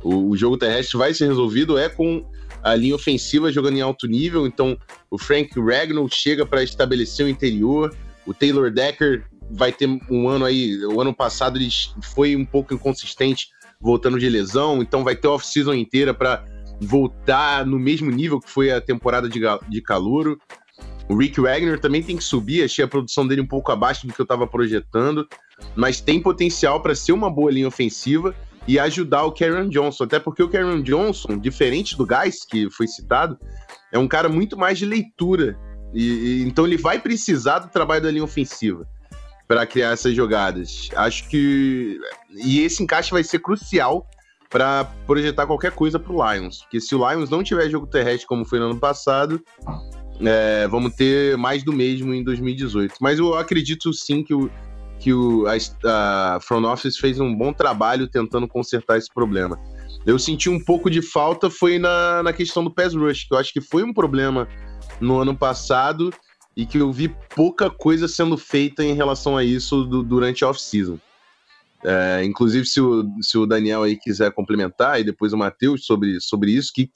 O, 0.03 0.31
o 0.31 0.37
jogo 0.37 0.57
terrestre 0.57 0.97
vai 0.97 1.13
ser 1.15 1.27
resolvido 1.27 1.79
é 1.79 1.89
com 1.89 2.25
a 2.63 2.75
linha 2.75 2.95
ofensiva 2.95 3.53
jogando 3.53 3.77
em 3.77 3.81
alto 3.81 4.07
nível, 4.07 4.47
então 4.47 4.77
o 5.11 5.19
Frank 5.19 5.51
Ragnar 5.61 6.07
chega 6.11 6.45
para 6.45 6.63
estabelecer 6.63 7.27
o 7.27 7.29
interior, 7.29 7.95
o 8.27 8.35
Taylor 8.35 8.71
Decker 8.71 9.25
vai 9.51 9.73
ter 9.73 9.89
um 10.11 10.29
ano 10.29 10.45
aí. 10.45 10.85
O 10.87 11.01
ano 11.01 11.15
passado 11.15 11.59
ele 11.59 11.69
foi 12.03 12.35
um 12.35 12.45
pouco 12.45 12.75
inconsistente 12.75 13.49
voltando 13.81 14.19
de 14.19 14.29
lesão, 14.29 14.83
então 14.83 15.05
vai 15.05 15.15
ter 15.15 15.29
off-season 15.29 15.75
inteira 15.75 16.13
para 16.13 16.45
voltar 16.81 17.65
no 17.67 17.79
mesmo 17.79 18.11
nível 18.11 18.41
que 18.41 18.51
foi 18.51 18.71
a 18.71 18.81
temporada 18.81 19.29
de, 19.29 19.41
de 19.69 19.83
calouro. 19.83 20.39
O 21.09 21.17
Rick 21.17 21.41
Wagner 21.41 21.79
também 21.81 22.03
tem 22.03 22.17
que 22.17 22.25
subir, 22.25 22.65
achei 22.65 22.85
a 22.85 22.89
produção 22.89 23.27
dele 23.27 23.41
um 23.41 23.47
pouco 23.47 23.71
abaixo 23.71 24.07
do 24.07 24.13
que 24.13 24.21
eu 24.21 24.25
estava 24.25 24.47
projetando, 24.47 25.27
mas 25.75 26.01
tem 26.01 26.21
potencial 26.21 26.81
para 26.83 26.95
ser 26.95 27.13
uma 27.13 27.31
boa 27.31 27.51
linha 27.51 27.69
ofensiva 27.69 28.35
e 28.67 28.79
ajudar 28.79 29.25
o 29.25 29.33
Karen 29.33 29.69
Johnson, 29.69 30.05
até 30.05 30.19
porque 30.19 30.43
o 30.43 30.49
Karen 30.49 30.83
Johnson, 30.83 31.39
diferente 31.39 31.97
do 31.97 32.05
Guys 32.05 32.45
que 32.45 32.69
foi 32.71 32.89
citado, 32.89 33.39
é 33.93 33.99
um 33.99 34.09
cara 34.09 34.29
muito 34.29 34.57
mais 34.57 34.79
de 34.79 34.85
leitura 34.85 35.57
e, 35.95 36.03
e- 36.03 36.43
então 36.43 36.67
ele 36.67 36.77
vai 36.77 36.99
precisar 36.99 37.61
do 37.61 37.69
trabalho 37.69 38.03
da 38.03 38.11
linha 38.11 38.25
ofensiva. 38.25 38.85
para 39.47 39.65
criar 39.65 39.93
essas 39.93 40.13
jogadas. 40.13 40.89
Acho 40.97 41.29
que 41.29 42.01
e 42.35 42.59
esse 42.63 42.83
encaixe 42.83 43.13
vai 43.13 43.23
ser 43.23 43.39
crucial 43.39 44.05
para 44.51 44.85
projetar 45.07 45.47
qualquer 45.47 45.73
coisa 45.73 45.99
pro 45.99 46.19
Lions, 46.25 46.63
porque 46.63 46.81
se 46.81 46.95
o 46.95 47.09
Lions 47.09 47.31
não 47.31 47.43
tiver 47.43 47.69
jogo 47.69 47.87
terrestre 47.87 48.27
como 48.27 48.45
foi 48.45 48.59
no 48.59 48.67
ano 48.67 48.79
passado, 48.79 49.43
é, 50.21 50.67
vamos 50.69 50.95
ter 50.95 51.37
mais 51.37 51.63
do 51.63 51.73
mesmo 51.73 52.15
em 52.15 52.23
2018. 52.25 52.95
Mas 53.01 53.19
eu 53.19 53.35
acredito 53.35 53.93
sim 53.93 54.23
que 54.23 54.35
o 54.35 54.51
que 54.99 55.13
o, 55.13 55.45
a, 55.47 56.37
a 56.37 56.41
Front 56.41 56.65
Office 56.65 56.97
fez 56.97 57.21
um 57.21 57.35
bom 57.35 57.53
trabalho 57.53 58.09
tentando 58.09 58.49
consertar 58.49 58.97
esse 58.97 59.13
problema. 59.13 59.59
Eu 60.07 60.19
senti 60.19 60.49
um 60.49 60.63
pouco 60.63 60.91
de 60.91 61.03
falta 61.03 61.51
foi 61.51 61.79
na, 61.79 62.23
na 62.23 62.33
questão 62.33 62.63
do 62.63 62.71
pass 62.71 62.95
rush, 62.95 63.25
que 63.25 63.35
eu 63.35 63.39
acho 63.39 63.53
que 63.53 63.61
foi 63.61 63.83
um 63.83 63.93
problema 63.93 64.49
no 65.01 65.19
ano 65.19 65.37
passado 65.37 66.11
e 66.57 66.65
que 66.65 66.79
eu 66.79 66.91
vi 66.93 67.15
pouca 67.35 67.69
coisa 67.69 68.09
sendo 68.09 68.39
feita 68.39 68.85
em 68.85 68.95
relação 68.95 69.37
a 69.37 69.45
isso 69.45 69.85
do, 69.85 70.03
durante 70.03 70.45
a 70.45 70.49
off-season. 70.49 70.99
É, 71.85 72.25
inclusive, 72.25 72.67
se 72.67 72.81
o, 72.81 73.05
se 73.21 73.37
o 73.39 73.47
Daniel 73.47 73.83
aí 73.83 73.97
quiser 73.97 74.33
complementar, 74.33 75.01
e 75.01 75.05
depois 75.05 75.33
o 75.33 75.37
Matheus 75.37 75.85
sobre, 75.85 76.21
sobre 76.21 76.53
isso, 76.53 76.73
que 76.75 76.91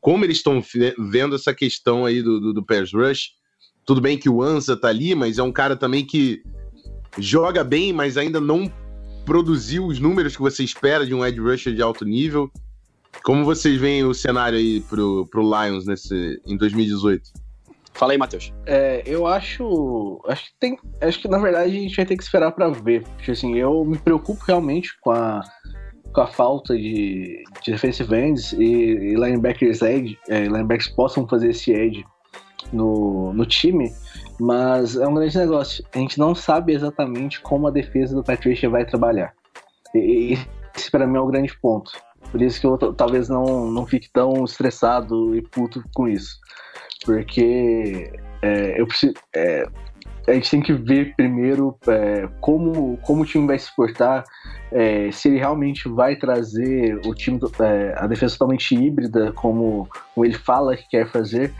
como 0.00 0.24
eles 0.24 0.38
estão 0.38 0.62
vendo 0.98 1.36
essa 1.36 1.54
questão 1.54 2.04
aí 2.04 2.22
do, 2.22 2.40
do, 2.40 2.52
do 2.54 2.66
pass 2.66 2.92
rush, 2.92 3.30
tudo 3.84 4.00
bem 4.00 4.18
que 4.18 4.28
o 4.28 4.42
Anza 4.42 4.76
tá 4.76 4.88
ali, 4.88 5.14
mas 5.14 5.38
é 5.38 5.42
um 5.42 5.52
cara 5.52 5.76
também 5.76 6.04
que 6.04 6.42
joga 7.18 7.62
bem, 7.62 7.92
mas 7.92 8.16
ainda 8.16 8.40
não 8.40 8.72
produziu 9.24 9.86
os 9.86 10.00
números 10.00 10.34
que 10.34 10.42
você 10.42 10.64
espera 10.64 11.06
de 11.06 11.14
um 11.14 11.24
edge 11.24 11.40
rusher 11.40 11.74
de 11.74 11.82
alto 11.82 12.04
nível. 12.04 12.50
Como 13.22 13.44
vocês 13.44 13.78
veem 13.80 14.04
o 14.04 14.14
cenário 14.14 14.58
aí 14.58 14.80
pro, 14.80 15.26
pro 15.30 15.42
Lions 15.42 15.86
nesse, 15.86 16.40
em 16.46 16.56
2018? 16.56 17.30
Fala 17.94 18.12
aí, 18.12 18.18
Matheus. 18.18 18.52
É, 18.66 19.02
eu 19.06 19.26
acho. 19.26 20.20
Acho 20.26 20.44
que 20.44 20.52
tem. 20.58 20.78
Acho 21.00 21.20
que 21.20 21.28
na 21.28 21.38
verdade 21.38 21.76
a 21.76 21.80
gente 21.80 21.96
vai 21.96 22.06
ter 22.06 22.16
que 22.16 22.22
esperar 22.22 22.52
para 22.52 22.68
ver. 22.70 23.02
Porque 23.16 23.30
assim, 23.30 23.56
eu 23.56 23.84
me 23.84 23.98
preocupo 23.98 24.42
realmente 24.44 24.98
com 25.00 25.10
a, 25.10 25.40
com 26.12 26.20
a 26.20 26.26
falta 26.26 26.76
de, 26.76 27.44
de 27.62 27.70
defensive 27.70 28.14
ends 28.14 28.52
e, 28.52 28.64
e 28.64 29.14
linebackers 29.14 29.82
edge, 29.82 30.18
é, 30.28 30.44
linebackers 30.44 30.88
possam 30.88 31.28
fazer 31.28 31.50
esse 31.50 31.72
edge 31.72 32.04
no, 32.72 33.32
no 33.32 33.44
time. 33.46 33.92
Mas 34.40 34.96
é 34.96 35.06
um 35.06 35.14
grande 35.14 35.36
negócio. 35.38 35.84
A 35.94 35.98
gente 35.98 36.18
não 36.18 36.34
sabe 36.34 36.72
exatamente 36.72 37.40
como 37.40 37.68
a 37.68 37.70
defesa 37.70 38.14
do 38.14 38.24
Patricia 38.24 38.68
vai 38.68 38.84
trabalhar. 38.84 39.34
E, 39.94 40.38
esse 40.74 40.90
para 40.90 41.06
mim 41.06 41.18
é 41.18 41.20
o 41.20 41.26
grande 41.26 41.56
ponto. 41.60 41.92
Por 42.32 42.40
isso 42.40 42.58
que 42.58 42.66
eu 42.66 42.76
talvez 42.94 43.28
não, 43.28 43.70
não 43.70 43.86
fique 43.86 44.10
tão 44.10 44.44
estressado 44.44 45.36
e 45.36 45.42
puto 45.42 45.84
com 45.94 46.08
isso. 46.08 46.38
Porque 47.04 48.10
é, 48.40 48.80
eu 48.80 48.86
preciso. 48.86 49.12
É, 49.36 49.66
a 50.26 50.32
gente 50.32 50.50
tem 50.50 50.62
que 50.62 50.72
ver 50.72 51.14
primeiro 51.14 51.76
é, 51.86 52.28
como, 52.40 52.96
como 52.98 53.22
o 53.22 53.26
time 53.26 53.46
vai 53.46 53.58
se 53.58 53.74
portar, 53.74 54.24
é, 54.70 55.10
se 55.10 55.28
ele 55.28 55.38
realmente 55.38 55.88
vai 55.88 56.16
trazer 56.16 57.00
o 57.04 57.14
time, 57.14 57.38
é, 57.60 57.94
a 57.96 58.06
defesa 58.06 58.34
totalmente 58.34 58.74
híbrida, 58.74 59.32
como, 59.32 59.88
como 60.14 60.24
ele 60.24 60.34
fala 60.34 60.76
que 60.76 60.88
quer 60.88 61.08
fazer, 61.08 61.52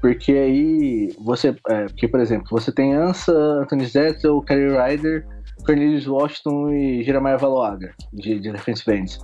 porque 0.00 0.32
aí 0.32 1.14
você. 1.18 1.54
É, 1.68 1.86
porque, 1.86 2.08
por 2.08 2.20
exemplo, 2.20 2.46
você 2.50 2.72
tem 2.72 2.94
Ansa, 2.94 3.32
Anthony 3.32 3.86
Zettel, 3.86 4.40
Kerry 4.42 4.76
Ryder, 4.76 5.26
Cornelius 5.66 6.06
Washington 6.06 6.70
e 6.70 7.02
Jeremiah 7.02 7.36
Valoaga, 7.36 7.92
de, 8.12 8.38
de 8.38 8.52
defensive 8.52 8.96
ends. 8.96 9.18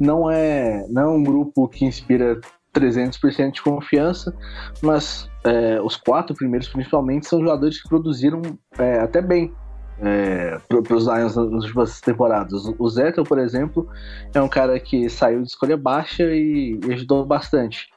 Não 0.00 0.30
é, 0.30 0.86
não 0.88 1.02
é 1.02 1.08
um 1.08 1.22
grupo 1.22 1.68
que 1.68 1.84
inspira 1.84 2.40
300% 2.74 3.52
de 3.52 3.62
confiança, 3.62 4.34
mas 4.80 5.28
é, 5.44 5.80
os 5.82 5.96
quatro 5.96 6.34
primeiros, 6.34 6.68
principalmente, 6.68 7.28
são 7.28 7.40
jogadores 7.40 7.80
que 7.80 7.88
produziram 7.88 8.40
é, 8.78 9.00
até 9.00 9.20
bem 9.20 9.52
é, 10.00 10.58
para 10.66 10.96
os 10.96 11.06
Lions 11.06 11.36
nas 11.36 11.52
últimas 11.52 12.00
temporadas. 12.00 12.62
O 12.78 12.88
Zettel, 12.88 13.24
por 13.24 13.38
exemplo, 13.38 13.86
é 14.34 14.40
um 14.40 14.48
cara 14.48 14.80
que 14.80 15.08
saiu 15.10 15.42
de 15.42 15.48
escolha 15.48 15.76
baixa 15.76 16.24
e, 16.24 16.80
e 16.88 16.92
ajudou 16.94 17.24
bastante 17.26 17.88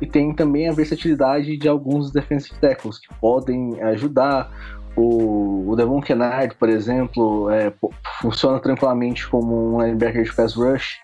e 0.00 0.06
tem 0.06 0.34
também 0.34 0.68
a 0.68 0.72
versatilidade 0.72 1.56
de 1.56 1.68
alguns 1.68 2.10
defensive 2.10 2.58
tackles 2.58 2.98
que 2.98 3.14
podem 3.20 3.80
ajudar. 3.82 4.50
O, 4.96 5.70
o 5.70 5.76
Devon 5.76 6.00
Kennard, 6.00 6.54
por 6.56 6.68
exemplo, 6.68 7.48
é, 7.50 7.72
funciona 8.20 8.58
tranquilamente 8.58 9.28
como 9.28 9.76
um 9.76 9.82
linebacker 9.82 10.24
de 10.24 10.34
pass 10.34 10.54
rush. 10.54 10.98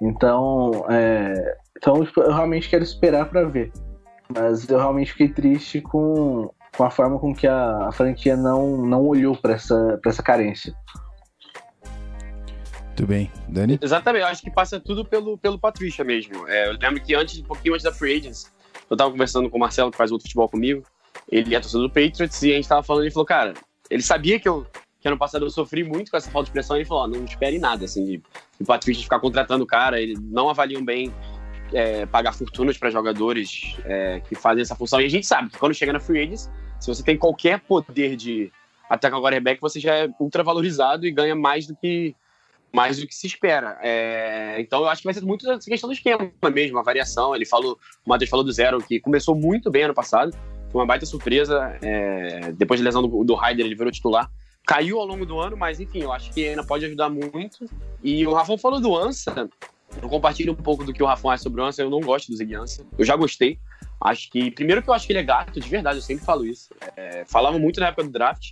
Então, 0.00 0.84
é, 0.90 1.56
então 1.76 2.04
tipo, 2.04 2.20
eu 2.20 2.32
realmente 2.32 2.68
quero 2.68 2.84
esperar 2.84 3.26
para 3.26 3.44
ver. 3.44 3.72
Mas 4.34 4.68
eu 4.68 4.78
realmente 4.78 5.12
fiquei 5.12 5.28
triste 5.28 5.80
com, 5.80 6.50
com 6.76 6.84
a 6.84 6.90
forma 6.90 7.18
com 7.18 7.34
que 7.34 7.46
a, 7.46 7.88
a 7.88 7.92
franquia 7.92 8.36
não, 8.36 8.76
não 8.78 9.06
olhou 9.06 9.36
para 9.36 9.54
essa, 9.54 10.00
essa 10.04 10.22
carência. 10.22 10.74
Muito 12.88 13.06
bem. 13.06 13.30
Dani? 13.48 13.78
Exatamente, 13.82 14.22
eu 14.22 14.28
acho 14.28 14.42
que 14.42 14.50
passa 14.50 14.78
tudo 14.78 15.04
pelo, 15.04 15.36
pelo 15.36 15.58
Patrícia 15.58 16.04
mesmo. 16.04 16.46
É, 16.48 16.68
eu 16.68 16.78
lembro 16.80 17.02
que 17.02 17.14
antes, 17.14 17.40
um 17.40 17.44
pouquinho 17.44 17.74
antes 17.74 17.84
da 17.84 17.92
Free 17.92 18.16
Agents, 18.18 18.52
eu 18.88 18.96
tava 18.96 19.10
conversando 19.10 19.50
com 19.50 19.56
o 19.56 19.60
Marcelo, 19.60 19.90
que 19.90 19.96
faz 19.96 20.12
outro 20.12 20.24
futebol 20.24 20.48
comigo. 20.48 20.82
Ele 21.30 21.54
é 21.54 21.60
torcedor 21.60 21.88
do 21.88 21.92
Patriots 21.92 22.42
e 22.42 22.52
a 22.52 22.56
gente 22.56 22.68
tava 22.68 22.82
falando, 22.82 23.04
ele 23.04 23.10
falou, 23.10 23.26
cara, 23.26 23.54
ele 23.90 24.02
sabia 24.02 24.38
que 24.38 24.48
eu 24.48 24.66
que 25.00 25.08
ano 25.08 25.18
passado 25.18 25.44
eu 25.44 25.50
sofri 25.50 25.84
muito 25.84 26.10
com 26.10 26.16
essa 26.16 26.30
falta 26.30 26.46
de 26.46 26.52
pressão, 26.52 26.76
ele 26.76 26.86
falou, 26.86 27.06
não 27.06 27.26
espere 27.26 27.58
nada, 27.58 27.84
assim, 27.84 28.06
de, 28.06 28.22
de 28.58 28.64
Patrícia 28.64 29.02
ficar 29.02 29.20
contratando 29.20 29.62
o 29.62 29.66
cara, 29.66 30.00
eles 30.00 30.18
não 30.18 30.48
avaliam 30.48 30.82
bem 30.82 31.12
é, 31.74 32.06
pagar 32.06 32.32
fortunas 32.32 32.78
para 32.78 32.88
jogadores 32.88 33.76
é, 33.84 34.20
que 34.20 34.34
fazem 34.34 34.62
essa 34.62 34.74
função. 34.74 35.02
E 35.02 35.04
a 35.04 35.10
gente 35.10 35.26
sabe 35.26 35.50
que 35.50 35.58
quando 35.58 35.74
chega 35.74 35.92
na 35.92 36.00
Free 36.00 36.22
Agents, 36.22 36.50
se 36.80 36.88
você 36.88 37.02
tem 37.02 37.18
qualquer 37.18 37.60
poder 37.60 38.16
de 38.16 38.50
atacar 38.88 39.18
o 39.18 39.22
quarterback, 39.22 39.60
você 39.60 39.78
já 39.78 39.94
é 39.94 40.08
ultra 40.18 40.42
valorizado 40.42 41.06
e 41.06 41.10
ganha 41.10 41.34
mais 41.34 41.66
do 41.66 41.76
que 41.76 42.14
mais 42.72 42.98
do 42.98 43.06
que 43.06 43.14
se 43.14 43.26
espera. 43.26 43.78
É, 43.82 44.56
então 44.58 44.80
eu 44.80 44.88
acho 44.88 45.02
que 45.02 45.06
vai 45.06 45.14
ser 45.14 45.20
muito 45.20 45.48
essa 45.48 45.70
questão 45.70 45.88
do 45.88 45.92
esquema 45.92 46.32
mesmo, 46.52 46.78
a 46.78 46.82
variação. 46.82 47.36
Ele 47.36 47.44
falou, 47.44 47.78
o 48.04 48.08
Matheus 48.08 48.30
falou 48.30 48.44
do 48.44 48.50
zero, 48.50 48.78
que 48.78 48.98
começou 48.98 49.34
muito 49.34 49.70
bem 49.70 49.84
ano 49.84 49.94
passado, 49.94 50.36
foi 50.74 50.80
uma 50.80 50.86
baita 50.86 51.06
surpresa. 51.06 51.78
É, 51.80 52.50
depois 52.52 52.80
de 52.80 52.84
lesão 52.84 53.00
do, 53.00 53.22
do 53.22 53.36
Ryder, 53.36 53.64
ele 53.64 53.76
virou 53.76 53.92
titular. 53.92 54.28
Caiu 54.66 54.98
ao 54.98 55.06
longo 55.06 55.24
do 55.24 55.38
ano, 55.38 55.56
mas 55.56 55.78
enfim, 55.78 56.00
eu 56.02 56.12
acho 56.12 56.32
que 56.32 56.48
ainda 56.48 56.64
pode 56.64 56.84
ajudar 56.84 57.08
muito. 57.08 57.70
E 58.02 58.26
o 58.26 58.32
Rafão 58.32 58.58
falou 58.58 58.80
do 58.80 58.96
Ansa, 58.96 59.48
eu 60.02 60.08
compartilho 60.08 60.52
um 60.52 60.56
pouco 60.56 60.82
do 60.82 60.92
que 60.92 61.00
o 61.00 61.06
Rafão 61.06 61.30
acha 61.30 61.44
sobre 61.44 61.60
o 61.60 61.64
Ansa, 61.64 61.82
eu 61.82 61.90
não 61.90 62.00
gosto 62.00 62.28
do 62.28 62.36
Zig 62.36 62.52
Ansa. 62.56 62.84
Eu 62.98 63.04
já 63.04 63.14
gostei. 63.14 63.56
Acho 64.00 64.28
que, 64.28 64.50
primeiro 64.50 64.82
que 64.82 64.90
eu 64.90 64.94
acho 64.94 65.06
que 65.06 65.12
ele 65.12 65.20
é 65.20 65.22
gato, 65.22 65.60
de 65.60 65.68
verdade, 65.68 65.98
eu 65.98 66.02
sempre 66.02 66.24
falo 66.24 66.44
isso. 66.44 66.74
É, 66.96 67.24
falava 67.24 67.56
muito 67.56 67.78
na 67.78 67.86
época 67.86 68.02
do 68.02 68.10
draft. 68.10 68.50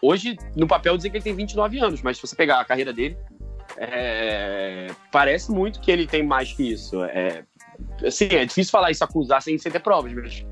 Hoje, 0.00 0.36
no 0.56 0.66
papel, 0.66 0.96
dizem 0.96 1.12
que 1.12 1.18
ele 1.18 1.24
tem 1.24 1.34
29 1.34 1.78
anos, 1.78 2.02
mas 2.02 2.16
se 2.16 2.26
você 2.26 2.34
pegar 2.34 2.60
a 2.60 2.64
carreira 2.64 2.92
dele, 2.92 3.16
é, 3.76 4.88
parece 5.12 5.52
muito 5.52 5.80
que 5.80 5.92
ele 5.92 6.08
tem 6.08 6.24
mais 6.24 6.52
que 6.52 6.72
isso. 6.72 7.04
É, 7.04 7.44
assim, 8.04 8.26
é 8.32 8.44
difícil 8.44 8.72
falar 8.72 8.90
isso, 8.90 9.04
acusar 9.04 9.40
sem, 9.40 9.56
sem 9.58 9.70
ter 9.70 9.80
provas, 9.80 10.12
mas 10.12 10.44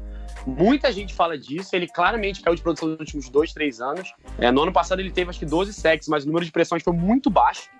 muita 0.46 0.92
gente 0.92 1.14
fala 1.14 1.36
disso. 1.38 1.74
Ele 1.74 1.86
claramente 1.86 2.40
caiu 2.40 2.54
de 2.54 2.62
produção 2.62 2.88
nos 2.88 3.00
últimos 3.00 3.28
dois, 3.28 3.52
três 3.52 3.80
anos. 3.80 4.12
É, 4.38 4.50
no 4.50 4.62
ano 4.62 4.72
passado 4.72 5.00
ele 5.00 5.10
teve 5.10 5.30
acho 5.30 5.38
que 5.38 5.46
12 5.46 5.72
sacks, 5.72 6.08
mas 6.08 6.24
o 6.24 6.26
número 6.26 6.44
de 6.44 6.52
pressões 6.52 6.82
foi 6.82 6.92
muito 6.92 7.30
baixo. 7.30 7.70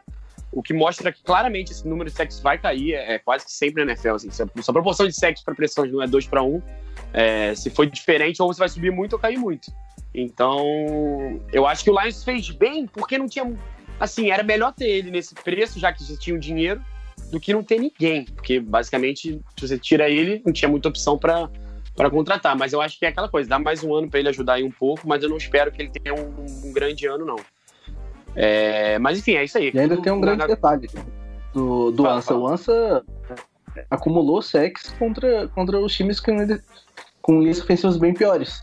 O 0.52 0.62
que 0.62 0.74
mostra 0.74 1.12
que 1.12 1.22
claramente 1.22 1.70
esse 1.70 1.86
número 1.86 2.11
de 2.11 2.16
sacks 2.16 2.40
vai 2.40 2.58
cair, 2.58 2.94
é, 2.94 3.14
é 3.14 3.18
quase 3.18 3.44
que 3.44 3.52
sempre 3.52 3.84
na 3.84 3.92
NFL. 3.92 4.14
Assim, 4.14 4.30
se, 4.30 4.42
a, 4.42 4.72
proporção 4.72 5.06
de 5.06 5.14
sacks 5.14 5.42
para 5.42 5.54
pressões 5.54 5.92
não 5.92 6.02
é 6.02 6.06
2 6.06 6.26
para 6.26 6.42
1, 6.42 6.62
é, 7.12 7.54
se 7.54 7.70
for 7.70 7.86
diferente, 7.86 8.42
ou 8.42 8.52
você 8.52 8.58
vai 8.58 8.68
subir 8.68 8.90
muito 8.90 9.12
ou 9.12 9.18
cair 9.18 9.38
muito. 9.38 9.72
Então, 10.12 11.40
eu 11.52 11.66
acho 11.66 11.84
que 11.84 11.90
o 11.90 12.00
Lions 12.00 12.24
fez 12.24 12.50
bem 12.50 12.86
porque 12.86 13.16
não 13.16 13.28
tinha 13.28 13.56
assim, 14.00 14.30
era 14.30 14.42
melhor 14.42 14.72
ter 14.72 14.88
ele 14.88 15.11
nesse 15.11 15.34
preço, 15.34 15.78
já 15.78 15.92
que 15.92 16.04
tinha 16.18 16.34
o 16.34 16.38
dinheiro, 16.38 16.82
do 17.30 17.38
que 17.38 17.52
não 17.52 17.62
ter 17.62 17.78
ninguém. 17.78 18.24
Porque, 18.24 18.58
basicamente, 18.58 19.40
se 19.56 19.68
você 19.68 19.78
tira 19.78 20.08
ele, 20.08 20.42
não 20.44 20.52
tinha 20.52 20.68
muita 20.68 20.88
opção 20.88 21.18
para 21.18 21.48
para 21.95 22.11
contratar, 22.11 22.57
mas 22.57 22.72
eu 22.72 22.80
acho 22.80 22.99
que 22.99 23.05
é 23.05 23.09
aquela 23.09 23.28
coisa, 23.28 23.49
dá 23.49 23.59
mais 23.59 23.82
um 23.84 23.95
ano 23.95 24.09
para 24.09 24.20
ele 24.20 24.28
ajudar 24.28 24.55
aí 24.55 24.64
um 24.64 24.70
pouco, 24.70 25.07
mas 25.07 25.22
eu 25.22 25.28
não 25.28 25.36
espero 25.36 25.70
que 25.70 25.82
ele 25.82 25.91
tenha 25.91 26.14
um, 26.14 26.45
um 26.64 26.72
grande 26.72 27.07
ano, 27.07 27.24
não. 27.24 27.36
É, 28.34 28.99
mas 28.99 29.18
enfim, 29.18 29.34
é 29.34 29.45
isso 29.45 29.59
aí. 29.59 29.70
E 29.74 29.78
ainda 29.78 30.01
tem 30.01 30.12
um 30.12 30.20
grande 30.20 30.47
detalhe 30.47 30.88
do, 31.53 31.91
do 31.91 32.03
fala, 32.05 32.16
Ansa. 32.16 32.26
Fala. 32.28 32.41
O 32.41 32.49
Ansa 32.49 33.05
acumulou 33.91 34.43
sex 34.43 34.95
contra, 34.99 35.49
contra 35.49 35.78
os 35.78 35.95
times 35.95 36.20
com, 36.20 36.36
com 37.20 37.41
linhas 37.41 37.61
ofensivas 37.61 37.97
bem 37.97 38.14
piores. 38.14 38.61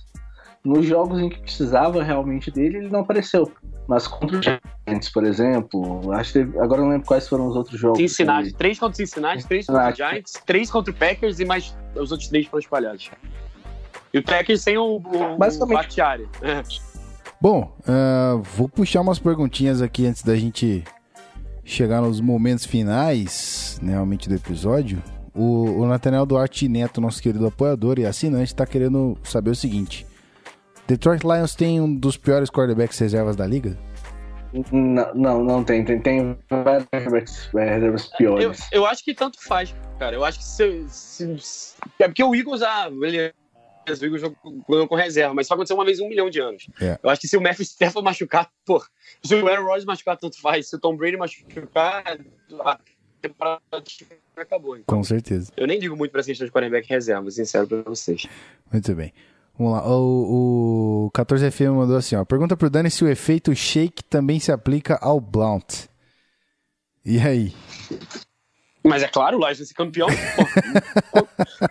Nos 0.64 0.86
jogos 0.86 1.20
em 1.20 1.30
que 1.30 1.40
precisava 1.40 2.04
realmente 2.04 2.52
dele, 2.52 2.78
ele 2.78 2.90
não 2.90 3.02
apareceu. 3.02 3.52
Mas 3.88 4.06
contra 4.06 4.38
os 4.38 4.46
Giants, 4.46 5.10
por 5.10 5.24
exemplo, 5.26 6.12
acho 6.12 6.34
que 6.34 6.40
teve, 6.40 6.60
agora 6.60 6.82
não 6.82 6.90
lembro 6.90 7.08
quais 7.08 7.28
foram 7.28 7.48
os 7.48 7.56
outros 7.56 7.80
jogos. 7.80 7.98
Cincinnati, 7.98 8.50
que... 8.50 8.56
três 8.56 8.78
contra 8.78 8.94
o 8.94 8.98
Cincinnati, 8.98 9.48
três 9.48 9.66
contra 9.66 9.90
os 9.90 9.96
Giants, 9.96 10.34
três 10.46 10.70
contra 10.70 10.92
o 10.92 10.96
Packers 10.96 11.40
e 11.40 11.46
mais 11.46 11.76
os 11.96 12.12
outros 12.12 12.30
três 12.30 12.46
foram 12.48 12.60
espalhados. 12.60 13.10
E 14.14 14.20
o 14.20 14.24
Packers 14.24 14.62
sem 14.62 14.78
o, 14.78 14.98
o, 14.98 15.38
Basicamente. 15.38 16.02
o 16.02 16.46
É. 16.46 16.64
Bom, 17.40 17.72
uh, 17.82 18.42
vou 18.56 18.68
puxar 18.68 19.02
umas 19.02 19.20
perguntinhas 19.20 19.82
aqui 19.82 20.06
antes 20.06 20.24
da 20.24 20.36
gente 20.36 20.84
chegar 21.64 22.02
nos 22.02 22.20
momentos 22.20 22.66
finais, 22.66 23.80
né, 23.82 23.92
realmente, 23.92 24.28
do 24.28 24.36
episódio. 24.36 25.02
O, 25.36 25.82
o 25.82 25.86
Nathaniel 25.86 26.26
Duarte 26.26 26.68
Neto, 26.68 27.00
nosso 27.00 27.22
querido 27.22 27.46
apoiador 27.46 28.00
e 28.00 28.06
assinante, 28.06 28.46
está 28.46 28.66
querendo 28.66 29.18
saber 29.24 29.52
o 29.52 29.56
seguinte. 29.56 30.06
Detroit 30.88 31.24
Lions 31.24 31.54
tem 31.56 31.82
um 31.82 31.94
dos 31.94 32.16
piores 32.18 32.50
quarterbacks 32.50 32.98
reservas 33.00 33.36
da 33.36 33.46
liga? 33.46 33.78
Não, 34.72 35.14
não, 35.14 35.44
não 35.44 35.64
tem. 35.64 35.84
Tem, 35.84 36.00
tem 36.00 36.38
vários 36.50 36.88
reservas 36.94 37.50
é, 37.56 37.74
reservas 37.76 38.06
Eu, 38.06 38.18
piores. 38.18 38.68
eu 38.72 38.86
acho 38.86 39.04
que 39.04 39.14
tanto 39.14 39.44
faz, 39.44 39.76
cara. 40.00 40.16
Eu 40.16 40.24
acho 40.24 40.40
que 40.40 40.46
se, 40.46 40.86
se- 40.88 41.40
se- 41.40 41.76
É 42.00 42.08
porque 42.08 42.24
o 42.24 42.34
Eagles, 42.34 42.62
ah, 42.62 42.90
beleza. 42.90 43.34
O 43.90 43.92
Eagles 44.06 44.22
jogou 44.22 44.88
com 44.88 44.96
reserva, 44.96 45.34
mas 45.34 45.48
só 45.48 45.54
aconteceu 45.54 45.76
uma 45.78 45.86
vez 45.86 46.00
em 46.00 46.06
um 46.06 46.10
milhão 46.10 46.30
de 46.30 46.40
anos. 46.40 46.68
É. 46.82 46.98
Eu 47.04 47.10
acho 47.10 47.22
que 47.22 47.28
se 47.28 47.38
o 47.38 47.42
Matthew 47.42 47.64
Stafford 47.64 48.04
machucar, 48.06 48.50
pô, 48.66 48.84
se 49.24 49.36
o 49.36 49.48
Aaron 49.48 49.64
Rodgers 49.64 49.86
machucar, 49.86 50.18
tanto 50.18 50.40
faz. 50.42 50.70
Se 50.70 50.76
o 50.76 50.80
Tom 50.80 50.96
Brady 50.96 51.18
machucar, 51.18 52.04
a 52.66 52.80
temporada 53.22 53.62
acabou. 54.36 54.78
Então, 54.78 54.98
Com 54.98 55.04
certeza. 55.04 55.52
eu 55.58 55.68
nem 55.68 55.80
digo 55.80 55.96
muito 55.96 56.12
pra 56.12 56.20
essa 56.22 56.28
questão 56.30 56.46
de 56.48 56.52
quarterback 56.54 56.88
reserva, 56.90 57.22
vou 57.22 57.32
ser 57.32 57.46
sincero 57.46 57.68
pra 57.68 57.82
vocês. 57.84 58.26
Muito 58.72 58.94
bem. 58.96 59.14
Vamos 59.58 59.74
lá. 59.74 59.88
O, 59.88 61.08
o 61.08 61.12
14FM 61.12 61.74
mandou 61.74 61.98
assim, 61.98 62.16
ó. 62.16 62.24
Pergunta 62.24 62.56
pro 62.56 62.70
Dani 62.70 62.92
se 62.92 63.04
o 63.04 63.10
efeito 63.10 63.56
shake 63.56 64.04
também 64.04 64.40
se 64.40 64.52
aplica 64.52 64.98
ao 65.02 65.20
Blount. 65.20 65.88
E 67.04 67.20
aí? 67.20 67.54
Mas 68.84 69.02
é 69.02 69.08
claro, 69.08 69.38
o 69.38 69.40
Lions 69.40 69.58
vai 69.58 69.66
ser 69.66 69.74
campeão. 69.74 70.08
Pô, 71.12 71.28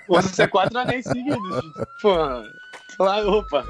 Vamos 0.18 0.30
ser 0.32 0.48
quatro 0.48 0.78
anéis 0.78 1.04
seguidos. 1.04 1.38
Pô, 2.02 2.14
lá, 2.98 3.20
opa. 3.26 3.64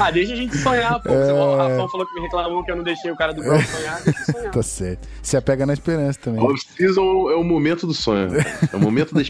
ah, 0.00 0.10
deixa 0.10 0.32
a 0.32 0.36
gente 0.36 0.56
sonhar, 0.56 1.00
pô. 1.00 1.10
É. 1.10 1.32
O 1.32 1.56
Rafão 1.56 1.88
falou 1.88 2.06
que 2.06 2.14
me 2.14 2.20
reclamou 2.22 2.64
que 2.64 2.70
eu 2.70 2.76
não 2.76 2.82
deixei 2.82 3.10
o 3.10 3.16
cara 3.16 3.32
do 3.32 3.42
Brown 3.42 3.60
sonhar. 3.62 4.02
Deixa 4.02 4.20
eu 4.20 4.34
sonhar. 4.34 4.52
Tá 4.52 4.62
certo. 4.62 5.08
Se 5.22 5.36
apega 5.36 5.66
na 5.66 5.74
esperança 5.74 6.18
também. 6.18 6.42
Off-season 6.42 7.30
é 7.30 7.36
o 7.36 7.44
momento 7.44 7.86
do 7.86 7.94
sonho. 7.94 8.28
É 8.72 8.76
o 8.76 8.80
momento 8.80 9.14
da 9.14 9.22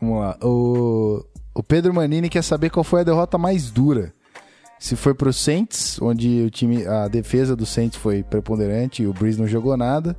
Vamos 0.00 0.20
lá. 0.20 0.38
O, 0.42 1.24
o 1.54 1.62
Pedro 1.62 1.92
Manini 1.92 2.28
quer 2.28 2.42
saber 2.42 2.70
qual 2.70 2.84
foi 2.84 3.00
a 3.00 3.04
derrota 3.04 3.38
mais 3.38 3.70
dura. 3.70 4.12
Se 4.78 4.94
foi 4.94 5.12
pro 5.12 5.32
Saints, 5.32 6.00
onde 6.00 6.42
o 6.42 6.50
time, 6.50 6.86
a 6.86 7.08
defesa 7.08 7.56
do 7.56 7.66
Saints 7.66 7.98
foi 7.98 8.22
preponderante 8.22 9.02
e 9.02 9.06
o 9.08 9.12
Breeze 9.12 9.40
não 9.40 9.46
jogou 9.46 9.76
nada. 9.76 10.16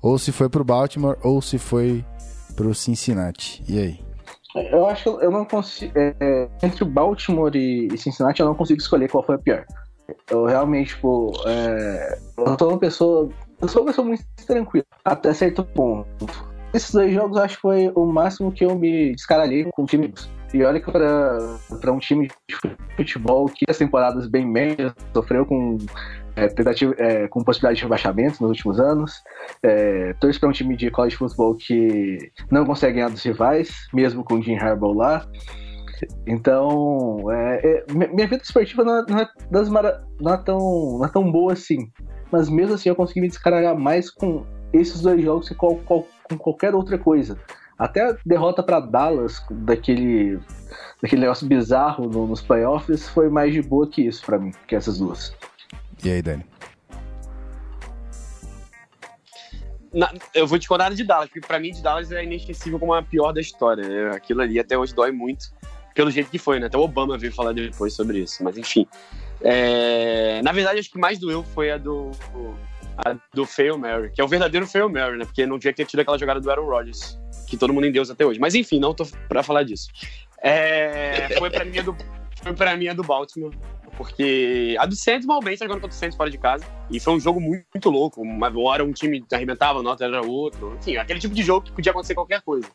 Ou 0.00 0.18
se 0.18 0.32
foi 0.32 0.48
pro 0.48 0.64
Baltimore, 0.64 1.18
ou 1.22 1.42
se 1.42 1.58
foi 1.58 2.04
pro 2.56 2.74
Cincinnati. 2.74 3.62
E 3.68 3.78
aí? 3.78 4.00
Eu 4.70 4.86
acho 4.86 5.04
que 5.04 5.24
eu 5.24 5.30
não 5.30 5.44
consigo. 5.44 5.92
é, 5.94 6.14
é, 6.20 6.48
entre 6.62 6.84
Baltimore 6.84 7.54
e 7.54 7.88
e 7.92 7.98
Cincinnati, 7.98 8.40
eu 8.40 8.46
não 8.46 8.54
consigo 8.54 8.80
escolher 8.80 9.10
qual 9.10 9.24
foi 9.24 9.36
a 9.36 9.38
pior. 9.38 9.66
Eu 10.30 10.44
realmente, 10.46 10.94
tipo, 10.94 11.32
é, 11.46 12.18
eu 12.36 12.58
sou 12.58 12.68
uma 12.70 12.78
pessoa. 12.78 13.28
Eu 13.60 13.68
sou 13.68 13.82
uma 13.82 13.88
pessoa 13.88 14.06
muito 14.06 14.24
tranquila, 14.46 14.84
até 15.04 15.32
certo 15.32 15.64
ponto. 15.64 16.51
Esses 16.74 16.90
dois 16.92 17.12
jogos 17.12 17.36
acho 17.38 17.56
que 17.56 17.62
foi 17.62 17.92
o 17.94 18.06
máximo 18.06 18.50
que 18.52 18.64
eu 18.64 18.74
me 18.76 19.12
descaralhei 19.14 19.64
com 19.72 19.82
o 19.82 19.86
time. 19.86 20.12
E 20.54 20.62
olha 20.64 20.80
que 20.80 20.90
pra 20.90 21.92
um 21.92 21.98
time 21.98 22.28
de 22.48 22.56
futebol 22.96 23.46
que 23.46 23.64
as 23.68 23.78
temporadas 23.78 24.26
bem 24.26 24.46
médias 24.46 24.92
sofreu 25.14 25.46
com, 25.46 25.78
é, 26.36 26.46
tentativa, 26.48 26.94
é, 26.98 27.26
com 27.28 27.42
possibilidade 27.42 27.78
de 27.78 27.82
rebaixamento 27.84 28.42
nos 28.42 28.50
últimos 28.50 28.78
anos. 28.78 29.22
É, 29.62 30.12
torço 30.20 30.38
pra 30.40 30.48
um 30.48 30.52
time 30.52 30.76
de 30.76 30.90
college 30.90 31.16
football 31.16 31.54
que 31.56 32.30
não 32.50 32.66
consegue 32.66 32.94
ganhar 32.96 33.08
dos 33.08 33.22
rivais, 33.22 33.70
mesmo 33.94 34.22
com 34.24 34.34
o 34.34 34.42
Jim 34.42 34.56
Harbaugh 34.56 34.92
lá. 34.94 35.26
Então, 36.26 37.30
é, 37.30 37.60
é, 37.66 37.84
mi- 37.92 38.08
minha 38.08 38.26
vida 38.26 38.42
esportiva 38.42 38.84
não 38.84 38.98
é, 38.98 39.28
não 39.50 39.60
é 39.60 39.70
mara- 39.70 40.04
não 40.20 40.34
é 40.34 40.36
tão, 40.36 40.58
não 40.98 41.04
é 41.04 41.08
tão 41.08 41.30
boa 41.30 41.52
assim. 41.52 41.90
Mas 42.30 42.48
mesmo 42.48 42.74
assim 42.74 42.88
eu 42.88 42.96
consegui 42.96 43.20
me 43.20 43.28
descaralhar 43.28 43.76
mais 43.78 44.10
com 44.10 44.44
esses 44.72 45.00
dois 45.02 45.22
jogos 45.22 45.48
que 45.48 45.54
qual- 45.54 45.76
qual- 45.86 46.06
com 46.24 46.36
qualquer 46.38 46.74
outra 46.74 46.98
coisa. 46.98 47.38
Até 47.78 48.10
a 48.10 48.16
derrota 48.24 48.62
para 48.62 48.78
Dallas, 48.80 49.42
daquele, 49.50 50.38
daquele 51.02 51.22
negócio 51.22 51.46
bizarro 51.48 52.08
no- 52.08 52.26
nos 52.26 52.40
playoffs, 52.40 53.08
foi 53.08 53.28
mais 53.28 53.52
de 53.52 53.60
boa 53.62 53.86
que 53.88 54.02
isso 54.02 54.24
pra 54.24 54.38
mim, 54.38 54.52
que 54.68 54.76
essas 54.76 54.98
duas. 54.98 55.34
E 56.04 56.10
aí, 56.10 56.22
Dani? 56.22 56.44
Na- 59.92 60.12
eu 60.34 60.46
vou 60.46 60.58
discordar 60.58 60.92
de 60.94 61.04
Dallas, 61.04 61.28
porque 61.28 61.46
pra 61.46 61.58
mim 61.58 61.70
de 61.70 61.82
Dallas 61.82 62.10
é 62.12 62.24
inesquecível 62.24 62.78
como 62.78 62.94
a 62.94 63.02
pior 63.02 63.32
da 63.32 63.40
história. 63.40 63.82
É, 63.84 64.10
Aquilo 64.16 64.40
ali 64.40 64.58
até 64.58 64.76
hoje 64.78 64.94
dói 64.94 65.12
muito, 65.12 65.46
pelo 65.94 66.10
jeito 66.10 66.30
que 66.30 66.38
foi, 66.38 66.58
né? 66.58 66.66
Até 66.66 66.78
o 66.78 66.82
Obama 66.82 67.18
veio 67.18 67.32
falar 67.34 67.52
depois 67.52 67.92
sobre 67.94 68.18
isso, 68.20 68.42
mas 68.42 68.56
enfim. 68.56 68.86
É, 69.42 70.40
Na 70.42 70.52
verdade, 70.52 70.78
acho 70.78 70.90
que 70.90 70.98
mais 70.98 71.18
doeu 71.18 71.42
foi 71.42 71.70
a 71.70 71.76
do. 71.78 72.10
A 72.96 73.16
do 73.34 73.46
Fail 73.46 73.78
Mary, 73.78 74.10
que 74.10 74.20
é 74.20 74.24
o 74.24 74.28
verdadeiro 74.28 74.66
Fail 74.66 74.88
Mary, 74.88 75.16
né? 75.16 75.24
Porque 75.24 75.46
não 75.46 75.58
tinha 75.58 75.72
que 75.72 75.78
ter 75.78 75.88
tido 75.88 76.00
aquela 76.00 76.18
jogada 76.18 76.40
do 76.40 76.50
Aaron 76.50 76.66
Rodgers, 76.66 77.18
que 77.46 77.56
todo 77.56 77.72
mundo 77.72 77.86
endeusa 77.86 78.12
até 78.12 78.24
hoje. 78.24 78.38
Mas 78.38 78.54
enfim, 78.54 78.78
não 78.78 78.94
tô 78.94 79.06
pra 79.28 79.42
falar 79.42 79.62
disso. 79.62 79.88
É, 80.42 81.28
Foi 81.38 81.50
pra 81.50 81.64
mim 81.64 81.78
a 81.78 81.82
do. 81.82 81.96
Foi 82.42 82.52
pra 82.52 82.76
mim 82.76 82.94
do 82.94 83.02
Baltimore. 83.02 83.54
Porque 83.96 84.74
a 84.78 84.86
do 84.86 84.96
Saints, 84.96 85.26
mal 85.26 85.40
bem, 85.40 85.56
tá 85.56 85.66
jogando 85.66 85.82
contra 85.82 85.94
o 85.94 85.98
Saints 85.98 86.16
fora 86.16 86.30
de 86.30 86.38
casa. 86.38 86.64
E 86.90 86.98
foi 86.98 87.12
um 87.12 87.20
jogo 87.20 87.40
muito, 87.40 87.64
muito 87.72 87.90
louco. 87.90 88.22
Uma 88.22 88.50
hora 88.58 88.82
um 88.82 88.92
time 88.92 89.24
arrebentava, 89.30 89.82
nota 89.82 90.04
era 90.04 90.22
outro. 90.22 90.76
Enfim, 90.80 90.96
aquele 90.96 91.20
tipo 91.20 91.34
de 91.34 91.42
jogo 91.42 91.66
que 91.66 91.72
podia 91.72 91.90
acontecer 91.92 92.14
qualquer 92.14 92.40
coisa. 92.40 92.66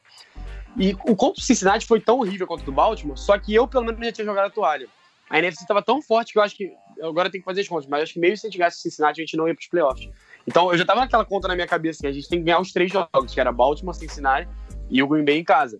E 0.78 0.96
o 1.08 1.16
contra 1.16 1.42
o 1.42 1.44
Cincinnati 1.44 1.88
foi 1.88 2.00
tão 2.00 2.20
horrível 2.20 2.46
quanto 2.46 2.62
o 2.62 2.66
do 2.66 2.72
Baltimore, 2.72 3.18
só 3.18 3.38
que 3.38 3.54
eu, 3.54 3.68
pelo 3.68 3.84
menos, 3.84 4.00
já 4.06 4.12
tinha 4.12 4.26
jogado 4.26 4.46
a 4.46 4.50
toalha. 4.50 4.88
A 5.30 5.40
NFC 5.40 5.64
estava 5.64 5.82
tão 5.82 6.02
forte 6.02 6.34
que 6.34 6.40
eu 6.40 6.44
acho 6.44 6.56
que. 6.56 6.72
Agora 7.02 7.30
tem 7.30 7.42
que 7.42 7.46
fazer 7.46 7.62
as 7.62 7.68
contas, 7.68 7.86
mas 7.88 8.04
acho 8.04 8.14
que 8.14 8.20
mesmo 8.20 8.38
se 8.38 8.48
a 8.48 8.50
gente 8.50 8.58
ganhasse 8.58 8.82
Cincinnati, 8.82 9.22
a 9.22 9.24
gente 9.24 9.38
não 9.38 9.48
ia 9.48 9.54
pros 9.54 9.68
playoffs. 9.68 10.10
Então 10.48 10.72
eu 10.72 10.78
já 10.78 10.86
tava 10.86 11.02
naquela 11.02 11.26
conta 11.26 11.48
na 11.48 11.56
minha 11.56 11.68
cabeça 11.68 12.00
assim, 12.00 12.08
a 12.08 12.12
gente 12.12 12.30
tem 12.30 12.40
que 12.40 12.46
ganhar 12.46 12.60
os 12.60 12.72
três 12.72 12.92
jogos, 12.92 13.34
que 13.34 13.40
era 13.40 13.52
Baltimore, 13.52 13.94
Cincinnati 13.94 14.50
e 14.90 15.04
o 15.04 15.08
Green 15.08 15.26
Bay 15.26 15.38
em 15.38 15.44
casa. 15.44 15.78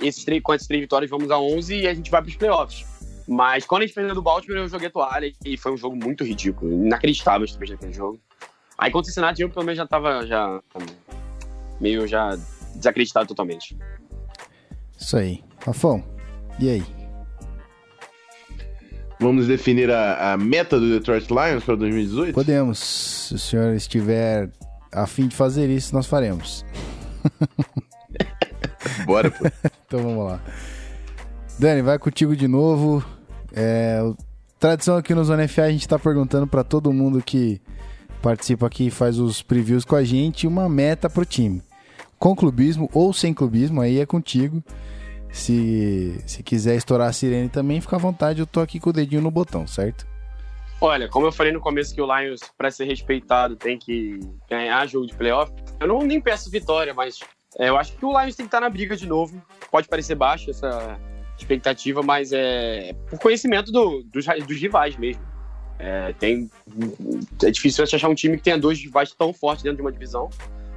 Esses 0.00 0.24
três, 0.24 0.40
com 0.42 0.54
essas 0.54 0.66
três 0.66 0.80
vitórias, 0.80 1.10
vamos 1.10 1.30
a 1.30 1.38
11 1.38 1.74
e 1.74 1.88
a 1.88 1.92
gente 1.92 2.10
vai 2.10 2.22
pros 2.22 2.36
playoffs. 2.36 2.86
Mas 3.26 3.66
quando 3.66 3.82
a 3.82 3.86
gente 3.86 3.94
perdeu 3.94 4.14
do 4.14 4.22
Baltimore, 4.22 4.58
eu 4.58 4.68
joguei 4.68 4.88
a 4.88 4.90
toalha 4.90 5.30
e 5.44 5.56
foi 5.58 5.72
um 5.72 5.76
jogo 5.76 5.96
muito 5.96 6.24
ridículo, 6.24 6.72
inacreditável 6.72 7.46
também 7.46 7.70
naquele 7.70 7.92
jogo. 7.92 8.18
Aí 8.78 8.90
contra 8.90 9.02
o 9.02 9.06
Cincinnati, 9.06 9.42
eu 9.42 9.50
pelo 9.50 9.66
menos 9.66 9.76
já 9.76 9.86
tava 9.86 10.24
já, 10.24 10.62
meio 11.80 12.06
já 12.06 12.38
desacreditado 12.74 13.26
totalmente. 13.26 13.76
Isso 14.96 15.16
aí. 15.16 15.44
Rafão, 15.64 16.02
e 16.58 16.70
aí? 16.70 16.97
Vamos 19.20 19.46
definir 19.48 19.90
a, 19.90 20.32
a 20.32 20.36
meta 20.36 20.78
do 20.78 20.88
Detroit 20.90 21.26
Lions 21.28 21.64
para 21.64 21.74
2018? 21.76 22.34
Podemos. 22.34 22.78
Se 22.78 23.34
o 23.34 23.38
senhor 23.38 23.74
estiver 23.74 24.48
a 24.92 25.06
fim 25.06 25.26
de 25.26 25.34
fazer 25.34 25.68
isso, 25.68 25.94
nós 25.94 26.06
faremos. 26.06 26.64
Bora, 29.06 29.30
pô. 29.30 29.44
Então 29.86 30.02
vamos 30.02 30.26
lá. 30.26 30.38
Dani, 31.58 31.80
vai 31.80 31.98
contigo 31.98 32.36
de 32.36 32.46
novo. 32.46 33.02
É, 33.54 34.00
o- 34.02 34.14
tradição 34.60 34.96
aqui 34.98 35.14
no 35.14 35.24
Zona 35.24 35.48
FA, 35.48 35.62
a 35.62 35.70
gente 35.70 35.88
tá 35.88 35.98
perguntando 35.98 36.46
pra 36.46 36.62
todo 36.62 36.92
mundo 36.92 37.22
que 37.22 37.58
participa 38.20 38.66
aqui 38.66 38.88
e 38.88 38.90
faz 38.90 39.18
os 39.18 39.40
previews 39.42 39.84
com 39.84 39.96
a 39.96 40.04
gente 40.04 40.46
uma 40.46 40.68
meta 40.68 41.08
pro 41.08 41.24
time. 41.24 41.62
Com 42.18 42.36
clubismo 42.36 42.90
ou 42.92 43.12
sem 43.14 43.32
clubismo, 43.32 43.80
aí 43.80 43.98
é 43.98 44.04
contigo. 44.04 44.62
Se, 45.30 46.20
se 46.26 46.42
quiser 46.42 46.76
estourar 46.76 47.08
a 47.08 47.12
sirene 47.12 47.48
também, 47.48 47.80
fica 47.80 47.96
à 47.96 47.98
vontade, 47.98 48.40
eu 48.40 48.46
tô 48.46 48.60
aqui 48.60 48.80
com 48.80 48.90
o 48.90 48.92
dedinho 48.92 49.20
no 49.22 49.30
botão, 49.30 49.66
certo? 49.66 50.06
Olha, 50.80 51.08
como 51.08 51.26
eu 51.26 51.32
falei 51.32 51.52
no 51.52 51.60
começo 51.60 51.94
que 51.94 52.00
o 52.00 52.06
Lions, 52.18 52.40
para 52.56 52.70
ser 52.70 52.84
respeitado, 52.84 53.56
tem 53.56 53.78
que 53.78 54.20
ganhar 54.48 54.86
jogo 54.86 55.06
de 55.06 55.14
playoff, 55.14 55.52
eu 55.80 55.86
não 55.88 56.00
nem 56.02 56.20
peço 56.20 56.50
vitória, 56.50 56.94
mas 56.94 57.18
é, 57.58 57.68
eu 57.68 57.76
acho 57.76 57.92
que 57.92 58.04
o 58.04 58.10
Lions 58.10 58.36
tem 58.36 58.46
que 58.46 58.48
estar 58.48 58.60
na 58.60 58.70
briga 58.70 58.96
de 58.96 59.06
novo. 59.06 59.42
Pode 59.70 59.88
parecer 59.88 60.14
baixo 60.14 60.50
essa 60.50 60.98
expectativa, 61.36 62.02
mas 62.02 62.30
é 62.32 62.94
por 63.10 63.18
conhecimento 63.18 63.70
do- 63.72 64.02
dos, 64.04 64.24
dos 64.46 64.60
rivais 64.60 64.96
mesmo. 64.96 65.22
É, 65.80 66.12
tem, 66.14 66.50
é 67.44 67.50
difícil 67.50 67.86
você 67.86 67.96
achar 67.96 68.08
um 68.08 68.14
time 68.14 68.36
que 68.36 68.42
tenha 68.42 68.58
dois 68.58 68.80
rivais 68.80 69.12
tão 69.12 69.32
fortes 69.32 69.62
dentro 69.62 69.76
de 69.76 69.82
uma 69.82 69.92
divisão 69.92 70.28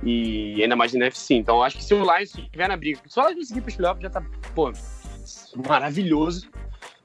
e 0.03 0.61
ainda 0.61 0.75
mais 0.75 0.93
na 0.93 1.05
NFC. 1.05 1.35
Então 1.35 1.61
acho 1.63 1.77
que 1.77 1.83
se 1.83 1.93
o 1.93 2.01
Lions 2.01 2.35
estiver 2.35 2.67
na 2.67 2.77
briga, 2.77 2.99
o 2.99 3.21
Lions 3.21 3.35
conseguir 3.35 3.61
para 3.61 3.69
os 3.69 3.75
playoffs, 3.75 4.03
já 4.03 4.09
tá, 4.09 4.23
pô, 4.55 4.71
maravilhoso. 5.67 6.49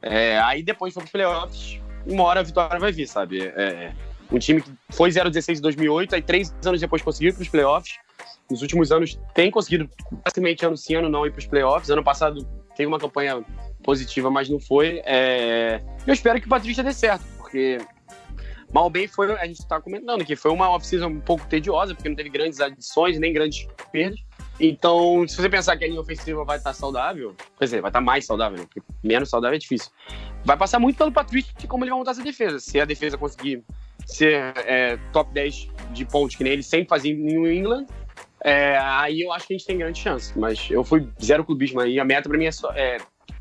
É, 0.03 0.39
aí 0.41 0.63
depois 0.63 0.95
para 0.95 1.05
os 1.05 1.11
playoffs, 1.11 1.81
uma 2.07 2.25
hora 2.25 2.41
a 2.41 2.43
vitória 2.43 2.79
vai 2.79 2.93
vir, 2.93 3.07
sabe? 3.07 3.41
É, 3.41 3.93
um 4.31 4.39
time 4.39 4.61
que 4.61 4.71
foi 4.91 5.11
0-16 5.11 5.59
em 5.59 5.61
2008, 5.61 6.15
aí 6.15 6.23
três 6.23 6.55
anos 6.65 6.81
depois 6.81 7.03
conseguiu 7.03 7.33
para 7.35 7.43
os 7.43 7.49
playoffs. 7.49 7.97
Nos 8.51 8.63
últimos 8.63 8.93
anos 8.93 9.19
tem 9.35 9.51
conseguido, 9.51 9.91
basicamente 10.25 10.65
ano 10.65 10.77
sim, 10.77 10.95
ano 10.95 11.09
não, 11.09 11.27
ir 11.27 11.33
para 11.33 11.41
os 11.41 11.47
playoffs. 11.47 11.91
Ano 11.91 12.03
passado 12.03 12.47
teve 12.77 12.87
uma 12.87 12.99
campanha 12.99 13.45
positiva, 13.83 14.31
mas 14.31 14.49
não 14.49 14.61
foi. 14.61 15.03
É, 15.05 15.81
Eu 16.07 16.15
espero 16.15 16.41
que 16.41 16.47
o 16.47 16.51
Patrícia 16.51 16.83
dê 16.83 16.93
certo, 16.93 17.25
porque 17.39 17.79
mal 18.73 18.91
bem 18.91 19.07
foi, 19.07 19.33
a 19.33 19.47
gente 19.47 19.61
está 19.61 19.81
comentando 19.81 20.25
que 20.25 20.37
foi 20.37 20.51
uma 20.51 20.71
off-season 20.71 21.09
um 21.09 21.21
pouco 21.21 21.47
tediosa, 21.47 21.95
porque 21.95 22.09
não 22.09 22.17
teve 22.17 22.31
grandes 22.31 22.61
adições, 22.61 23.19
nem 23.19 23.33
grandes 23.33 23.67
perdas. 23.93 24.21
Então, 24.59 25.27
se 25.29 25.37
você 25.37 25.49
pensar 25.51 25.77
que 25.77 25.85
a 25.85 25.89
linha 25.89 26.01
ofensiva 26.01 26.45
vai 26.45 26.57
estar 26.57 26.73
saudável, 26.73 27.35
quer 27.59 27.65
dizer, 27.65 27.81
vai 27.83 27.91
estar 27.91 28.01
mais 28.01 28.25
saudável, 28.25 28.59
né? 28.59 28.65
porque 28.65 28.81
menos 29.03 29.29
saudável 29.29 29.57
é 29.57 29.59
difícil 29.59 29.91
vai 30.47 30.57
passar 30.57 30.79
muito 30.79 30.97
pelo 30.97 31.11
Patrick 31.11 31.67
como 31.67 31.83
ele 31.83 31.91
vai 31.91 31.99
montar 31.99 32.13
essa 32.13 32.23
defesa. 32.23 32.61
Se 32.61 32.81
a 32.81 32.85
defesa 32.85 33.19
conseguir 33.19 33.65
ser 34.07 34.55
é, 34.59 34.97
top 35.13 35.35
10 35.35 35.69
de 35.91 36.05
pontos 36.05 36.37
que 36.37 36.45
nem 36.45 36.53
ele 36.53 36.63
sempre 36.63 36.89
fazia 36.89 37.13
em 37.13 37.17
New 37.17 37.51
England, 37.51 37.87
é, 38.45 38.79
aí 38.79 39.23
eu 39.23 39.33
acho 39.33 39.49
que 39.49 39.55
a 39.55 39.59
gente 39.59 39.67
tem 39.67 39.77
grande 39.77 39.99
chance. 39.99 40.39
Mas 40.39 40.71
eu 40.71 40.85
fui 40.85 41.09
zero 41.21 41.45
clubismo 41.45 41.81
aí. 41.81 41.99
A 41.99 42.05
meta 42.05 42.29
pra 42.29 42.39
mim 42.39 42.45
é, 42.45 42.53
só, 42.53 42.71
é 42.73 42.99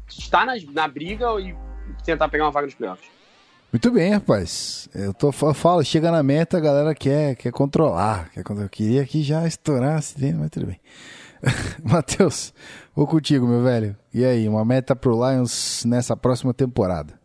estar 0.09 0.47
na, 0.47 0.55
na 0.73 0.87
briga 0.87 1.27
e 1.39 1.55
tentar 2.03 2.27
pegar 2.27 2.45
uma 2.45 2.51
vaga 2.51 2.65
nos 2.65 2.75
playoffs. 2.75 3.07
Muito 3.75 3.91
bem, 3.91 4.13
rapaz. 4.13 4.87
Eu, 4.95 5.13
tô, 5.13 5.27
eu 5.27 5.53
falo, 5.53 5.83
chega 5.83 6.09
na 6.09 6.23
meta, 6.23 6.57
a 6.57 6.61
galera 6.61 6.95
quer, 6.95 7.35
quer 7.35 7.51
controlar. 7.51 8.31
Quer, 8.31 8.41
eu 8.49 8.69
queria 8.69 9.05
que 9.05 9.21
já 9.21 9.45
estourasse 9.45 10.15
mas 10.33 10.49
tudo 10.49 10.67
bem. 10.67 10.79
Matheus, 11.83 12.53
vou 12.95 13.05
contigo, 13.05 13.45
meu 13.45 13.61
velho. 13.61 13.93
E 14.13 14.23
aí, 14.23 14.47
uma 14.47 14.63
meta 14.63 14.95
pro 14.95 15.11
Lions 15.11 15.83
nessa 15.83 16.15
próxima 16.15 16.53
temporada? 16.53 17.19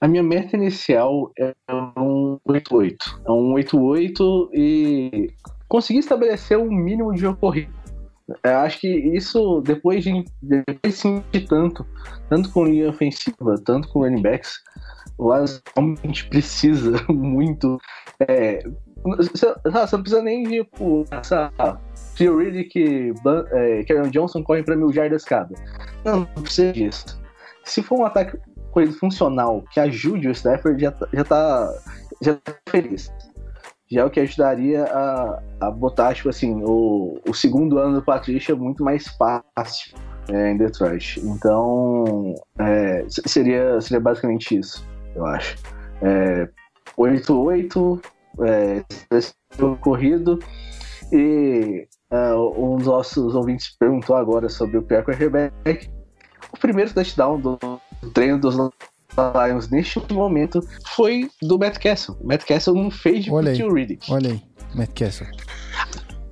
A 0.00 0.08
minha 0.08 0.24
meta 0.24 0.56
inicial 0.56 1.30
é 1.38 1.54
um 1.96 2.40
8-8. 2.44 2.96
É 3.24 3.30
um 3.30 3.54
8-8 3.54 4.48
e 4.52 5.28
conseguir 5.68 6.00
estabelecer 6.00 6.58
um 6.58 6.72
mínimo 6.72 7.14
de 7.14 7.20
jogo. 7.20 7.38
Eu 8.42 8.58
acho 8.58 8.80
que 8.80 8.88
isso, 8.88 9.60
depois 9.60 10.02
de, 10.02 10.24
depois 10.42 10.80
de 10.82 10.92
sentir 10.92 11.46
tanto, 11.46 11.86
tanto 12.28 12.50
com 12.50 12.64
linha 12.64 12.88
ofensiva, 12.88 13.54
tanto 13.64 13.88
com 13.90 14.00
running 14.00 14.22
backs, 14.22 14.54
Lions 15.18 15.62
realmente 15.74 16.28
precisa 16.28 17.00
muito. 17.08 17.78
É, 18.28 18.62
você, 19.04 19.54
você 19.64 19.96
não 19.96 20.02
precisa 20.02 20.22
nem 20.22 20.44
de 20.44 20.64
tipo, 20.64 21.04
essa 21.10 21.52
teoria 22.16 22.66
que 22.68 23.12
Ban- 23.22 23.46
é, 23.50 23.84
Karen 23.84 24.10
Johnson 24.10 24.42
corre 24.42 24.62
para 24.62 24.76
mil 24.76 24.92
jardas 24.92 25.24
cada. 25.24 25.54
Não, 26.04 26.20
não 26.20 26.42
precisa 26.42 26.72
disso. 26.72 27.20
Se 27.64 27.82
for 27.82 28.00
um 28.00 28.04
ataque 28.04 28.38
coisa 28.70 28.92
funcional 28.98 29.62
que 29.70 29.78
ajude 29.78 30.28
o 30.28 30.32
Stafford, 30.32 30.80
já 30.82 30.90
tá, 30.90 31.08
já 31.12 31.24
tá, 31.24 31.74
já 32.20 32.34
tá 32.34 32.54
feliz. 32.68 33.12
Já 33.90 34.00
é 34.00 34.04
o 34.04 34.10
que 34.10 34.18
ajudaria 34.18 34.84
a, 34.84 35.42
a 35.60 35.70
botar, 35.70 36.14
tipo 36.14 36.28
assim, 36.28 36.62
o, 36.64 37.20
o 37.28 37.34
segundo 37.34 37.78
ano 37.78 37.96
do 37.96 38.02
Patrícia 38.02 38.56
muito 38.56 38.82
mais 38.82 39.06
fácil 39.08 39.94
é, 40.28 40.50
em 40.50 40.56
Detroit. 40.56 41.20
Então, 41.20 42.34
é, 42.58 43.04
seria, 43.08 43.80
seria 43.80 44.00
basicamente 44.00 44.58
isso, 44.58 44.84
eu 45.14 45.26
acho. 45.26 45.56
É, 46.02 46.48
8-8, 46.98 48.04
é, 48.40 48.84
corrido, 49.80 50.38
e 51.12 51.86
ah, 52.10 52.34
um 52.36 52.76
dos 52.76 52.86
nossos 52.86 53.34
ouvintes 53.34 53.76
perguntou 53.78 54.16
agora 54.16 54.48
sobre 54.48 54.78
o 54.78 54.82
pior 54.82 55.04
quarterback. 55.04 55.90
O 56.52 56.58
primeiro 56.58 56.92
touchdown 56.92 57.40
do 57.40 57.58
treino 58.12 58.38
dos 58.38 58.56
Lions 58.56 59.70
neste 59.70 60.00
momento 60.12 60.60
foi 60.88 61.28
do 61.42 61.58
Matt 61.58 61.78
Castle. 61.78 62.16
O 62.20 62.26
Matt 62.26 62.44
Castle 62.44 62.74
não 62.74 62.90
fez 62.90 63.24
de 63.24 63.30
Olha 63.32 63.52
aí. 63.52 63.58
Riddick. 63.58 64.10
Olha 64.12 64.30
aí, 64.30 64.42
Matt 64.74 64.92
Castle. 64.98 65.26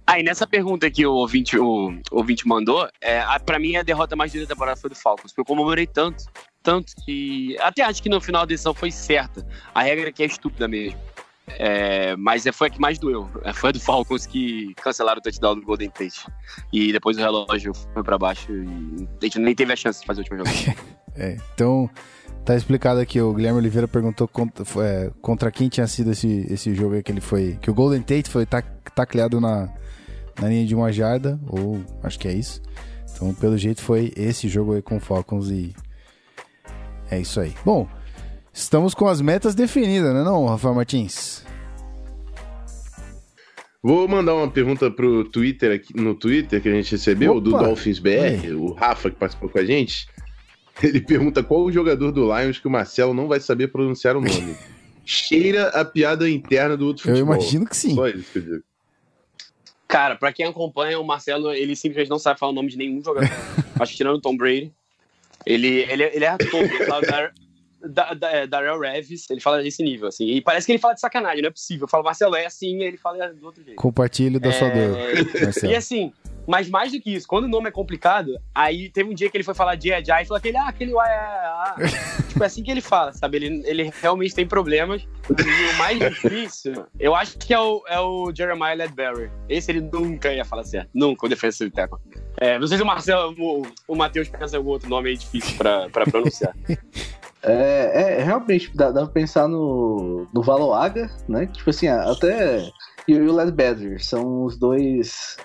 Aí, 0.06 0.22
nessa 0.22 0.46
pergunta 0.46 0.90
que 0.90 1.06
o 1.06 1.12
ouvinte, 1.12 1.56
o 1.56 2.00
ouvinte 2.10 2.46
mandou, 2.46 2.88
é, 3.00 3.20
a, 3.20 3.38
pra 3.38 3.58
mim 3.58 3.76
a 3.76 3.82
derrota 3.82 4.16
mais 4.16 4.32
dura 4.32 4.44
da 4.44 4.54
temporada 4.54 4.76
foi 4.76 4.90
do 4.90 4.96
Falcons. 4.96 5.32
Porque 5.32 5.40
eu 5.40 5.44
comemorei 5.44 5.86
tanto, 5.86 6.24
tanto 6.62 6.92
que. 7.04 7.56
Até 7.60 7.82
acho 7.82 8.02
que 8.02 8.08
no 8.08 8.20
final 8.20 8.42
a 8.42 8.46
decisão 8.46 8.72
foi 8.74 8.90
certa. 8.90 9.46
A 9.74 9.82
regra 9.82 10.08
aqui 10.08 10.22
é 10.22 10.26
estúpida 10.26 10.66
mesmo. 10.68 10.98
É, 11.58 12.14
mas 12.16 12.46
é, 12.46 12.52
foi 12.52 12.68
a 12.68 12.70
que 12.70 12.80
mais 12.80 12.98
doeu. 12.98 13.28
É, 13.44 13.52
Foi 13.52 13.70
a 13.70 13.72
do 13.72 13.80
Falcons 13.80 14.24
que 14.26 14.72
cancelaram 14.76 15.18
o 15.18 15.22
touchdown 15.22 15.56
do 15.56 15.62
Golden 15.62 15.90
Tate. 15.90 16.24
E 16.72 16.92
depois 16.92 17.16
o 17.16 17.20
relógio 17.20 17.74
foi 17.92 18.02
pra 18.02 18.16
baixo 18.16 18.50
e 18.52 19.08
a 19.20 19.24
gente 19.24 19.38
nem 19.40 19.54
teve 19.54 19.72
a 19.72 19.76
chance 19.76 20.00
de 20.00 20.06
fazer 20.06 20.20
o 20.20 20.22
último 20.22 20.38
jogo. 20.38 20.50
É, 21.14 21.36
então, 21.52 21.90
tá 22.42 22.56
explicado 22.56 22.98
aqui. 22.98 23.20
O 23.20 23.34
Guilherme 23.34 23.58
Oliveira 23.58 23.86
perguntou 23.86 24.26
contra, 24.26 24.64
é, 24.82 25.10
contra 25.20 25.50
quem 25.52 25.68
tinha 25.68 25.86
sido 25.86 26.12
esse, 26.12 26.46
esse 26.50 26.74
jogo 26.74 26.94
aí 26.94 27.02
que 27.02 27.12
ele 27.12 27.20
foi. 27.20 27.58
Que 27.60 27.70
o 27.70 27.74
Golden 27.74 28.00
Tate 28.00 28.30
foi 28.30 28.46
tac- 28.46 28.90
tacleado 28.94 29.38
na, 29.38 29.68
na 30.40 30.48
linha 30.48 30.64
de 30.64 30.74
uma 30.74 30.90
jarda, 30.90 31.38
ou 31.46 31.84
acho 32.02 32.18
que 32.18 32.26
é 32.26 32.32
isso. 32.32 32.62
Então, 33.12 33.34
pelo 33.34 33.58
jeito, 33.58 33.82
foi 33.82 34.10
esse 34.16 34.48
jogo 34.48 34.72
aí 34.72 34.80
com 34.80 34.96
o 34.96 35.00
Falcons 35.00 35.50
e. 35.50 35.74
É 37.12 37.20
isso 37.20 37.40
aí. 37.40 37.52
Bom, 37.62 37.86
estamos 38.54 38.94
com 38.94 39.06
as 39.06 39.20
metas 39.20 39.54
definidas, 39.54 40.14
né, 40.14 40.22
não, 40.24 40.46
Rafael 40.46 40.74
Martins? 40.74 41.44
Vou 43.82 44.08
mandar 44.08 44.34
uma 44.34 44.50
pergunta 44.50 44.90
pro 44.90 45.22
Twitter 45.24 45.72
aqui, 45.72 45.94
no 45.94 46.14
Twitter 46.14 46.62
que 46.62 46.70
a 46.70 46.72
gente 46.72 46.92
recebeu, 46.92 47.32
Opa! 47.32 47.40
do 47.42 47.50
Dolphins 47.50 47.98
BR, 47.98 48.54
o 48.56 48.72
Rafa 48.72 49.10
que 49.10 49.16
participou 49.16 49.50
com 49.50 49.58
a 49.58 49.64
gente. 49.64 50.06
Ele 50.82 51.02
pergunta 51.02 51.42
qual 51.42 51.60
o 51.64 51.70
jogador 51.70 52.12
do 52.12 52.34
Lions 52.34 52.58
que 52.58 52.66
o 52.66 52.70
Marcelo 52.70 53.12
não 53.12 53.28
vai 53.28 53.40
saber 53.40 53.68
pronunciar 53.68 54.16
o 54.16 54.20
nome. 54.22 54.56
Cheira 55.04 55.68
a 55.68 55.84
piada 55.84 56.30
interna 56.30 56.78
do 56.78 56.86
outro 56.86 57.10
Eu 57.10 57.16
futebol. 57.16 57.34
imagino 57.34 57.66
que 57.66 57.76
sim. 57.76 57.94
Só 57.94 58.08
isso 58.08 58.32
que 58.32 58.38
eu 58.38 58.42
digo. 58.42 58.64
Cara, 59.86 60.16
pra 60.16 60.32
quem 60.32 60.46
acompanha, 60.46 60.98
o 60.98 61.04
Marcelo, 61.04 61.52
ele 61.52 61.76
simplesmente 61.76 62.08
não 62.08 62.18
sabe 62.18 62.40
falar 62.40 62.52
o 62.52 62.54
nome 62.54 62.70
de 62.70 62.78
nenhum 62.78 63.02
jogador. 63.04 63.28
Acho 63.78 63.92
que 63.92 63.98
tirando 63.98 64.16
o 64.16 64.20
Tom 64.20 64.34
Brady. 64.34 64.72
Ele, 65.46 65.68
ele, 65.88 66.04
ele 66.04 66.24
é 66.24 66.36
todo. 66.36 66.64
Ele 66.64 66.84
fala 66.84 67.02
Dar, 67.02 67.32
da, 67.84 68.14
da, 68.14 68.30
é, 68.30 68.46
Darrell 68.46 68.78
Revis, 68.78 69.28
ele 69.28 69.40
fala 69.40 69.62
desse 69.62 69.82
nível, 69.82 70.08
assim. 70.08 70.26
E 70.26 70.40
parece 70.40 70.66
que 70.66 70.72
ele 70.72 70.78
fala 70.78 70.94
de 70.94 71.00
sacanagem, 71.00 71.42
não 71.42 71.48
é 71.48 71.52
possível. 71.52 71.84
Eu 71.84 71.88
falo, 71.88 72.04
Marcelo, 72.04 72.36
é 72.36 72.46
assim, 72.46 72.78
e 72.78 72.84
ele 72.84 72.96
fala 72.96 73.28
do 73.32 73.46
outro 73.46 73.62
jeito. 73.62 73.76
Compartilhe 73.76 74.38
da 74.38 74.52
sua 74.52 74.68
dor, 74.68 74.98
É, 74.98 75.44
Marcelo. 75.44 75.72
E 75.72 75.76
assim, 75.76 76.12
mas 76.46 76.68
mais 76.68 76.92
do 76.92 77.00
que 77.00 77.14
isso, 77.14 77.26
quando 77.26 77.44
o 77.44 77.48
nome 77.48 77.68
é 77.68 77.72
complicado, 77.72 78.38
aí 78.54 78.88
teve 78.90 79.10
um 79.10 79.14
dia 79.14 79.30
que 79.30 79.36
ele 79.36 79.44
foi 79.44 79.54
falar 79.54 79.74
de 79.74 79.88
Jai 80.04 80.22
e 80.22 80.26
falou 80.26 80.38
aquele, 80.38 80.56
ah, 80.56 80.68
aquele 80.68 80.92
uai, 80.92 81.10
ah, 81.10 81.74
ah. 81.76 82.22
tipo, 82.28 82.42
é 82.42 82.46
assim 82.46 82.62
que 82.62 82.70
ele 82.70 82.80
fala, 82.80 83.12
sabe? 83.12 83.36
Ele, 83.36 83.62
ele 83.66 83.92
realmente 84.00 84.34
tem 84.34 84.46
problemas. 84.46 85.06
E 85.30 85.74
o 85.74 85.78
mais 85.78 85.98
difícil, 85.98 86.86
eu 86.98 87.14
acho 87.14 87.38
que 87.38 87.54
é 87.54 87.60
o, 87.60 87.82
é 87.86 88.00
o 88.00 88.32
Jeremiah 88.34 88.74
Ledbetter. 88.74 89.30
Esse 89.48 89.70
ele 89.70 89.80
nunca 89.80 90.32
ia 90.32 90.44
falar 90.44 90.64
certo. 90.64 90.90
Nunca, 90.94 91.26
o 91.26 91.28
defensive 91.28 91.70
tackle. 91.70 91.98
É, 92.38 92.58
não 92.58 92.66
sei 92.66 92.76
se 92.76 92.82
o 92.82 92.86
Marcelo, 92.86 93.34
o, 93.38 93.62
o 93.88 93.94
Matheus 93.94 94.28
pensa 94.28 94.56
em 94.56 94.58
algum 94.58 94.70
outro 94.70 94.88
nome 94.88 95.10
aí 95.10 95.16
difícil 95.16 95.56
pra, 95.56 95.88
pra 95.90 96.04
pronunciar. 96.04 96.54
É, 97.42 98.18
é, 98.20 98.22
realmente, 98.22 98.70
dá, 98.74 98.92
dá 98.92 99.02
pra 99.02 99.12
pensar 99.12 99.48
no, 99.48 100.28
no 100.32 100.42
Valoaga, 100.42 101.10
né? 101.28 101.46
Tipo 101.46 101.70
assim, 101.70 101.88
até. 101.88 102.70
E 103.08 103.14
o 103.14 103.32
Led 103.32 103.50
Badger 103.50 104.02
são 104.02 104.44
os 104.44 104.56
dois. 104.56 105.36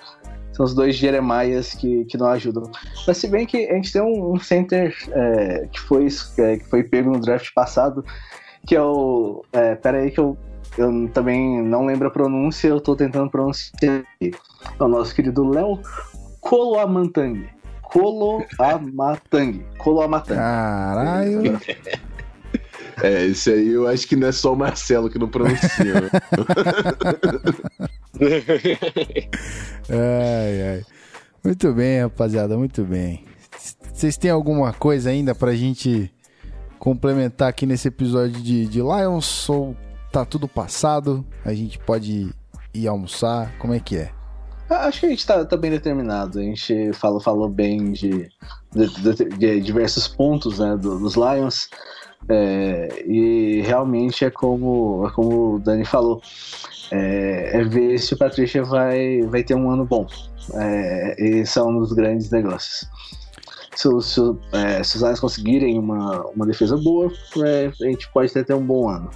São 0.58 0.66
os 0.66 0.74
dois 0.74 0.96
Jeremias 0.96 1.72
que, 1.72 2.04
que 2.06 2.18
não 2.18 2.26
ajudam. 2.30 2.68
Mas 3.06 3.16
se 3.16 3.28
bem 3.28 3.46
que 3.46 3.68
a 3.68 3.74
gente 3.74 3.92
tem 3.92 4.02
um, 4.02 4.32
um 4.32 4.40
center 4.40 4.92
é, 5.12 5.68
que, 5.70 5.78
foi, 5.78 6.08
é, 6.36 6.56
que 6.56 6.64
foi 6.64 6.82
pego 6.82 7.12
no 7.12 7.20
draft 7.20 7.54
passado, 7.54 8.04
que 8.66 8.74
é 8.74 8.82
o. 8.82 9.44
É, 9.52 9.76
pera 9.76 9.98
aí 9.98 10.10
que 10.10 10.18
eu, 10.18 10.36
eu 10.76 11.08
também 11.14 11.62
não 11.62 11.86
lembro 11.86 12.08
a 12.08 12.10
pronúncia, 12.10 12.66
eu 12.66 12.80
tô 12.80 12.96
tentando 12.96 13.30
pronunciar 13.30 14.00
aqui. 14.00 14.32
É 14.80 14.82
o 14.82 14.88
nosso 14.88 15.14
querido 15.14 15.48
Léo 15.48 15.78
Coloamantang. 16.40 17.48
Coloamatang. 17.80 19.64
Coloamatang. 19.78 20.40
Caralho. 20.40 21.60
É, 23.02 23.26
esse 23.26 23.50
aí 23.50 23.68
eu 23.68 23.86
acho 23.86 24.06
que 24.08 24.16
não 24.16 24.28
é 24.28 24.32
só 24.32 24.52
o 24.52 24.56
Marcelo 24.56 25.08
que 25.10 25.18
não 25.18 25.28
pronuncia. 25.28 26.00
né? 26.00 26.10
Ai, 29.88 30.62
ai. 30.70 30.84
Muito 31.44 31.72
bem, 31.72 32.00
rapaziada, 32.02 32.56
muito 32.56 32.84
bem. 32.84 33.24
Vocês 33.92 34.16
têm 34.16 34.30
alguma 34.30 34.72
coisa 34.72 35.10
ainda 35.10 35.34
pra 35.34 35.54
gente 35.54 36.12
complementar 36.78 37.48
aqui 37.48 37.66
nesse 37.66 37.88
episódio 37.88 38.40
de, 38.40 38.66
de 38.66 38.78
Lions? 38.80 39.48
Ou 39.48 39.76
tá 40.12 40.24
tudo 40.24 40.46
passado? 40.48 41.24
A 41.44 41.52
gente 41.54 41.78
pode 41.78 42.30
ir 42.74 42.88
almoçar? 42.88 43.56
Como 43.58 43.74
é 43.74 43.80
que 43.80 43.96
é? 43.96 44.10
Ah, 44.70 44.86
Acho 44.86 45.00
que 45.00 45.06
a 45.06 45.08
gente 45.08 45.26
tá, 45.26 45.44
tá 45.44 45.56
bem 45.56 45.70
determinado. 45.70 46.38
A 46.38 46.42
gente 46.42 46.92
falou, 46.92 47.20
falou 47.20 47.48
bem 47.48 47.92
de, 47.92 48.28
de, 48.72 49.14
de- 49.14 49.28
de 49.38 49.60
diversos 49.60 50.06
pontos 50.06 50.58
né, 50.58 50.76
do- 50.76 50.98
dos 50.98 51.14
Lions. 51.14 51.68
É, 52.28 53.04
e 53.06 53.62
realmente 53.62 54.24
é 54.24 54.30
como, 54.30 55.06
é 55.06 55.10
como 55.10 55.54
o 55.54 55.58
Dani 55.58 55.84
falou. 55.84 56.20
É, 56.90 57.58
é 57.58 57.64
ver 57.64 57.98
se 57.98 58.14
o 58.14 58.18
Patrícia 58.18 58.62
vai, 58.62 59.22
vai 59.22 59.42
ter 59.42 59.54
um 59.54 59.70
ano 59.70 59.84
bom. 59.84 60.06
É, 60.54 61.14
esse 61.18 61.58
é 61.58 61.62
um 61.62 61.78
dos 61.78 61.92
grandes 61.92 62.30
negócios. 62.30 62.88
Se, 63.74 63.88
se, 64.02 64.20
é, 64.52 64.82
se 64.82 64.96
os 64.96 65.02
Lions 65.02 65.20
conseguirem 65.20 65.78
uma, 65.78 66.26
uma 66.34 66.46
defesa 66.46 66.76
boa, 66.76 67.12
é, 67.44 67.70
a 67.80 67.84
gente 67.84 68.10
pode 68.12 68.30
até 68.30 68.42
ter 68.42 68.54
um 68.54 68.66
bom 68.66 68.88
ano. 68.88 69.10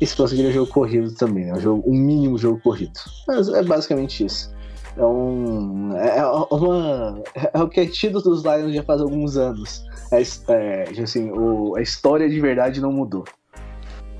E 0.00 0.06
se 0.06 0.16
conseguirem 0.16 0.50
um 0.50 0.54
jogo 0.54 0.70
corrido 0.70 1.14
também, 1.14 1.46
né? 1.46 1.54
um, 1.54 1.60
jogo, 1.60 1.82
um 1.86 1.96
mínimo 1.96 2.36
jogo 2.36 2.60
corrido. 2.60 2.98
Mas 3.26 3.48
é 3.48 3.62
basicamente 3.62 4.24
isso. 4.24 4.52
É 4.96 5.04
um. 5.04 5.96
É, 5.96 6.26
uma, 6.26 7.22
é 7.54 7.62
o 7.62 7.68
que 7.68 7.80
é 7.80 7.86
tido 7.86 8.20
dos 8.20 8.42
Lions 8.42 8.74
já 8.74 8.82
faz 8.82 9.00
alguns 9.00 9.36
anos. 9.36 9.84
É, 10.10 10.22
é, 10.52 11.02
assim, 11.02 11.30
o, 11.30 11.76
a 11.76 11.80
história 11.80 12.28
de 12.28 12.40
verdade 12.40 12.80
não 12.80 12.92
mudou. 12.92 13.24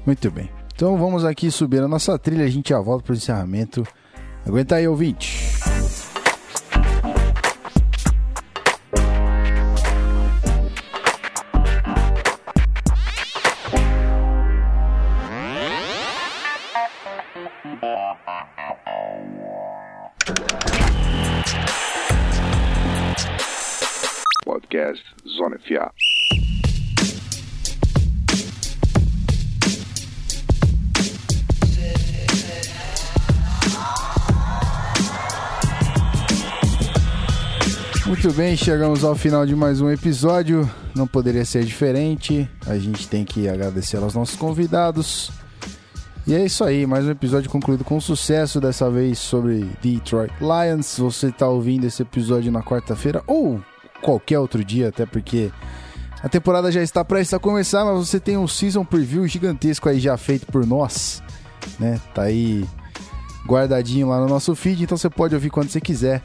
Muito 0.06 0.30
bem. 0.30 0.50
Então 0.74 0.96
vamos 0.96 1.24
aqui 1.24 1.50
subir 1.50 1.82
a 1.82 1.88
nossa 1.88 2.18
trilha. 2.18 2.44
A 2.44 2.48
gente 2.48 2.70
já 2.70 2.80
volta 2.80 3.04
pro 3.04 3.14
encerramento. 3.14 3.86
Aguenta 4.46 4.76
aí, 4.76 4.88
ouvinte. 4.88 5.38
Muito 38.22 38.36
bem, 38.36 38.56
chegamos 38.56 39.02
ao 39.02 39.16
final 39.16 39.44
de 39.44 39.56
mais 39.56 39.80
um 39.80 39.90
episódio. 39.90 40.70
Não 40.94 41.08
poderia 41.08 41.44
ser 41.44 41.64
diferente. 41.64 42.48
A 42.68 42.78
gente 42.78 43.08
tem 43.08 43.24
que 43.24 43.48
agradecer 43.48 43.96
aos 43.96 44.14
nossos 44.14 44.36
convidados. 44.36 45.32
E 46.24 46.32
é 46.32 46.44
isso 46.44 46.62
aí, 46.62 46.86
mais 46.86 47.04
um 47.04 47.10
episódio 47.10 47.50
concluído 47.50 47.82
com 47.82 48.00
sucesso, 48.00 48.60
dessa 48.60 48.88
vez 48.88 49.18
sobre 49.18 49.68
Detroit 49.82 50.32
Lions. 50.40 50.98
Você 50.98 51.30
está 51.30 51.48
ouvindo 51.48 51.84
esse 51.84 52.02
episódio 52.02 52.52
na 52.52 52.62
quarta-feira 52.62 53.24
ou 53.26 53.60
qualquer 54.00 54.38
outro 54.38 54.64
dia, 54.64 54.90
até 54.90 55.04
porque 55.04 55.50
a 56.22 56.28
temporada 56.28 56.70
já 56.70 56.80
está 56.80 57.04
prestes 57.04 57.34
a 57.34 57.40
começar, 57.40 57.84
mas 57.84 58.06
você 58.06 58.20
tem 58.20 58.36
um 58.36 58.46
season 58.46 58.84
preview 58.84 59.26
gigantesco 59.26 59.88
aí 59.88 59.98
já 59.98 60.16
feito 60.16 60.46
por 60.46 60.64
nós, 60.64 61.20
né? 61.76 62.00
Tá 62.14 62.22
aí 62.22 62.64
guardadinho 63.44 64.10
lá 64.10 64.20
no 64.20 64.28
nosso 64.28 64.54
feed, 64.54 64.84
então 64.84 64.96
você 64.96 65.10
pode 65.10 65.34
ouvir 65.34 65.50
quando 65.50 65.70
você 65.70 65.80
quiser. 65.80 66.22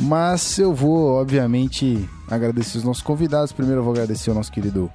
Mas 0.00 0.58
eu 0.58 0.74
vou, 0.74 1.14
obviamente, 1.20 2.08
agradecer 2.28 2.78
os 2.78 2.84
nossos 2.84 3.02
convidados. 3.02 3.52
Primeiro 3.52 3.80
eu 3.80 3.84
vou 3.84 3.92
agradecer 3.92 4.30
ao 4.30 4.36
nosso 4.36 4.50
querido 4.50 4.90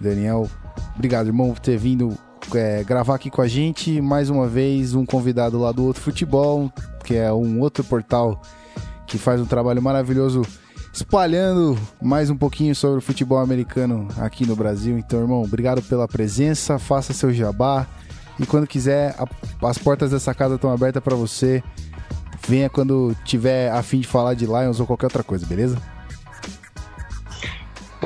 Daniel. 0.00 0.48
Obrigado, 0.94 1.26
irmão, 1.28 1.50
por 1.52 1.60
ter 1.60 1.76
vindo 1.76 2.16
é, 2.54 2.82
gravar 2.82 3.14
aqui 3.14 3.30
com 3.30 3.42
a 3.42 3.48
gente. 3.48 4.00
Mais 4.00 4.28
uma 4.30 4.48
vez, 4.48 4.94
um 4.94 5.04
convidado 5.06 5.58
lá 5.58 5.72
do 5.72 5.84
Outro 5.84 6.02
Futebol, 6.02 6.72
que 7.04 7.14
é 7.14 7.32
um 7.32 7.60
outro 7.60 7.84
portal 7.84 8.40
que 9.06 9.18
faz 9.18 9.40
um 9.40 9.46
trabalho 9.46 9.82
maravilhoso 9.82 10.42
espalhando 10.92 11.78
mais 12.02 12.30
um 12.30 12.36
pouquinho 12.36 12.74
sobre 12.74 12.98
o 12.98 13.00
futebol 13.00 13.38
americano 13.38 14.08
aqui 14.18 14.44
no 14.46 14.56
Brasil. 14.56 14.98
Então, 14.98 15.20
irmão, 15.20 15.42
obrigado 15.42 15.80
pela 15.82 16.08
presença. 16.08 16.78
Faça 16.78 17.12
seu 17.12 17.32
jabá. 17.32 17.86
E 18.38 18.46
quando 18.46 18.66
quiser, 18.66 19.14
a- 19.18 19.68
as 19.68 19.78
portas 19.78 20.10
dessa 20.10 20.34
casa 20.34 20.54
estão 20.56 20.72
abertas 20.72 21.02
para 21.02 21.14
você. 21.14 21.62
Venha 22.50 22.68
quando 22.68 23.14
tiver 23.24 23.70
a 23.70 23.80
fim 23.80 24.00
de 24.00 24.08
falar 24.08 24.34
de 24.34 24.44
Lions 24.44 24.80
ou 24.80 24.84
qualquer 24.84 25.06
outra 25.06 25.22
coisa, 25.22 25.46
beleza? 25.46 25.80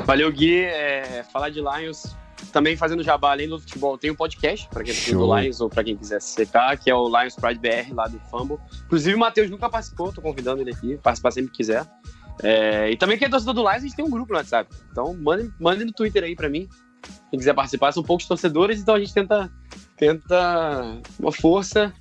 Valeu, 0.05 0.31
Gui. 0.31 0.59
É, 0.59 1.25
falar 1.33 1.49
de 1.49 1.59
Lions, 1.59 2.15
também 2.53 2.77
fazendo 2.77 3.01
jabá 3.01 3.31
além 3.31 3.49
do 3.49 3.59
futebol, 3.59 3.97
tem 3.97 4.11
um 4.11 4.15
podcast, 4.15 4.69
para 4.69 4.83
quem 4.83 4.93
Show. 4.93 5.25
do 5.25 5.35
Lions 5.35 5.59
ou 5.61 5.67
para 5.67 5.83
quem 5.83 5.97
quiser 5.97 6.21
se 6.21 6.35
secar, 6.35 6.77
que 6.77 6.91
é 6.91 6.93
o 6.93 7.07
Lions 7.07 7.35
Pride 7.35 7.59
BR, 7.59 7.91
lá 7.95 8.07
do 8.07 8.19
Fumble. 8.29 8.59
Inclusive, 8.85 9.15
o 9.15 9.19
Matheus 9.19 9.49
nunca 9.49 9.67
participou, 9.67 10.13
tô 10.13 10.21
convidando 10.21 10.61
ele 10.61 10.69
aqui, 10.69 10.95
participar 10.97 11.31
sempre 11.31 11.49
que 11.49 11.57
quiser. 11.57 11.83
É, 12.43 12.91
e 12.91 12.97
também 12.97 13.17
quem 13.17 13.25
é 13.25 13.31
torcedor 13.31 13.55
do 13.55 13.61
Lions, 13.61 13.77
a 13.77 13.79
gente 13.79 13.95
tem 13.95 14.05
um 14.05 14.11
grupo 14.11 14.31
no 14.31 14.37
WhatsApp. 14.37 14.69
Então, 14.91 15.11
mandem, 15.15 15.51
mandem 15.59 15.87
no 15.87 15.91
Twitter 15.91 16.23
aí 16.23 16.35
para 16.35 16.49
mim. 16.49 16.69
Quem 17.31 17.39
quiser 17.39 17.55
participar, 17.55 17.91
são 17.91 18.03
poucos 18.03 18.27
torcedores, 18.27 18.79
então 18.79 18.93
a 18.93 18.99
gente 18.99 19.11
tenta, 19.11 19.51
tenta 19.97 21.01
uma 21.19 21.31
força. 21.31 21.91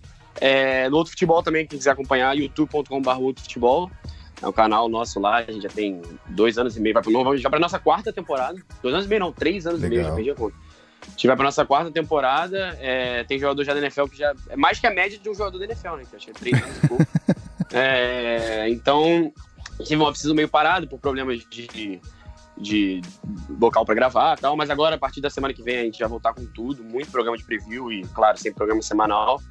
É, 0.41 0.89
no 0.89 0.97
outro 0.97 1.11
futebol 1.13 1.43
também, 1.43 1.67
quem 1.67 1.79
quiser 1.79 1.91
acompanhar, 1.91 2.37
youtube.com.br 2.37 3.11
outro 3.21 3.43
futebol. 3.43 3.91
É 4.43 4.49
um 4.49 4.53
canal 4.53 4.89
nosso 4.89 5.21
lá, 5.21 5.37
a 5.37 5.43
gente 5.43 5.63
já 5.63 5.69
tem 5.69 6.03
dois 6.29 6.59
anos 6.59 6.77
e 6.77 6.81
meio, 6.81 6.93
vai 6.93 7.03
vamos 7.03 7.41
já 7.41 7.49
pra 7.49 7.59
nossa 7.59 7.79
quarta 7.79 8.13
temporada. 8.13 8.61
Dois 8.83 8.95
anos 8.95 9.07
e 9.07 9.09
meio, 9.09 9.21
não, 9.21 9.33
três 9.33 9.67
anos 9.67 9.83
e 9.83 9.89
meio, 9.89 10.03
Legal. 10.03 10.11
já 10.11 10.15
perdi 10.17 10.31
a 10.31 10.35
conta. 10.35 10.57
A 11.07 11.11
gente 11.11 11.27
vai 11.27 11.37
pra 11.37 11.45
nossa 11.45 11.65
quarta 11.65 11.91
temporada, 11.91 12.77
é, 12.81 13.25
tem 13.25 13.39
jogador 13.39 13.63
já 13.65 13.73
da 13.75 13.81
NFL 13.81 14.07
que 14.07 14.19
já. 14.19 14.35
É 14.49 14.57
mais 14.57 14.81
que 14.81 14.87
a 14.87 14.91
média 14.91 15.19
de 15.19 15.29
um 15.29 15.35
jogador 15.35 15.59
da 15.59 15.65
NFL, 15.65 15.97
né? 15.97 16.05
Que 16.09 16.15
eu 16.15 16.17
acho 16.17 16.27
que 16.27 16.31
é 16.31 16.35
três 16.35 16.63
anos 16.63 16.77
e 16.77 16.89
pouco. 16.89 17.05
É, 17.77 18.69
então, 18.69 19.33
a 19.81 19.83
gente 19.83 19.97
vai 19.97 20.11
preciso 20.11 20.33
meio 20.33 20.49
parado 20.49 20.87
por 20.87 21.01
problemas 21.01 21.45
de, 21.51 22.01
de 22.57 23.01
local 23.61 23.85
pra 23.85 23.97
gravar 23.97 24.39
e 24.39 24.41
tal, 24.41 24.57
mas 24.57 24.71
agora, 24.71 24.95
a 24.95 24.99
partir 24.99 25.21
da 25.21 25.29
semana 25.29 25.53
que 25.53 25.63
vem, 25.63 25.79
a 25.79 25.85
gente 25.85 25.99
vai 25.99 26.09
voltar 26.09 26.33
com 26.33 26.45
tudo, 26.47 26.85
muito 26.85 27.11
programa 27.11 27.37
de 27.37 27.43
preview 27.43 27.93
e, 27.93 28.03
claro, 28.15 28.39
sempre 28.39 28.59
programa 28.59 28.81
semanal. 28.81 29.43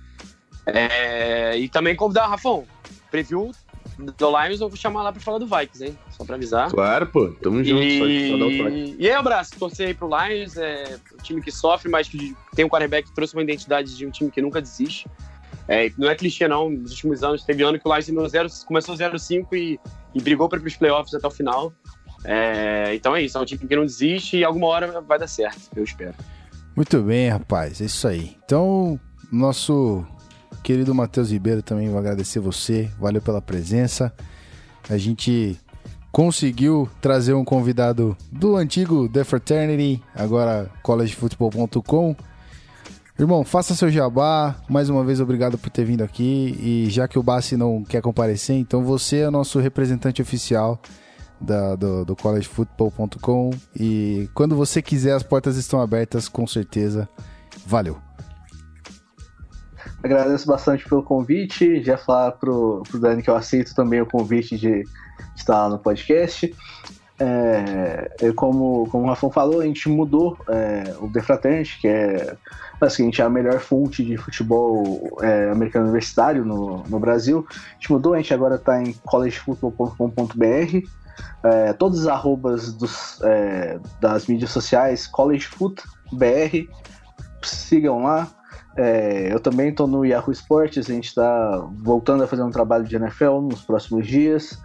É, 0.65 1.57
e 1.57 1.67
também 1.69 1.95
convidar, 1.95 2.27
Rafão, 2.27 2.65
preview 3.11 3.51
do 3.97 4.29
Lions, 4.41 4.59
eu 4.61 4.69
vou 4.69 4.77
chamar 4.77 5.03
lá 5.03 5.11
pra 5.11 5.21
falar 5.21 5.37
do 5.37 5.45
Vikings, 5.45 5.85
hein? 5.85 5.97
Só 6.09 6.23
pra 6.25 6.35
avisar. 6.35 6.69
Claro, 6.71 7.05
pô. 7.07 7.29
Tamo 7.41 7.63
junto. 7.63 7.83
Só, 7.83 8.31
só 8.31 8.37
dá 8.37 8.45
o 8.45 8.57
toque. 8.57 8.75
E, 8.75 8.95
e 8.99 9.07
aí, 9.09 9.11
abraço, 9.13 9.51
torcer 9.59 9.87
aí 9.87 9.93
pro 9.93 10.07
Lions, 10.09 10.57
é 10.57 10.97
um 11.13 11.17
time 11.21 11.41
que 11.41 11.51
sofre, 11.51 11.89
mas 11.89 12.07
que 12.07 12.35
tem 12.55 12.65
um 12.65 12.69
quarterback 12.69 13.07
que 13.09 13.13
trouxe 13.13 13.33
uma 13.35 13.43
identidade 13.43 13.95
de 13.95 14.05
um 14.05 14.09
time 14.09 14.31
que 14.31 14.41
nunca 14.41 14.59
desiste. 14.61 15.07
É, 15.67 15.91
não 15.97 16.09
é 16.09 16.15
clichê, 16.15 16.47
não. 16.47 16.69
Nos 16.69 16.91
últimos 16.91 17.23
anos, 17.23 17.43
teve 17.43 17.61
ano 17.63 17.79
que 17.79 17.87
o 17.87 17.93
Lions 17.95 18.31
zero- 18.31 18.49
começou 18.65 18.95
0-5 18.95 19.47
e, 19.53 19.79
e 20.15 20.21
brigou 20.21 20.49
para 20.49 20.59
os 20.59 20.75
playoffs 20.75 21.13
até 21.13 21.27
o 21.27 21.31
final. 21.31 21.71
É, 22.25 22.95
então 22.95 23.15
é 23.15 23.21
isso, 23.21 23.37
é 23.37 23.41
um 23.41 23.45
time 23.45 23.67
que 23.67 23.75
não 23.75 23.83
desiste 23.85 24.37
e 24.37 24.43
alguma 24.43 24.67
hora 24.67 25.01
vai 25.01 25.19
dar 25.19 25.27
certo, 25.27 25.69
eu 25.75 25.83
espero. 25.83 26.15
Muito 26.75 27.01
bem, 27.01 27.29
rapaz, 27.29 27.79
é 27.81 27.85
isso 27.85 28.07
aí. 28.07 28.37
Então, 28.45 28.99
nosso 29.31 30.05
querido 30.63 30.95
Matheus 30.95 31.29
Ribeiro 31.31 31.61
também 31.61 31.89
vai 31.89 31.99
agradecer 31.99 32.39
você, 32.39 32.89
valeu 32.99 33.21
pela 33.21 33.41
presença. 33.41 34.11
A 34.89 34.97
gente 34.97 35.57
conseguiu 36.11 36.89
trazer 37.01 37.33
um 37.33 37.43
convidado 37.43 38.15
do 38.31 38.55
antigo 38.55 39.07
The 39.09 39.23
Fraternity, 39.23 40.01
agora 40.15 40.69
collegefootball.com. 40.81 42.15
Irmão, 43.19 43.43
faça 43.43 43.75
seu 43.75 43.91
jabá. 43.91 44.55
Mais 44.67 44.89
uma 44.89 45.03
vez, 45.03 45.19
obrigado 45.19 45.57
por 45.57 45.69
ter 45.69 45.85
vindo 45.85 46.03
aqui. 46.03 46.57
E 46.59 46.89
já 46.89 47.07
que 47.07 47.19
o 47.19 47.23
Bassi 47.23 47.55
não 47.55 47.83
quer 47.83 48.01
comparecer, 48.01 48.55
então 48.55 48.83
você 48.83 49.17
é 49.19 49.27
o 49.27 49.31
nosso 49.31 49.59
representante 49.59 50.21
oficial 50.21 50.81
da- 51.39 51.75
do, 51.75 52.03
do 52.05 52.15
collegefootball.com. 52.15 53.51
E 53.79 54.27
quando 54.33 54.55
você 54.55 54.81
quiser, 54.81 55.13
as 55.13 55.21
portas 55.23 55.57
estão 55.57 55.79
abertas, 55.79 56.27
com 56.27 56.47
certeza. 56.47 57.07
Valeu. 57.67 57.97
Agradeço 60.03 60.45
bastante 60.45 60.87
pelo 60.87 61.01
convite. 61.01 61.81
Já 61.81 61.97
falar 61.97 62.33
pro, 62.33 62.83
pro 62.89 62.99
Dani 62.99 63.23
que 63.23 63.29
eu 63.29 63.35
aceito 63.35 63.73
também 63.73 64.01
o 64.01 64.05
convite 64.05 64.57
de 64.57 64.83
estar 65.35 65.63
lá 65.63 65.69
no 65.69 65.79
podcast. 65.79 66.53
É, 67.19 68.33
como, 68.35 68.85
como 68.89 69.05
o 69.05 69.07
Rafão 69.07 69.31
falou, 69.31 69.61
a 69.61 69.65
gente 69.65 69.87
mudou 69.87 70.37
é, 70.49 70.93
o 70.99 71.09
The 71.09 71.21
Fraternity, 71.21 71.79
que 71.79 71.87
é 71.87 72.35
basicamente 72.79 73.21
a 73.21 73.29
melhor 73.29 73.59
fonte 73.59 74.03
de 74.03 74.17
futebol 74.17 75.17
é, 75.21 75.49
americano 75.51 75.85
universitário 75.85 76.43
no, 76.43 76.83
no 76.83 76.99
Brasil. 76.99 77.47
A 77.49 77.73
gente 77.75 77.91
mudou, 77.91 78.13
a 78.13 78.17
gente 78.17 78.33
agora 78.33 78.55
está 78.55 78.81
em 78.81 78.91
collegefootball.com.br. 79.05 80.87
É, 81.43 81.73
todos 81.73 81.99
os 81.99 82.07
arrobas 82.07 82.73
dos, 82.73 83.21
é, 83.21 83.79
das 84.01 84.27
mídias 84.27 84.49
sociais, 84.49 85.07
collegefootbr, 85.07 86.67
sigam 87.41 88.03
lá. 88.03 88.27
É, 88.75 89.31
eu 89.31 89.39
também 89.39 89.69
estou 89.69 89.87
no 89.87 90.05
Yahoo 90.05 90.31
Esportes, 90.31 90.89
a 90.89 90.93
gente 90.93 91.07
está 91.07 91.67
voltando 91.77 92.23
a 92.23 92.27
fazer 92.27 92.43
um 92.43 92.51
trabalho 92.51 92.85
de 92.85 92.95
NFL 92.95 93.41
nos 93.41 93.61
próximos 93.61 94.07
dias. 94.07 94.57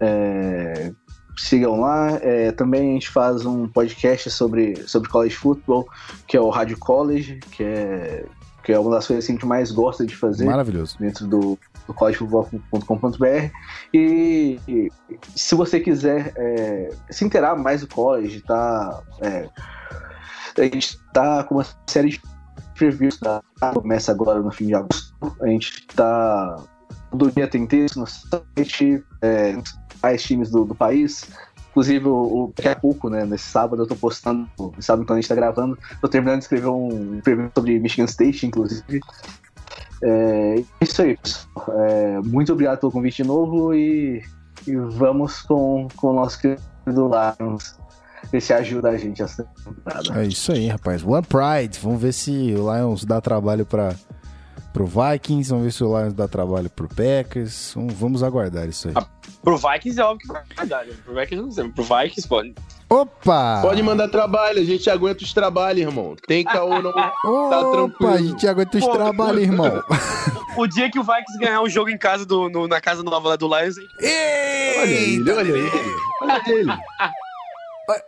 É, 0.00 0.92
sigam 1.36 1.80
lá. 1.80 2.18
É, 2.22 2.52
também 2.52 2.90
a 2.90 2.92
gente 2.94 3.08
faz 3.08 3.46
um 3.46 3.68
podcast 3.68 4.30
sobre, 4.30 4.76
sobre 4.88 5.08
college 5.08 5.34
football, 5.34 5.88
que 6.26 6.36
é 6.36 6.40
o 6.40 6.50
Rádio 6.50 6.78
College, 6.78 7.40
que 7.50 7.62
é, 7.62 8.24
que 8.62 8.72
é 8.72 8.78
uma 8.78 8.90
das 8.90 9.06
coisas 9.06 9.24
que 9.24 9.32
a 9.32 9.34
gente 9.34 9.46
mais 9.46 9.70
gosta 9.70 10.04
de 10.04 10.14
fazer 10.14 10.44
Maravilhoso. 10.44 10.96
dentro 10.98 11.26
do, 11.26 11.58
do 11.86 11.94
collegefootball.com.br. 11.94 13.50
E, 13.94 14.60
e 14.68 14.88
se 15.34 15.54
você 15.54 15.80
quiser 15.80 16.32
é, 16.36 16.90
se 17.10 17.24
inteirar 17.24 17.56
mais 17.56 17.80
do 17.80 17.88
college, 17.88 18.40
tá, 18.42 19.02
é, 19.20 19.48
a 20.58 20.62
gente 20.62 20.98
tá 21.12 21.42
com 21.44 21.56
uma 21.56 21.66
série 21.86 22.10
de 22.10 22.20
previews, 22.80 23.18
tá? 23.18 23.42
começa 23.74 24.10
agora 24.10 24.40
no 24.40 24.50
fim 24.50 24.66
de 24.68 24.74
agosto. 24.74 25.14
A 25.40 25.46
gente 25.46 25.86
tá. 25.88 26.56
Todo 27.10 27.30
dia 27.30 27.46
tem 27.48 27.66
texto 27.66 28.00
no 28.00 28.06
site, 28.06 29.04
é, 29.20 29.56
mais 30.02 30.22
times 30.22 30.50
do, 30.50 30.64
do 30.64 30.74
país. 30.74 31.26
Inclusive, 31.70 32.08
o, 32.08 32.14
o- 32.46 32.52
daqui 32.56 32.68
a 32.68 32.76
pouco, 32.76 33.08
né, 33.10 33.24
nesse 33.26 33.44
sábado, 33.44 33.82
eu 33.82 33.86
tô 33.86 33.94
postando, 33.94 34.48
no 34.58 34.82
sábado 34.82 35.04
quando 35.06 35.18
a 35.18 35.20
gente 35.20 35.28
tá 35.28 35.34
gravando, 35.34 35.78
tô 36.00 36.08
terminando 36.08 36.38
de 36.38 36.44
escrever 36.44 36.68
um 36.68 37.20
preview 37.20 37.50
sobre 37.54 37.78
Michigan 37.78 38.06
State, 38.06 38.46
inclusive. 38.46 39.00
É 40.02 40.62
isso 40.80 41.02
aí, 41.02 41.16
pessoal. 41.16 41.78
É, 41.80 42.20
muito 42.20 42.52
obrigado 42.52 42.78
pelo 42.80 42.90
convite 42.92 43.22
de 43.22 43.28
novo 43.28 43.74
e, 43.74 44.22
e 44.66 44.74
vamos 44.76 45.42
com, 45.42 45.86
com 45.96 46.08
o 46.08 46.12
nosso 46.14 46.40
querido 46.40 47.10
Lions. 47.38 47.78
Ver 48.32 48.40
se 48.40 48.52
ajuda 48.52 48.90
a 48.90 48.96
gente 48.96 49.20
essa 49.22 49.44
temporada. 49.64 50.20
É 50.20 50.26
isso 50.26 50.52
aí, 50.52 50.68
rapaz. 50.68 51.02
One 51.04 51.22
Pride. 51.26 51.78
Vamos 51.82 52.00
ver 52.00 52.12
se 52.12 52.30
o 52.56 52.72
Lions 52.74 53.04
dá 53.04 53.20
trabalho 53.20 53.66
para 53.66 53.94
pro 54.72 54.86
Vikings. 54.86 55.50
Vamos 55.50 55.64
ver 55.64 55.72
se 55.72 55.82
o 55.82 55.98
Lions 55.98 56.14
dá 56.14 56.28
trabalho 56.28 56.70
pro 56.70 56.86
Packers. 56.88 57.72
Vamos, 57.74 57.94
vamos 57.94 58.22
aguardar 58.22 58.68
isso 58.68 58.88
aí. 58.88 58.94
Pro 59.42 59.56
Vikings 59.56 59.98
é 60.00 60.04
óbvio 60.04 60.28
que 60.48 60.54
vai 60.56 60.66
dar, 60.66 60.84
né? 60.84 60.92
Pro 61.04 61.14
Vikings 61.14 61.42
não 61.42 61.50
sei, 61.50 61.68
pro 61.70 61.82
Vikings 61.82 62.28
pode. 62.28 62.54
Opa! 62.88 63.60
Pode 63.62 63.82
mandar 63.84 64.08
trabalho, 64.08 64.60
a 64.60 64.64
gente 64.64 64.90
aguenta 64.90 65.22
os 65.24 65.32
trabalhos, 65.32 65.80
irmão. 65.80 66.14
Tem 66.26 66.44
caô, 66.44 66.82
não. 66.82 66.90
Opa, 66.90 67.70
tranquilo. 67.70 68.12
a 68.12 68.18
gente 68.18 68.46
aguenta 68.48 68.78
os 68.78 68.84
Pô, 68.84 68.90
trabalhos, 68.92 69.42
irmão. 69.42 69.82
O 70.56 70.66
dia 70.66 70.90
que 70.90 70.98
o 70.98 71.02
Vikings 71.04 71.38
ganhar 71.38 71.62
o 71.62 71.68
jogo 71.68 71.88
em 71.88 71.96
casa 71.96 72.26
do, 72.26 72.50
no- 72.50 72.66
na 72.68 72.80
casa 72.80 73.02
nova 73.04 73.28
lá 73.30 73.36
do 73.36 73.46
Lions, 73.46 73.78
a 73.78 73.80
gente 73.80 73.94
Olha 74.80 74.90
ele, 74.90 75.30
olha 75.30 75.48
ele. 75.52 75.70
Olha 76.22 76.42
ele. 76.48 76.70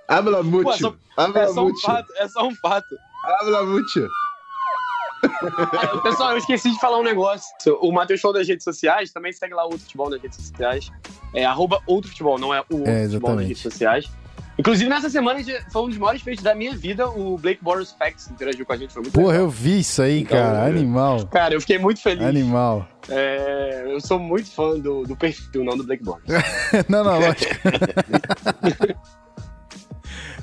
Habla 0.09 0.39
é 0.39 0.43
mucho. 0.43 0.78
só- 0.78 0.95
Habla 1.16 1.43
É 1.43 1.47
só 1.49 1.64
um 1.66 1.76
fato, 1.80 2.12
é 2.16 2.28
só 2.28 2.47
um 2.47 2.55
fato. 2.57 2.95
Habla 3.41 3.64
mucho. 3.64 4.09
Pessoal, 6.03 6.33
eu 6.33 6.39
esqueci 6.39 6.70
de 6.72 6.80
falar 6.80 6.99
um 6.99 7.03
negócio. 7.05 7.47
O 7.80 7.93
Matheus 7.93 8.20
falou 8.20 8.37
das 8.39 8.49
redes 8.49 8.64
sociais, 8.64 9.12
também 9.12 9.33
segue 9.33 9.55
lá 9.55 9.62
o 9.62 9.66
Outro 9.66 9.80
Futebol 9.80 10.11
nas 10.11 10.20
redes 10.20 10.37
sociais. 10.45 10.91
É 11.35 11.45
arroba 11.45 11.80
Outro 11.87 12.11
Futebol, 12.11 12.39
não 12.39 12.53
é 12.53 12.61
o 12.61 12.64
Outro 12.76 12.91
É, 12.91 13.05
Futebol 13.05 13.35
nas 13.37 13.47
redes 13.47 13.62
sociais. 13.62 14.11
Inclusive, 14.59 14.91
nessa 14.91 15.09
semana 15.09 15.41
foi 15.72 15.83
um 15.83 15.89
dos 15.89 15.97
maiores 15.97 16.20
feitos 16.22 16.45
da 16.45 16.55
minha 16.55 16.76
vida. 16.76 17.09
O 17.09 17.39
Blake 17.39 17.62
Boros 17.64 17.93
Facts 17.93 18.28
interagiu 18.30 18.66
com 18.66 18.72
a 18.72 18.76
gente, 18.76 18.93
foi 18.93 19.03
muito 19.03 19.14
Porra, 19.14 19.28
legal. 19.28 19.43
eu 19.45 19.49
vi 19.51 19.78
isso 19.80 20.03
aí, 20.03 20.20
Então, 20.22 20.37
cara. 20.37 20.66
Animal. 20.66 21.26
Cara, 21.28 21.55
eu 21.55 21.61
fiquei 21.61 21.78
muito 21.78 22.01
feliz. 22.03 22.26
Animal. 22.26 22.87
É, 23.09 23.85
eu 23.87 24.01
sou 24.01 24.18
muito 24.18 24.51
fã 24.51 24.78
do, 24.78 25.05
do 25.05 25.16
perfil, 25.16 25.64
não 25.64 25.76
do 25.76 25.85
Blake 25.85 26.05
Boros. 26.05 26.22
não, 26.89 27.03
não, 27.03 27.18
lógico. 27.18 27.55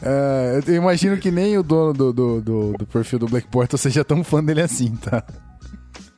É, 0.01 0.61
eu 0.67 0.75
imagino 0.75 1.17
que 1.17 1.29
nem 1.29 1.57
o 1.57 1.63
dono 1.63 1.93
do, 1.93 2.13
do, 2.13 2.41
do, 2.41 2.73
do 2.73 2.85
perfil 2.85 3.19
do 3.19 3.27
Black 3.27 3.47
Portal 3.47 3.77
seja 3.77 4.03
tão 4.03 4.23
fã 4.23 4.43
dele 4.43 4.61
assim, 4.61 4.95
tá? 4.95 5.23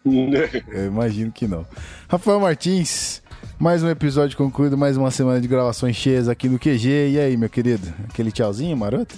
Eu 0.06 0.88
imagino 0.88 1.32
que 1.32 1.48
não. 1.48 1.66
Rafael 2.08 2.40
Martins, 2.40 3.22
mais 3.60 3.84
um 3.84 3.90
episódio 3.90 4.38
concluído, 4.38 4.78
mais 4.78 4.98
uma 4.98 5.12
semana 5.12 5.40
de 5.40 5.48
gravações 5.48 5.96
cheias 5.96 6.28
aqui 6.28 6.50
no 6.50 6.60
QG. 6.60 7.12
E 7.12 7.20
aí, 7.20 7.38
meu 7.38 7.50
querido? 7.50 7.88
Aquele 8.10 8.32
tchauzinho, 8.32 8.76
maroto? 8.76 9.16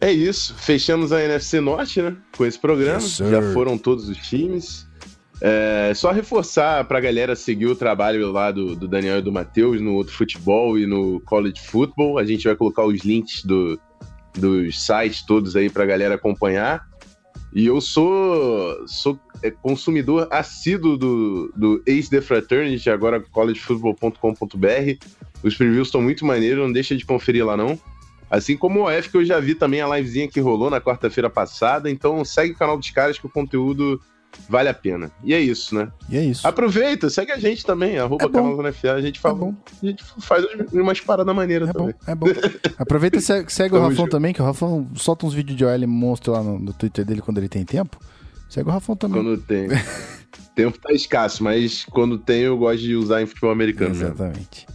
É 0.00 0.12
isso, 0.12 0.54
fechamos 0.54 1.10
a 1.10 1.22
NFC 1.22 1.58
Norte, 1.58 2.02
né? 2.02 2.14
Com 2.36 2.44
esse 2.44 2.58
programa. 2.58 3.00
Yes. 3.00 3.16
Já 3.16 3.40
foram 3.52 3.78
todos 3.78 4.08
os 4.08 4.18
times. 4.18 4.85
É, 5.40 5.92
só 5.94 6.12
reforçar 6.12 6.84
pra 6.84 7.00
galera 7.00 7.36
seguir 7.36 7.66
o 7.66 7.76
trabalho 7.76 8.32
lá 8.32 8.50
do, 8.50 8.74
do 8.74 8.88
Daniel 8.88 9.18
e 9.18 9.22
do 9.22 9.32
Matheus 9.32 9.80
no 9.80 9.94
outro 9.94 10.14
futebol 10.14 10.78
e 10.78 10.86
no 10.86 11.20
college 11.20 11.60
football. 11.60 12.18
A 12.18 12.24
gente 12.24 12.44
vai 12.44 12.56
colocar 12.56 12.84
os 12.84 13.00
links 13.00 13.44
do, 13.44 13.78
dos 14.34 14.84
sites 14.84 15.22
todos 15.22 15.54
aí 15.54 15.68
pra 15.68 15.84
galera 15.84 16.14
acompanhar. 16.14 16.86
E 17.54 17.66
eu 17.66 17.80
sou, 17.80 18.86
sou 18.86 19.18
é, 19.42 19.50
consumidor 19.50 20.28
assíduo 20.30 20.96
do, 20.96 21.52
do 21.56 21.82
Ace 21.86 22.10
The 22.10 22.20
Fraternity, 22.20 22.90
agora 22.90 23.20
collegefootball.com.br. 23.20 25.06
Os 25.42 25.54
previews 25.54 25.88
estão 25.88 26.02
muito 26.02 26.24
maneiros, 26.24 26.64
não 26.64 26.72
deixa 26.72 26.96
de 26.96 27.04
conferir 27.04 27.44
lá 27.44 27.56
não. 27.56 27.78
Assim 28.28 28.56
como 28.56 28.82
o 28.82 28.90
F, 28.90 29.10
que 29.10 29.16
eu 29.16 29.24
já 29.24 29.38
vi 29.38 29.54
também 29.54 29.80
a 29.80 29.96
livezinha 29.96 30.28
que 30.28 30.40
rolou 30.40 30.68
na 30.68 30.80
quarta-feira 30.80 31.30
passada. 31.30 31.90
Então 31.90 32.24
segue 32.24 32.52
o 32.52 32.56
canal 32.56 32.76
dos 32.76 32.90
caras 32.90 33.18
que 33.18 33.26
o 33.26 33.30
conteúdo 33.30 34.00
vale 34.48 34.68
a 34.68 34.74
pena. 34.74 35.10
E 35.24 35.32
é 35.34 35.40
isso, 35.40 35.74
né? 35.74 35.90
E 36.08 36.16
é 36.16 36.24
isso. 36.24 36.46
Aproveita, 36.46 37.08
segue 37.10 37.32
a 37.32 37.38
gente 37.38 37.64
também, 37.64 37.98
arroba 37.98 38.24
É 38.24 38.28
bom. 38.28 38.32
canal 38.32 38.56
do 38.56 38.62
NFA. 38.62 38.92
A 38.94 39.00
gente, 39.00 39.18
É 39.18 39.20
fala, 39.20 39.34
bom, 39.34 39.54
a 39.82 39.86
gente 39.86 40.04
faz 40.20 40.44
umas 40.72 41.00
paradas 41.00 41.34
maneiras 41.34 41.68
é 41.68 41.72
bom, 41.72 41.78
também. 41.90 41.94
é 42.06 42.14
bom. 42.14 42.26
Aproveita 42.78 43.16
e 43.18 43.20
segue, 43.20 43.52
segue 43.52 43.74
o 43.74 43.78
Rafão 43.78 43.94
junto. 43.96 44.10
também, 44.10 44.32
que 44.32 44.40
o 44.42 44.44
Rafão 44.44 44.88
solta 44.94 45.26
uns 45.26 45.34
vídeos 45.34 45.56
de 45.56 45.64
OL 45.64 45.86
monstro 45.86 46.32
lá 46.32 46.42
no, 46.42 46.58
no 46.58 46.72
Twitter 46.72 47.04
dele 47.04 47.20
quando 47.20 47.38
ele 47.38 47.48
tem 47.48 47.64
tempo. 47.64 47.98
Segue 48.48 48.68
o 48.68 48.72
Rafão 48.72 48.94
também. 48.96 49.22
Quando 49.22 49.38
tem. 49.38 49.68
Tempo 50.54 50.78
tá 50.78 50.92
escasso, 50.92 51.42
mas 51.44 51.84
quando 51.84 52.16
tem 52.16 52.40
eu 52.42 52.56
gosto 52.56 52.80
de 52.80 52.94
usar 52.94 53.20
em 53.20 53.26
futebol 53.26 53.50
americano 53.50 53.90
mesmo. 53.90 54.06
Exatamente. 54.06 54.66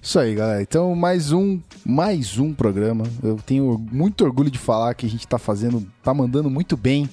Isso 0.00 0.20
aí, 0.20 0.36
galera. 0.36 0.62
Então, 0.62 0.94
mais 0.94 1.32
um, 1.32 1.60
mais 1.84 2.38
um 2.38 2.52
programa. 2.54 3.02
Eu 3.24 3.36
tenho 3.44 3.76
muito 3.90 4.24
orgulho 4.24 4.48
de 4.50 4.58
falar 4.58 4.94
que 4.94 5.04
a 5.04 5.08
gente 5.08 5.26
tá 5.26 5.36
fazendo, 5.36 5.84
tá 6.00 6.14
mandando 6.14 6.48
muito 6.48 6.76
bem. 6.76 7.10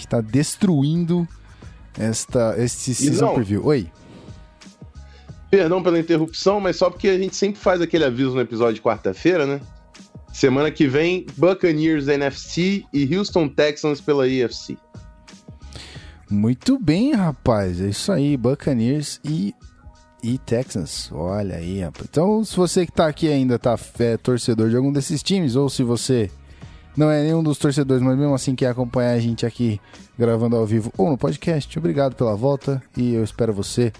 A 0.00 0.02
gente 0.02 0.08
tá 0.08 0.20
destruindo 0.22 1.28
esta, 1.98 2.54
este 2.56 2.94
season 2.94 3.26
não- 3.26 3.34
preview. 3.34 3.64
Oi. 3.66 3.90
Perdão 5.50 5.82
pela 5.82 5.98
interrupção, 5.98 6.58
mas 6.60 6.76
só 6.76 6.88
porque 6.88 7.08
a 7.08 7.18
gente 7.18 7.36
sempre 7.36 7.60
faz 7.60 7.80
aquele 7.82 8.04
aviso 8.04 8.34
no 8.34 8.40
episódio 8.40 8.74
de 8.74 8.80
quarta-feira, 8.80 9.44
né? 9.44 9.60
Semana 10.32 10.70
que 10.70 10.86
vem, 10.86 11.26
Buccaneers 11.36 12.06
NFC 12.08 12.84
e 12.92 13.14
Houston 13.16 13.48
Texans 13.48 14.00
pela 14.00 14.26
EFC. 14.28 14.78
Muito 16.30 16.78
bem, 16.78 17.12
rapaz. 17.12 17.80
É 17.80 17.88
isso 17.88 18.12
aí, 18.12 18.36
Buccaneers 18.36 19.20
e, 19.24 19.52
e 20.22 20.38
Texans. 20.38 21.10
Olha 21.12 21.56
aí, 21.56 21.80
rapaz. 21.80 22.06
Então, 22.08 22.44
se 22.44 22.56
você 22.56 22.86
que 22.86 22.92
tá 22.92 23.08
aqui 23.08 23.28
ainda 23.28 23.58
tá 23.58 23.76
é, 23.98 24.16
torcedor 24.16 24.70
de 24.70 24.76
algum 24.76 24.92
desses 24.92 25.20
times, 25.22 25.56
ou 25.56 25.68
se 25.68 25.82
você 25.82 26.30
não 27.00 27.10
é 27.10 27.22
nenhum 27.22 27.42
dos 27.42 27.56
torcedores, 27.58 28.02
mas 28.02 28.16
mesmo 28.18 28.34
assim 28.34 28.54
quer 28.54 28.68
acompanhar 28.68 29.12
a 29.12 29.18
gente 29.18 29.46
aqui 29.46 29.80
gravando 30.18 30.54
ao 30.56 30.66
vivo 30.66 30.92
ou 30.98 31.10
no 31.10 31.16
podcast, 31.16 31.78
obrigado 31.78 32.14
pela 32.14 32.36
volta 32.36 32.82
e 32.96 33.14
eu 33.14 33.24
espero 33.24 33.52
você 33.52 33.90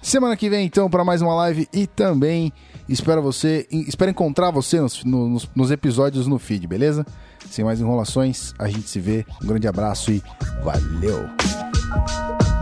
semana 0.00 0.36
que 0.36 0.48
vem, 0.48 0.64
então, 0.64 0.88
para 0.88 1.04
mais 1.04 1.20
uma 1.20 1.34
live 1.34 1.68
e 1.72 1.86
também 1.86 2.52
espero 2.88 3.20
você, 3.20 3.66
espero 3.70 4.10
encontrar 4.12 4.52
você 4.52 4.80
nos, 4.80 5.02
no- 5.04 5.28
nos, 5.28 5.50
nos 5.54 5.70
episódios 5.72 6.28
no 6.28 6.38
feed, 6.38 6.66
beleza? 6.68 7.04
Sem 7.50 7.64
mais 7.64 7.80
enrolações, 7.80 8.54
a 8.58 8.68
gente 8.68 8.88
se 8.88 9.00
vê. 9.00 9.24
Um 9.42 9.46
grande 9.48 9.66
abraço 9.66 10.12
e 10.12 10.22
valeu! 10.62 12.55